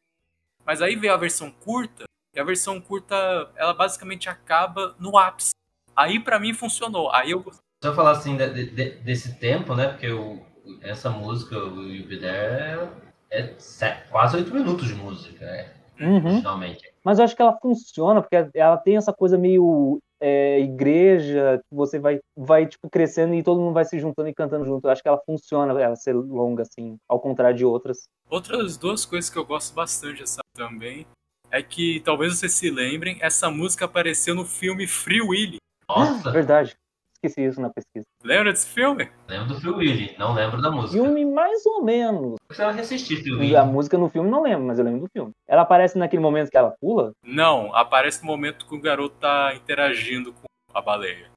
[0.64, 2.04] Mas aí veio a versão curta,
[2.34, 5.50] e a versão curta, ela basicamente acaba no ápice.
[5.96, 7.10] Aí pra mim funcionou.
[7.12, 7.60] Aí eu gostei.
[7.82, 10.44] Se eu falar assim de- de- desse tempo, né, porque o,
[10.82, 12.88] essa música, o You Be There,
[13.30, 16.24] é, é se- quase oito minutos de música, é, Uhum.
[16.26, 16.92] originalmente.
[17.04, 21.74] Mas eu acho que ela funciona, porque ela tem essa coisa meio é, igreja, que
[21.74, 24.84] você vai, vai tipo, crescendo e todo mundo vai se juntando e cantando junto.
[24.86, 28.04] Eu acho que ela funciona, ela ser longa, assim, ao contrário de outras.
[28.30, 31.04] Outras duas coisas que eu gosto bastante dessa também
[31.50, 35.56] é que talvez vocês se lembrem, essa música apareceu no filme Free Willy.
[35.88, 36.76] Nossa, Verdade.
[37.24, 38.04] Esqueci isso na pesquisa.
[38.24, 39.08] Lembra desse filme?
[39.28, 41.00] lembro do Phil Willy, não lembro da música.
[41.00, 42.32] Filme mais ou menos.
[42.32, 43.72] Eu precisava reassistir Phil A Willy.
[43.72, 45.30] música no filme não lembro, mas eu lembro do filme.
[45.46, 47.12] Ela aparece naquele momento que ela pula?
[47.24, 51.30] Não, aparece no momento que o garoto tá interagindo com a baleia.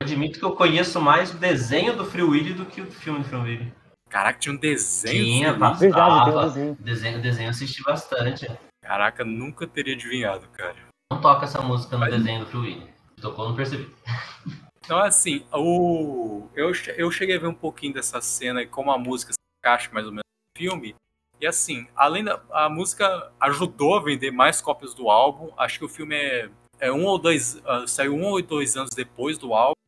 [0.00, 3.18] Eu admito que eu conheço mais o desenho do Free Willy do que o filme
[3.18, 3.72] do Free Willy.
[4.08, 5.24] Caraca, tinha um desenho.
[5.24, 5.58] Tinha, Free Willy.
[5.58, 6.76] passa- Verdade, tem um desenho.
[6.78, 8.48] Desenho, desenho eu assisti bastante.
[8.80, 10.76] Caraca, nunca teria adivinhado, cara.
[11.12, 12.92] Não toca essa música no Mas- desenho do Free Willy.
[13.20, 13.88] Tocou, não percebi.
[14.84, 16.48] Então, assim, o...
[16.54, 19.90] eu, eu cheguei a ver um pouquinho dessa cena e como a música se encaixa
[19.92, 20.94] mais ou menos no filme.
[21.40, 25.52] E assim, além da a música ajudou a vender mais cópias do álbum.
[25.56, 27.60] Acho que o filme é, é um ou dois.
[27.64, 29.80] ah, saiu um ou dois anos depois do álbum.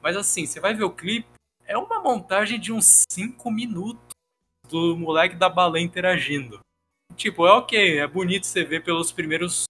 [0.00, 1.28] Mas assim, você vai ver o clipe,
[1.66, 4.14] é uma montagem de uns cinco minutos
[4.68, 6.60] do moleque da baleia interagindo.
[7.16, 9.64] Tipo, é ok, é bonito você ver pelos primeiros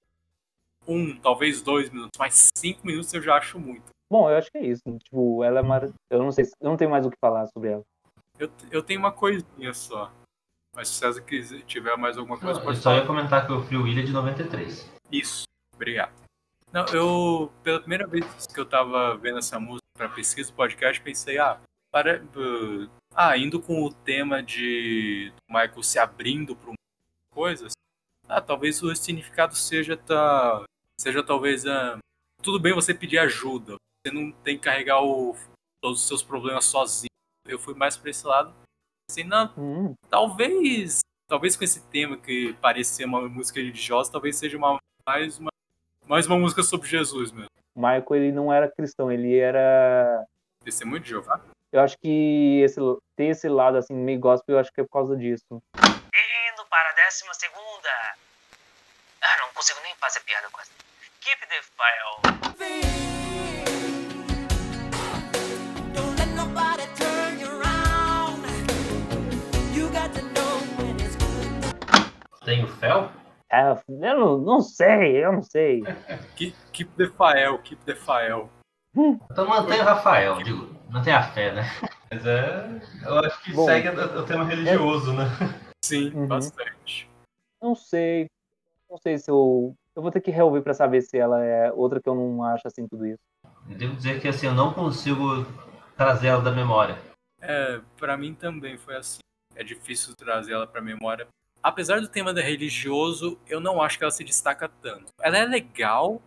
[0.87, 3.94] um, talvez dois minutos, mas cinco minutos eu já acho muito.
[4.11, 4.83] Bom, eu acho que é isso.
[5.05, 5.89] Tipo, ela é mar...
[6.11, 7.83] Eu não sei, se- eu não tenho mais o que falar sobre ela.
[8.39, 10.11] Eu, eu tenho uma coisinha só.
[10.75, 13.47] Mas se o César quiser, tiver mais alguma coisa, Não, eu pode só ia comentar
[13.47, 14.91] que o Free Will é de 93.
[15.11, 15.45] Isso,
[15.75, 16.13] obrigado.
[16.73, 21.01] Não, eu, pela primeira vez que eu tava vendo essa música para pesquisa do podcast,
[21.01, 21.61] pensei, ah,
[21.93, 26.73] para, uh, ah, indo com o tema de do Michael se abrindo para
[27.33, 27.73] coisas,
[28.29, 30.65] ah, talvez o significado seja tá,
[31.01, 31.99] seja talvez ah,
[32.43, 35.35] tudo bem você pedir ajuda, você não tem que carregar o,
[35.81, 37.09] todos os seus problemas sozinho.
[37.47, 38.55] Eu fui mais para esse lado,
[39.11, 44.37] assim, não, Hum, talvez talvez com esse tema que parece ser uma música religiosa talvez
[44.37, 45.51] seja uma mais uma
[46.07, 50.25] mais uma música sobre Jesus mesmo o Michael, ele não era cristão, ele era...
[50.63, 51.41] testemunho de Jeová
[51.73, 52.79] Eu acho que esse,
[53.17, 55.61] ter esse lado, assim, meio gospel, eu acho que é por causa disso.
[55.77, 57.91] Indo para a décima segunda.
[59.21, 60.71] Ah, não consigo nem fazer piada com essa.
[61.21, 62.45] Keep the file.
[62.59, 63.14] Don't
[72.45, 73.11] Tem o Fel?
[73.51, 75.83] É, eu não, não sei, eu não sei.
[76.37, 78.51] keep, keep the file keep the file
[79.31, 81.62] Então mantém o Rafael, digo, mantém a fé, né?
[82.11, 82.81] Mas é.
[83.05, 83.65] Eu acho que Bom.
[83.65, 85.25] segue o tema religioso, né?
[85.85, 86.29] sim Uhum.
[86.29, 87.09] bastante
[87.62, 88.27] Não sei.
[88.91, 89.75] Não sei se eu.
[89.97, 92.66] Eu vou ter que reouvir pra saber se ela é outra que eu não acho
[92.66, 93.23] assim tudo isso.
[93.71, 95.47] Eu devo dizer que assim, eu não consigo
[95.97, 96.99] trazer ela da memória.
[97.41, 99.21] é para mim também foi assim
[99.57, 101.29] é difícil trazer ela para memória
[101.65, 106.23] apesar do tema religioso eu não acho que ela se destaca tanto ela é legal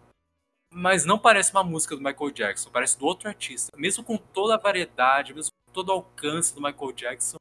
[0.70, 3.72] mas não parece uma música do Michael Jackson, parece do outro artista.
[3.78, 7.38] Mesmo com toda a variedade, mesmo com todo o alcance do Michael Jackson,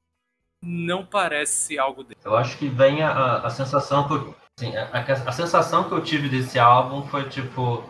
[0.62, 2.20] não parece algo dele.
[2.24, 4.35] Eu acho que vem a, a, sensação que eu.
[4.59, 7.85] Assim, a, a- sensação que eu tive desse álbum foi tipo.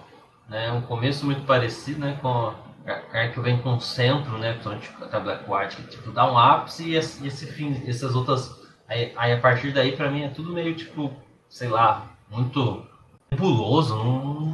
[0.48, 2.18] Né, um começo muito parecido, né?
[2.22, 2.54] Com
[2.88, 4.60] a que vem com o centro, né?
[4.62, 8.65] Com a Black White, que tipo, dá um ápice e esse, esse fim, essas outras.
[8.88, 11.12] Aí, aí a partir daí, pra mim, é tudo meio tipo,
[11.48, 12.86] sei lá, muito
[13.30, 13.96] nebuloso.
[13.96, 14.46] Não,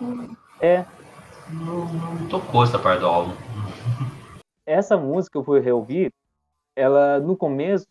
[0.00, 0.84] não, É,
[1.48, 3.32] não, não tocou essa parte do álbum.
[4.66, 6.12] essa música eu fui reouvir,
[6.74, 7.86] ela no começo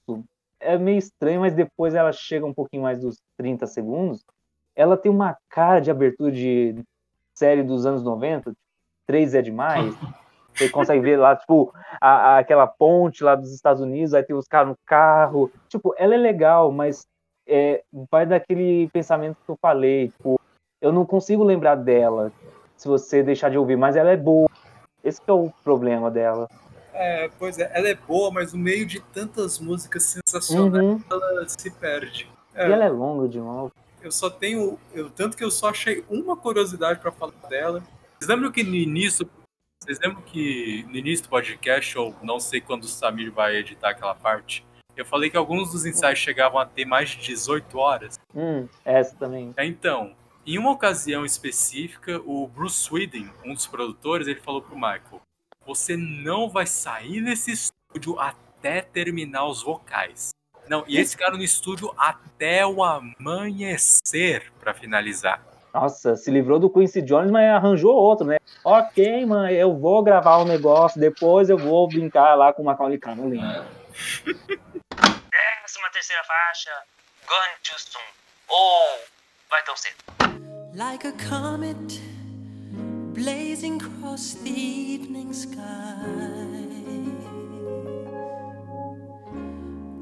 [0.59, 4.23] é meio estranha, mas depois ela chega um pouquinho mais dos 30 segundos.
[4.75, 6.75] Ela tem uma cara de abertura de
[7.33, 8.53] série dos anos 90,
[9.07, 9.95] 3 é demais.
[10.55, 14.35] Você consegue ver lá, tipo, a, a- aquela ponte lá dos Estados Unidos, aí tem
[14.35, 15.51] os caras no carro.
[15.69, 17.01] Tipo, ela é legal, mas
[17.47, 20.09] é, vai daquele pensamento que eu falei.
[20.09, 20.39] Tipo,
[20.81, 22.31] eu não consigo lembrar dela
[22.75, 24.49] se você deixar de ouvir, mas ela é boa.
[25.03, 26.47] Esse é o problema dela.
[26.93, 31.01] É, pois é, ela é boa, mas no meio de tantas músicas sensacionais, Uhum.
[31.09, 32.29] ela se perde.
[32.53, 33.71] E ela é longa de novo.
[34.03, 34.77] Eu só tenho.
[34.93, 37.81] Eu, tanto que eu só achei uma curiosidade pra falar dela.
[38.19, 39.27] Vocês lembram que no início.
[39.83, 43.89] Vocês lembram que no início do podcast, ou não sei quando o Samir vai editar
[43.89, 44.63] aquela parte,
[44.95, 48.19] eu falei que alguns dos ensaios chegavam a ter mais de 18 horas?
[48.35, 49.51] Hum, essa também.
[49.57, 54.75] É, Então, em uma ocasião específica, o Bruce Sweden, um dos produtores, ele falou pro
[54.75, 55.21] Michael:
[55.65, 60.29] Você não vai sair desse estúdio até terminar os vocais.
[60.69, 65.43] Não, e esse cara no estúdio até o amanhecer pra finalizar.
[65.73, 68.37] Nossa, se livrou do Quincy Jones, mas arranjou outro, né?
[68.63, 72.99] Ok, mãe, eu vou gravar o negócio, depois eu vou brincar lá com o Macaulay
[72.99, 73.39] Culkin.
[73.39, 73.63] É.
[75.61, 76.71] Décima terceira faixa.
[77.27, 78.01] Gone too soon.
[78.49, 78.99] Ou
[79.49, 79.95] vai tão cedo.
[80.73, 81.99] like a comet
[83.13, 85.59] blazing across the evening sky.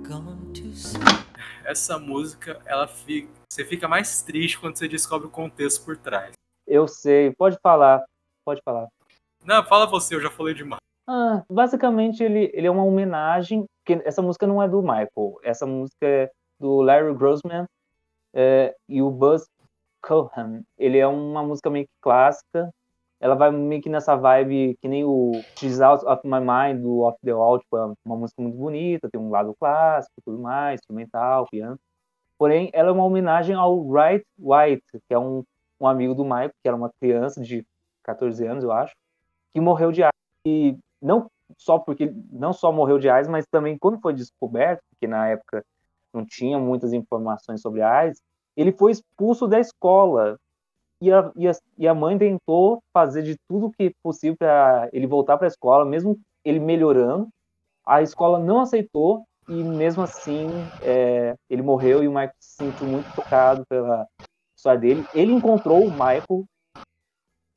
[0.03, 1.01] Gone too soon.
[1.65, 3.38] Essa música, ela fica.
[3.51, 6.33] Você fica mais triste quando você descobre o contexto por trás.
[6.67, 8.05] Eu sei, pode falar,
[8.45, 8.87] pode falar.
[9.43, 10.79] Não, fala você, eu já falei demais.
[11.07, 15.65] Ah, basicamente ele, ele é uma homenagem, porque essa música não é do Michael, essa
[15.65, 17.65] música é do Larry Grossman
[18.35, 19.47] é, e o Buzz
[20.03, 20.61] Cohen.
[20.77, 22.69] Ele é uma música meio que clássica,
[23.19, 26.99] ela vai meio que nessa vibe que nem o She's Out of My Mind do
[26.99, 30.37] Off the Wall, tipo, é uma música muito bonita, tem um lado clássico e tudo
[30.37, 31.79] mais, instrumental, piano.
[32.39, 35.43] Porém, ela é uma homenagem ao Wright White, que é um,
[35.77, 37.65] um amigo do Michael, que era uma criança de
[38.01, 38.95] 14 anos, eu acho,
[39.53, 40.13] que morreu de AIDS.
[40.45, 45.05] E não só porque não só morreu de AIDS, mas também quando foi descoberto, porque
[45.05, 45.65] na época
[46.13, 48.21] não tinha muitas informações sobre AIDS,
[48.55, 50.37] ele foi expulso da escola.
[51.01, 55.07] E a, e a, e a mãe tentou fazer de tudo que possível para ele
[55.07, 57.27] voltar para a escola, mesmo ele melhorando.
[57.85, 62.87] A escola não aceitou e mesmo assim é, ele morreu e o Michael se sentiu
[62.87, 64.07] muito tocado pela
[64.57, 65.07] história dele.
[65.13, 66.45] Ele encontrou o Michael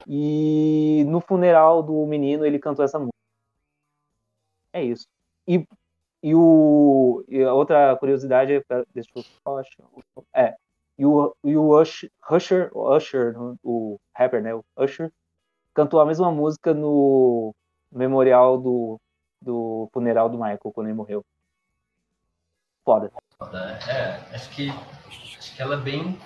[0.07, 3.13] e no funeral do menino ele cantou essa música.
[4.73, 5.07] É isso.
[5.47, 5.65] E
[6.23, 8.63] E, o, e a outra curiosidade, é-
[8.95, 9.65] deixa eu falar,
[10.37, 10.57] é,
[10.99, 15.13] e o, e o Usher, Usher, Usher, o rapper, né, o Usher,
[15.75, 17.55] cantou a mesma música no
[17.93, 19.01] memorial do,
[19.43, 21.25] do funeral do Michael, quando ele morreu.
[22.85, 23.11] Foda.
[23.89, 26.19] É, acho que, acho que ela é bem.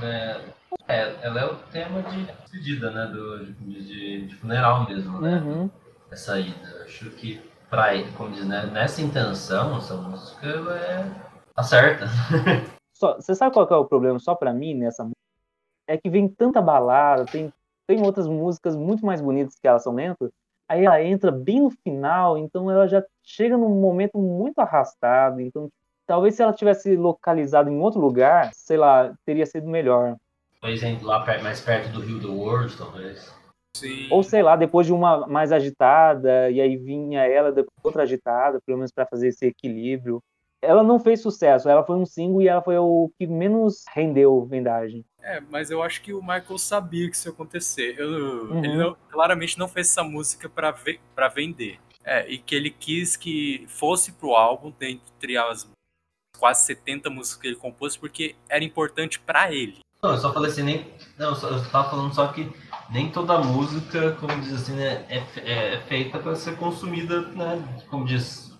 [0.00, 0.44] né,
[0.88, 3.06] é, ela é o tema de despedida, né?
[3.06, 5.36] Do, de, de- de funeral mesmo, né?
[5.38, 5.70] Uhum.
[6.10, 6.82] Essa ida.
[6.84, 11.10] Acho que, pra, como diz, né, nessa intenção, essa música ela é.
[11.56, 12.06] acerta.
[12.94, 15.16] Só, você sabe qual que é o problema só pra mim nessa música?
[15.88, 17.50] É que vem tanta balada, tem,
[17.86, 20.30] tem outras músicas muito mais bonitas que elas são lentas,
[20.68, 25.70] aí ela entra bem no final, então ela já chega num momento muito arrastado, então
[26.10, 30.16] talvez se ela tivesse localizado em outro lugar, sei lá, teria sido melhor.
[30.60, 33.32] Talvez em- lá mais perto do Rio do World, talvez.
[33.76, 34.08] Sim.
[34.10, 38.58] Ou sei lá, depois de uma mais agitada, e aí vinha ela depois outra agitada,
[38.66, 40.20] pelo menos pra fazer esse equilíbrio.
[40.60, 44.44] Ela não fez sucesso, ela foi um single e ela foi o que menos rendeu
[44.46, 45.04] vendagem.
[45.22, 47.94] É, mas eu acho que o Michael sabia que isso ia acontecer.
[47.96, 48.64] Eu- Uhum.
[48.64, 51.78] Ele não- claramente não fez essa música ve- pra vender.
[52.04, 55.70] É, e que ele quis que fosse pro álbum, dentre as
[56.40, 59.78] quase 70 músicas que ele compôs, porque era importante pra ele.
[60.02, 60.90] Não, eu só falei assim, nem.
[61.18, 62.50] Não, eu tava falando só que
[62.88, 67.62] nem toda música, como diz assim, né, é, fe- é feita para ser consumida, né?
[67.90, 68.50] Como diz,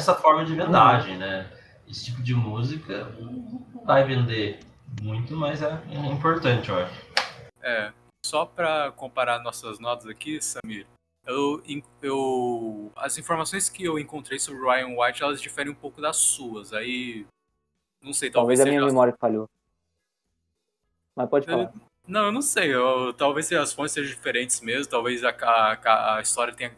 [0.00, 1.50] dessa forma de vendagem, né?
[1.88, 3.12] Esse tipo de música
[3.84, 4.60] vai vender
[5.02, 6.94] muito, mas é, é importante, eu acho.
[7.60, 7.92] É,
[8.24, 10.86] só pra comparar nossas notas aqui, Samir,
[11.26, 11.62] eu,
[12.02, 16.16] eu- as informações que eu encontrei sobre o Ryan White, elas diferem um pouco das
[16.16, 16.72] suas.
[16.72, 17.26] Aí,
[18.02, 19.48] não sei, Talvez talvez, a minha seja- memória falhou.
[21.14, 21.72] Mas pode falar.
[22.06, 22.72] Não, eu não sei.
[22.74, 24.90] eu- talvez as fontes sejam diferentes mesmo.
[24.90, 26.72] Talvez a, a- a história tenha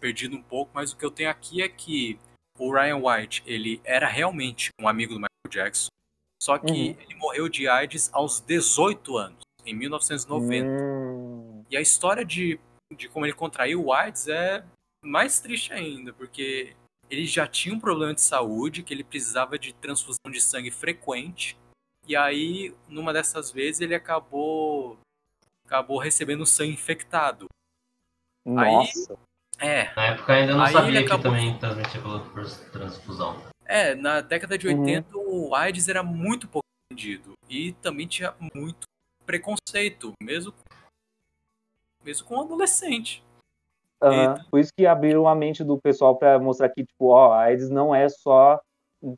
[0.00, 0.70] perdido um pouco.
[0.74, 2.18] Mas o que eu tenho aqui é que
[2.58, 5.88] o Ryan White ele era realmente um amigo do Michael Jackson.
[6.42, 6.96] Só que Uhum.
[7.00, 10.68] ele morreu de AIDS aos 18 anos, em 1990.
[10.68, 12.58] Hum, E a história de,
[12.96, 14.64] de como ele contraiu o AIDS é
[15.04, 16.74] mais triste ainda, porque
[17.10, 21.56] ele já tinha um problema de saúde, que ele precisava de transfusão de sangue frequente.
[22.06, 24.98] E aí, numa dessas vezes, ele acabou
[25.66, 27.46] acabou recebendo sangue infectado.
[28.46, 29.18] nossa.
[29.58, 32.22] É, Na época ainda não Aí sabia ele que acabou- também transmitia por
[32.72, 33.42] transfusão.
[33.66, 34.80] é, na década de Uhum.
[34.80, 38.86] 80 o AIDS era muito pouco entendido e também tinha muito
[39.26, 40.52] preconceito, mesmo
[42.08, 43.22] mesmo com adolescente.
[44.02, 44.34] Aham.
[44.50, 47.68] Por isso que abriram a mente do pessoal pra mostrar que, tipo, ó, a AIDS
[47.68, 48.60] não é só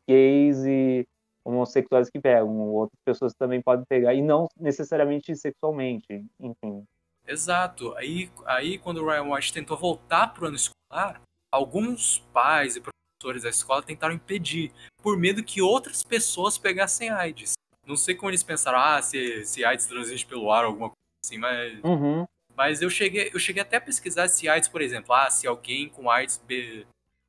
[0.09, 1.07] gays e
[1.45, 6.85] homossexuais que pegam, outras pessoas também podem pegar, e não necessariamente sexualmente, enfim.
[7.27, 7.95] Exato.
[7.97, 11.21] Aí, aí quando o Ryan White tentou voltar pro ano escolar,
[11.53, 14.73] alguns pais e professores da escola tentaram impedir,
[15.03, 17.53] por medo que outras pessoas pegassem AIDS.
[17.87, 21.39] Não sei como eles pensaram, ah, se, se AIDS transmite pelo ar, alguma coisa assim,
[21.39, 22.27] mas, Uhum.
[22.61, 25.89] Mas eu, cheguei, eu cheguei até a pesquisar se AIDS, por exemplo, ah, se alguém
[25.89, 26.87] com AIDS be-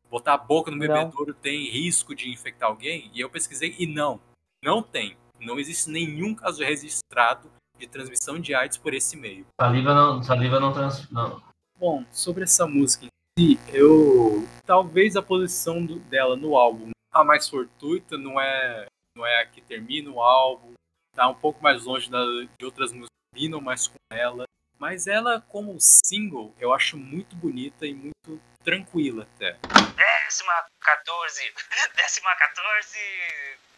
[0.09, 4.19] botar a boca no bebedouro tem risco de infectar alguém, e eu pesquisei e não,
[4.61, 5.15] não tem.
[5.39, 7.49] Não existe nenhum caso registrado
[7.79, 9.45] de transmissão de AIDS por esse meio.
[9.57, 11.09] Saliva não, saliva não trans.
[11.09, 11.41] Não.
[11.79, 13.09] Bom, sobre essa música em
[13.39, 14.45] si, eu.
[14.65, 18.85] Talvez a posição do- dela no álbum a mais fortuita, não é,
[19.15, 20.73] não é a que termina o álbum,
[21.15, 22.19] tá um pouco mais longe da-
[22.59, 24.43] de outras músicas que combinam mais com ela.
[24.81, 29.55] Mas ela, como single, eu acho muito bonita e muito tranquila até.
[29.95, 31.53] Décima 14.
[31.95, 32.97] Décima 14.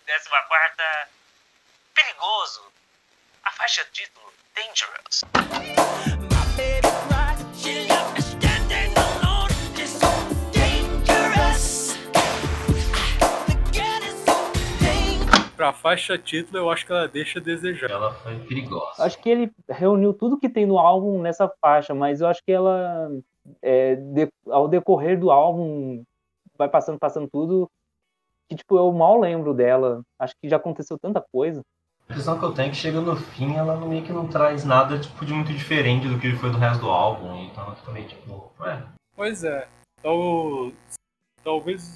[0.05, 1.09] Décima quarta.
[1.93, 2.71] Perigoso.
[3.43, 5.25] A faixa título Dangerous.
[15.63, 17.89] Pra faixa título, eu acho que ela deixa a desejar.
[17.89, 19.01] Ela foi perigosa.
[19.01, 22.51] Acho que ele reuniu tudo que tem no álbum nessa faixa, mas eu acho que
[22.51, 23.09] ela,
[23.61, 26.03] é, de- ao decorrer do álbum,
[26.57, 27.71] vai passando, passando tudo,
[28.49, 30.01] que, tipo, eu mal lembro dela.
[30.19, 31.61] Acho que já aconteceu tanta coisa.
[32.09, 34.65] A impressão que eu tenho é que chega no fim, ela meio que não traz
[34.65, 37.41] nada tipo, de muito diferente do que foi do resto do álbum.
[37.45, 38.83] Então eu fico meio tipo, ué,
[39.15, 39.65] Pois é.
[40.01, 40.73] Então,
[41.41, 41.95] talvez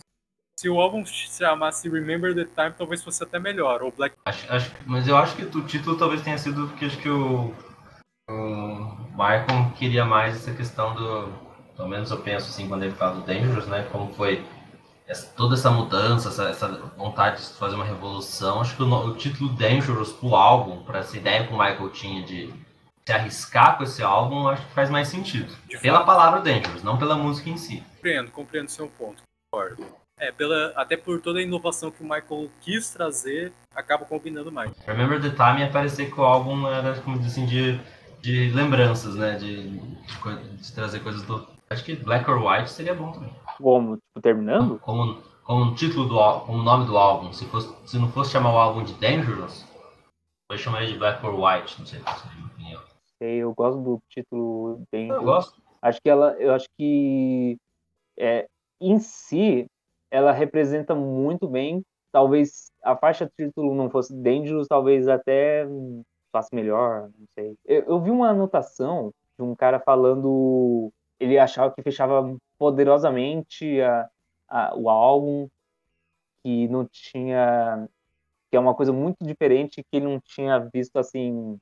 [0.60, 3.84] se o álbum se chamasse Remember the Time, talvez fosse até melhor.
[3.84, 6.98] Ou Black Acho, acho, mas eu acho que o título talvez tenha sido porque acho
[6.98, 7.54] que o,
[8.30, 8.34] o
[9.12, 11.48] Michael queria mais essa questão do.
[11.76, 13.88] Pelo menos eu penso assim quando ele fala do Dangerous, né?
[13.92, 14.44] Como foi
[15.08, 16.68] essa- toda essa mudança, essa, essa
[16.98, 18.62] vontade de fazer uma revolução.
[18.62, 22.24] Acho que o, o título Dangerous pro álbum, para essa ideia que o Michael tinha
[22.24, 22.52] de
[23.06, 25.56] se arriscar com esse álbum, acho que faz mais sentido.
[25.82, 27.82] Pela palavra Dangerous, não pela música em si.
[27.96, 29.22] Compreendo, compreendo seu ponto.
[29.54, 29.86] Concordo.
[30.20, 34.72] É, pela, até por toda a inovação que o Michael quis trazer, acaba combinando mais.
[34.88, 37.80] Remember the Time ia parecer que o álbum era, como assim, de,
[38.20, 39.36] de lembranças, né?
[39.36, 41.48] De, de, de trazer coisas do.
[41.70, 43.32] Acho que Black or White seria bom também.
[43.60, 44.80] Como, tipo, terminando?
[44.80, 47.32] Como, como o título do álbum, como o nome do álbum.
[47.32, 49.68] Se, fosse, se não fosse chamar o álbum de Dangerous,
[50.50, 52.82] eu chamaria de Black or White, não sei se é a minha opinião.
[53.20, 55.10] Sei, eu gosto do título bem.
[55.10, 55.62] Eu gosto.
[55.80, 57.58] Acho que ela, eu acho que
[58.18, 58.48] é,
[58.82, 59.70] em si
[60.12, 61.84] ela representa muito bem.
[62.12, 65.66] Talvez a faixa título não fosse Dangerous, talvez até
[66.32, 67.56] faça melhor, não sei.
[67.66, 74.10] Eu, eu vi uma anotação de um cara falando, ele achava que fechava poderosamente a,
[74.50, 75.48] a- o álbum,
[76.44, 77.88] que não tinha,
[78.52, 81.60] que é uma coisa muito diferente que ele não tinha visto assim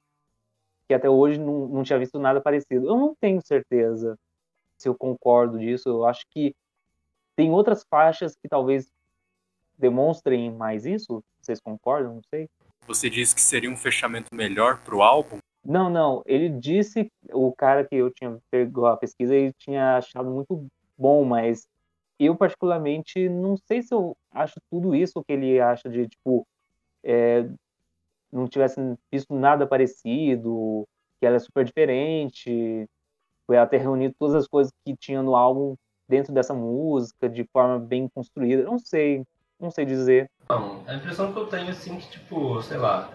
[0.87, 2.87] que até hoje não, não tinha visto nada parecido.
[2.87, 4.17] Eu não tenho certeza
[4.79, 5.89] se eu concordo disso.
[5.89, 6.55] Eu acho que
[7.35, 8.91] tem outras faixas que talvez
[9.77, 11.23] demonstrem mais isso.
[11.41, 12.15] Vocês concordam?
[12.15, 12.49] Não sei.
[12.87, 15.39] Você disse que seria um fechamento melhor pro álbum.
[15.63, 16.21] Não, não.
[16.25, 20.67] Ele disse, o cara que eu tinha pegou a pesquisa, ele tinha achado muito
[20.97, 21.67] bom, mas
[22.19, 26.47] eu particularmente não sei se eu acho tudo isso que ele acha de tipo
[27.03, 27.49] é,
[28.31, 28.79] não tivesse
[29.11, 30.87] visto nada parecido,
[31.19, 32.87] que ela é super diferente,
[33.45, 35.75] foi ter reunido todas as coisas que tinha no álbum
[36.07, 38.63] dentro dessa música de forma bem construída.
[38.63, 39.23] Não sei,
[39.59, 40.29] não sei dizer.
[40.49, 43.09] Não, a impressão que eu tenho, assim, que, tipo, sei lá,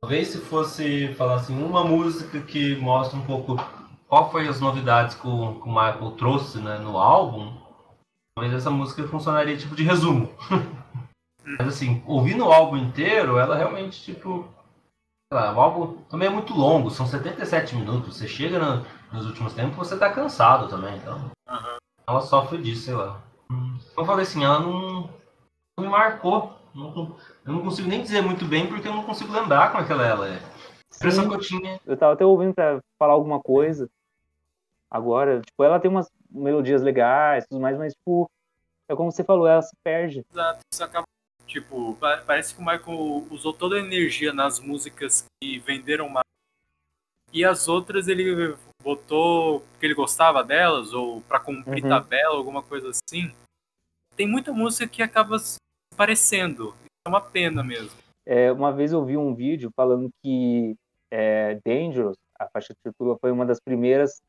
[0.00, 3.56] talvez se fosse falar assim, uma música que mostra um pouco
[4.08, 7.52] qual foi as novidades que o, que o Michael trouxe né, no álbum,
[8.34, 10.28] talvez essa música funcionaria tipo de resumo.
[11.58, 14.48] Mas assim, ouvindo o álbum inteiro, ela realmente, tipo,
[15.32, 18.82] sei lá, o álbum também é muito longo, são 77 minutos, você chega na-
[19.12, 21.30] nos últimos tempos, você tá cansado também, então.
[22.12, 23.22] Ela sofre disso, sei lá.
[23.96, 25.02] Eu falei assim, ela não,
[25.76, 26.52] não me marcou.
[26.74, 27.16] Não-
[27.46, 29.92] eu não consigo nem dizer muito bem porque eu não consigo lembrar como é que
[29.92, 30.36] ela ela é.
[30.36, 31.30] A impressão Sim.
[31.30, 31.80] que eu tinha.
[31.86, 33.88] Eu tava até ouvindo pra falar alguma coisa
[34.90, 35.40] agora.
[35.40, 38.30] Tipo, ela tem umas melodias legais, tudo mais, mas tipo,
[38.88, 40.22] é como você falou, ela se perde.
[40.30, 41.06] Exato, isso acaba.
[41.46, 46.24] Tipo, pa- parece que o Michael usou toda a energia nas músicas que venderam mais.
[47.32, 51.88] E as outras ele botou porque ele gostava delas, ou pra cumprir Uhum.
[51.88, 53.32] tabela, alguma coisa assim.
[54.16, 55.56] Tem muita música que acaba se
[55.96, 56.74] parecendo.
[57.06, 57.96] É uma pena mesmo.
[58.26, 60.76] É, uma vez eu vi um vídeo falando que
[61.10, 64.20] é, Dangerous, a faixa título, foi uma das primeiras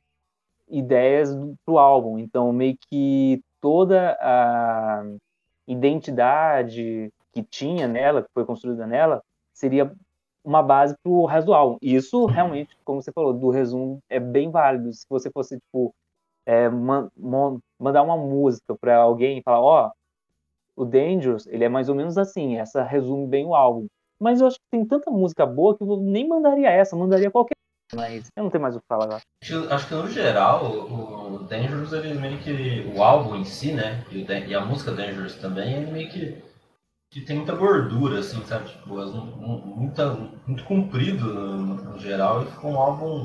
[0.69, 2.17] ideias do, pro álbum.
[2.17, 5.03] Então, meio que toda a
[5.67, 9.21] identidade que tinha nela, que foi construída nela,
[9.53, 9.93] seria
[10.43, 11.77] uma base pro resto do álbum.
[11.81, 14.91] E isso realmente, como você falou, do resumo é bem válido.
[14.93, 15.93] Se você fosse, tipo,
[16.45, 19.91] é, man- mon- mandar uma música para alguém e falar, ó,
[20.75, 23.87] o Dangerous, ele é mais ou menos assim, essa resume bem o álbum.
[24.19, 27.53] Mas eu acho que tem tanta música boa que eu nem mandaria essa, mandaria qualquer
[27.95, 29.21] mas eu não tenho mais o que falar agora.
[29.43, 32.81] Acho, acho que no geral, o, o Dangerous, ele meio que.
[32.95, 34.03] O álbum em si, né?
[34.11, 36.52] E, o e a música Dangerous também, ele meio que.
[37.13, 38.69] Que tem muita gordura, assim, sabe?
[38.69, 40.09] Tipo, as- um- muita,
[40.47, 43.19] muito comprido no, no geral e ficou um álbum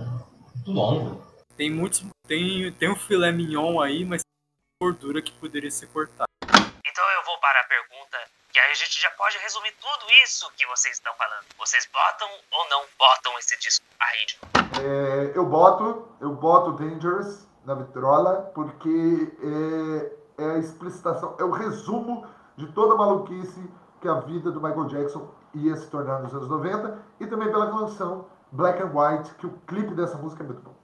[0.55, 1.27] muito longo.
[1.57, 2.05] Tem muitos.
[2.27, 6.29] Tem, tem um filé mignon aí, mas tem gordura que poderia ser cortada.
[6.45, 8.19] Então eu vou para a pergunta,
[8.53, 11.45] que aí a gente já pode resumir tudo isso que vocês estão falando.
[11.59, 14.87] Vocês botam ou não botam esse disco aí de novo?
[14.87, 19.33] É, eu boto, eu boto Dangerous na vitrola porque
[20.39, 22.27] é, é a explicitação, é o resumo
[22.59, 23.71] de toda a maluquice
[24.01, 27.71] que a vida do Michael Jackson ia se tornar nos anos 90 e também pela
[27.71, 30.75] canção Black and White, que o clipe dessa música é muito bom.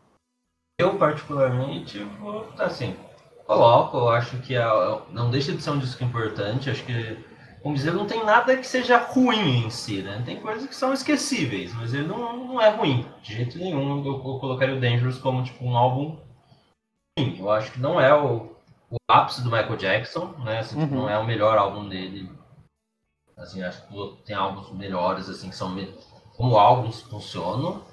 [0.81, 2.97] Eu, particularmente, vou, assim,
[3.47, 7.25] coloco, eu acho que é- não deixa de ser um disco importante, acho que,
[7.63, 10.23] vamos dizer, não tem nada que seja ruim em si, né?
[10.25, 14.05] Tem coisas que são esquecíveis, mas ele não, não é ruim, de jeito nenhum.
[14.05, 16.19] Eu, eu colocaria o Dangerous como, tipo, um álbum
[17.19, 17.37] ruim.
[17.39, 18.54] Eu acho que não é o,
[18.95, 20.61] o ápice do Michael Jackson, né?
[20.61, 21.03] Assim, tipo, Uhum.
[21.03, 22.31] não é o melhor álbum dele.
[23.37, 25.75] Assim, acho que tem álbuns melhores, assim, que são,
[26.37, 27.85] como álbuns funcionam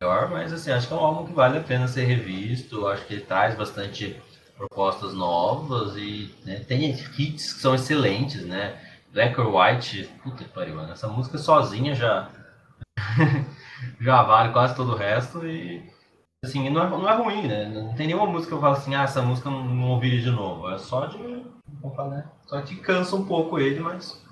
[0.00, 2.86] melhor, mas assim, acho que é um álbum que vale a pena ser revisto.
[2.88, 4.20] Acho que ele traz bastante
[4.56, 8.80] propostas novas e né, tem hits que são excelentes, né?
[9.12, 10.92] Black or White, puta que pariu, mano.
[10.92, 12.30] Essa música sozinha já
[14.00, 15.82] já vale quase todo o resto e
[16.44, 17.68] assim, não é, não é ruim, né?
[17.68, 20.20] Não tem nenhuma música que eu falo assim, ah, essa música eu não, não ouviria
[20.20, 20.70] de novo.
[20.70, 21.18] É só de.
[21.80, 22.30] Como falar, né?
[22.46, 24.22] Só que cansa um pouco ele, mas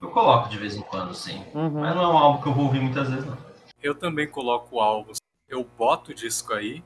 [0.00, 1.44] eu coloco de vez em quando, sim.
[1.54, 1.80] Uhum.
[1.80, 3.36] Mas não é um álbum que eu vou ouvir muitas vezes, não.
[3.82, 5.18] Eu também coloco álbuns.
[5.48, 6.82] Eu boto o disco aí.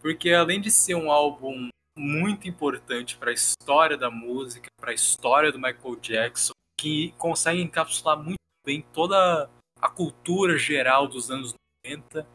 [0.00, 1.68] Porque além de ser um álbum
[1.98, 7.60] muito importante para a história da música, para a história do Michael Jackson, que consegue
[7.60, 9.50] encapsular muito bem toda
[9.80, 12.26] a cultura geral dos anos 90.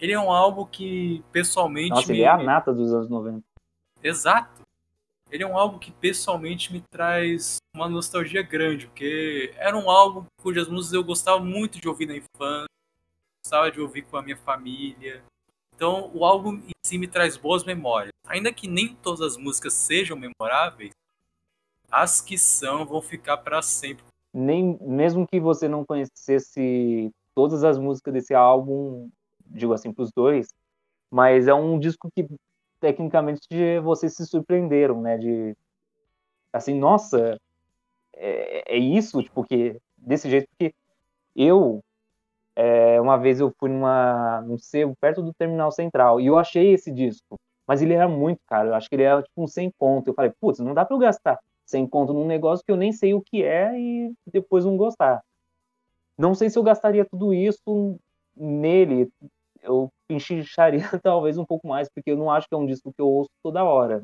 [0.00, 2.18] Ele é um álbum que pessoalmente Nossa, me...
[2.18, 3.42] ele é a nata dos anos 90.
[4.02, 4.62] Exato.
[5.30, 10.24] Ele é um álbum que pessoalmente me traz uma nostalgia grande, porque era um álbum
[10.40, 12.68] cujas músicas eu gostava muito de ouvir na infância,
[13.44, 15.22] gostava de ouvir com a minha família.
[15.74, 18.12] Então, o álbum em si me traz boas memórias.
[18.28, 20.92] Ainda que nem todas as músicas sejam memoráveis,
[21.90, 24.04] as que são vão ficar para sempre.
[24.32, 29.10] Nem, mesmo que você não conhecesse todas as músicas desse álbum,
[29.56, 30.54] digo assim, pros dois,
[31.10, 32.26] mas é um disco que
[32.80, 33.46] tecnicamente
[33.82, 35.18] vocês se surpreenderam, né?
[35.18, 35.56] De
[36.52, 37.38] assim, nossa,
[38.14, 40.74] é, é isso, tipo, que desse jeito, porque
[41.34, 41.82] eu
[42.56, 46.72] é, uma vez eu fui numa, num sebo perto do Terminal Central e eu achei
[46.72, 49.72] esse disco, mas ele era muito caro, eu acho que ele era tipo um 100
[49.78, 50.08] conto.
[50.08, 52.92] Eu falei, putz, não dá pra eu gastar 100 conto num negócio que eu nem
[52.92, 55.22] sei o que é e depois não gostar.
[56.16, 57.98] Não sei se eu gastaria tudo isso
[58.34, 59.10] nele,
[59.66, 63.00] eu pincharia talvez um pouco mais, porque eu não acho que é um disco que
[63.00, 64.02] eu ouço toda hora.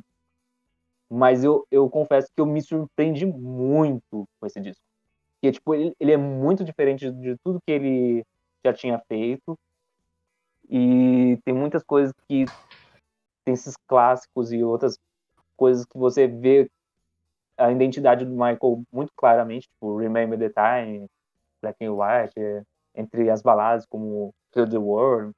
[1.09, 4.83] Mas eu, eu confesso que eu me surpreendi muito com esse disco.
[5.35, 8.25] Porque, tipo, ele, ele é muito diferente de, de tudo que ele
[8.65, 9.59] já tinha feito.
[10.69, 12.47] E tem muitas coisas que
[13.45, 14.99] tem esses clássicos e outras
[15.57, 16.71] coisas que você vê
[17.59, 21.07] a identidade do Michael muito claramente, tipo Remember the Time,
[21.61, 22.63] Black and White, é,
[22.95, 25.35] entre as baladas como Kill the World.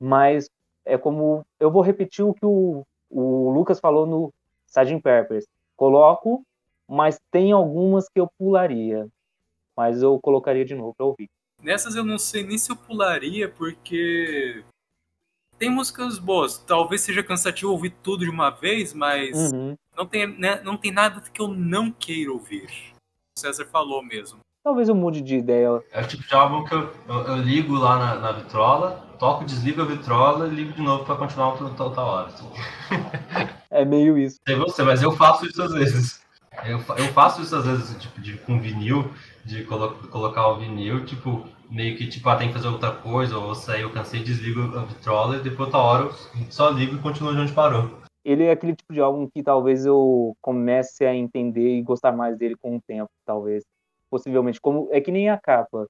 [0.00, 0.48] Mas
[0.84, 4.32] é como eu vou repetir o que o, o Lucas falou no
[4.68, 5.00] Sgt.
[5.00, 5.46] Peppers.
[5.76, 6.42] Coloco,
[6.88, 9.08] mas tem algumas que eu pularia.
[9.76, 11.28] Mas eu colocaria de novo para ouvir.
[11.62, 14.62] Nessas eu não sei nem se eu pularia, porque
[15.58, 16.58] tem músicas boas.
[16.58, 19.76] Talvez seja cansativo ouvir tudo de uma vez, mas Uhum.
[19.96, 22.68] não, tem, né, não tem nada que eu não queira ouvir.
[23.36, 24.40] O César falou mesmo.
[24.66, 25.80] Talvez eu mude de ideia.
[25.92, 29.44] É o tipo de álbum que eu, eu, eu ligo lá na, na vitrola, toco,
[29.44, 32.26] desligo a vitrola e ligo de novo pra continuar outra, outra hora.
[32.26, 32.48] assim.
[33.70, 34.38] É meio isso.
[34.44, 36.20] Sei você, mas eu faço isso às vezes.
[36.64, 39.08] Eu, eu faço isso às vezes, tipo, de, com vinil,
[39.44, 43.38] de colo colocar o vinil, tipo, meio que, tipo, ah, tem que fazer outra coisa,
[43.38, 46.12] ou sair, eu cansei, desligo a vitrola e depois outra hora eu
[46.50, 47.88] só ligo e continuo de onde parou.
[48.24, 52.36] Ele é aquele tipo de álbum que talvez eu comece a entender e gostar mais
[52.36, 53.62] dele com o tempo, talvez.
[54.10, 54.60] Possivelmente.
[54.60, 55.86] Como, é que nem a capa.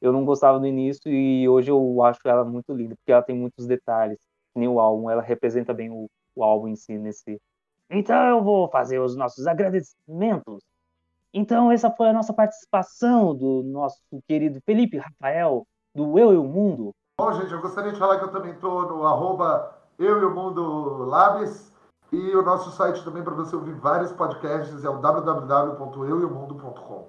[0.00, 3.34] Eu não gostava no início e hoje eu acho ela muito linda, porque ela tem
[3.34, 4.18] muitos detalhes.
[4.54, 7.40] Nem o álbum, ela representa bem o, o álbum em si nesse.
[7.88, 10.62] Então eu vou fazer os nossos agradecimentos.
[11.32, 13.98] Então essa foi a nossa participação do nosso
[14.28, 16.92] querido Felipe Rafael, do Eu e o Mundo.
[17.18, 20.34] Bom, gente, eu gostaria de falar que eu também estou no arroba Eu e o
[20.34, 21.72] Mundo Labs
[22.12, 27.08] e o nosso site também para você ouvir vários podcasts é o www.eueomundo.com.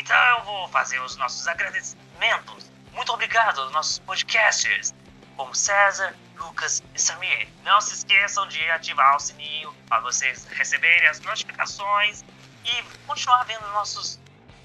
[0.00, 2.70] Então eu vou fazer os nossos agradecimentos.
[2.92, 4.94] Muito obrigado aos nossos podcasters,
[5.36, 7.48] como César, Lucas e Samir.
[7.64, 12.24] Não se esqueçam de ativar o sininho para vocês receberem as notificações
[12.64, 14.18] e continuar vendo nossos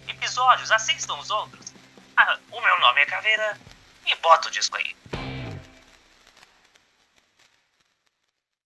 [0.07, 0.72] episódios.
[0.72, 1.74] Assistam os outros.
[2.16, 3.60] Ah, o meu nome é Caveira
[4.06, 4.95] e bota o disco aí.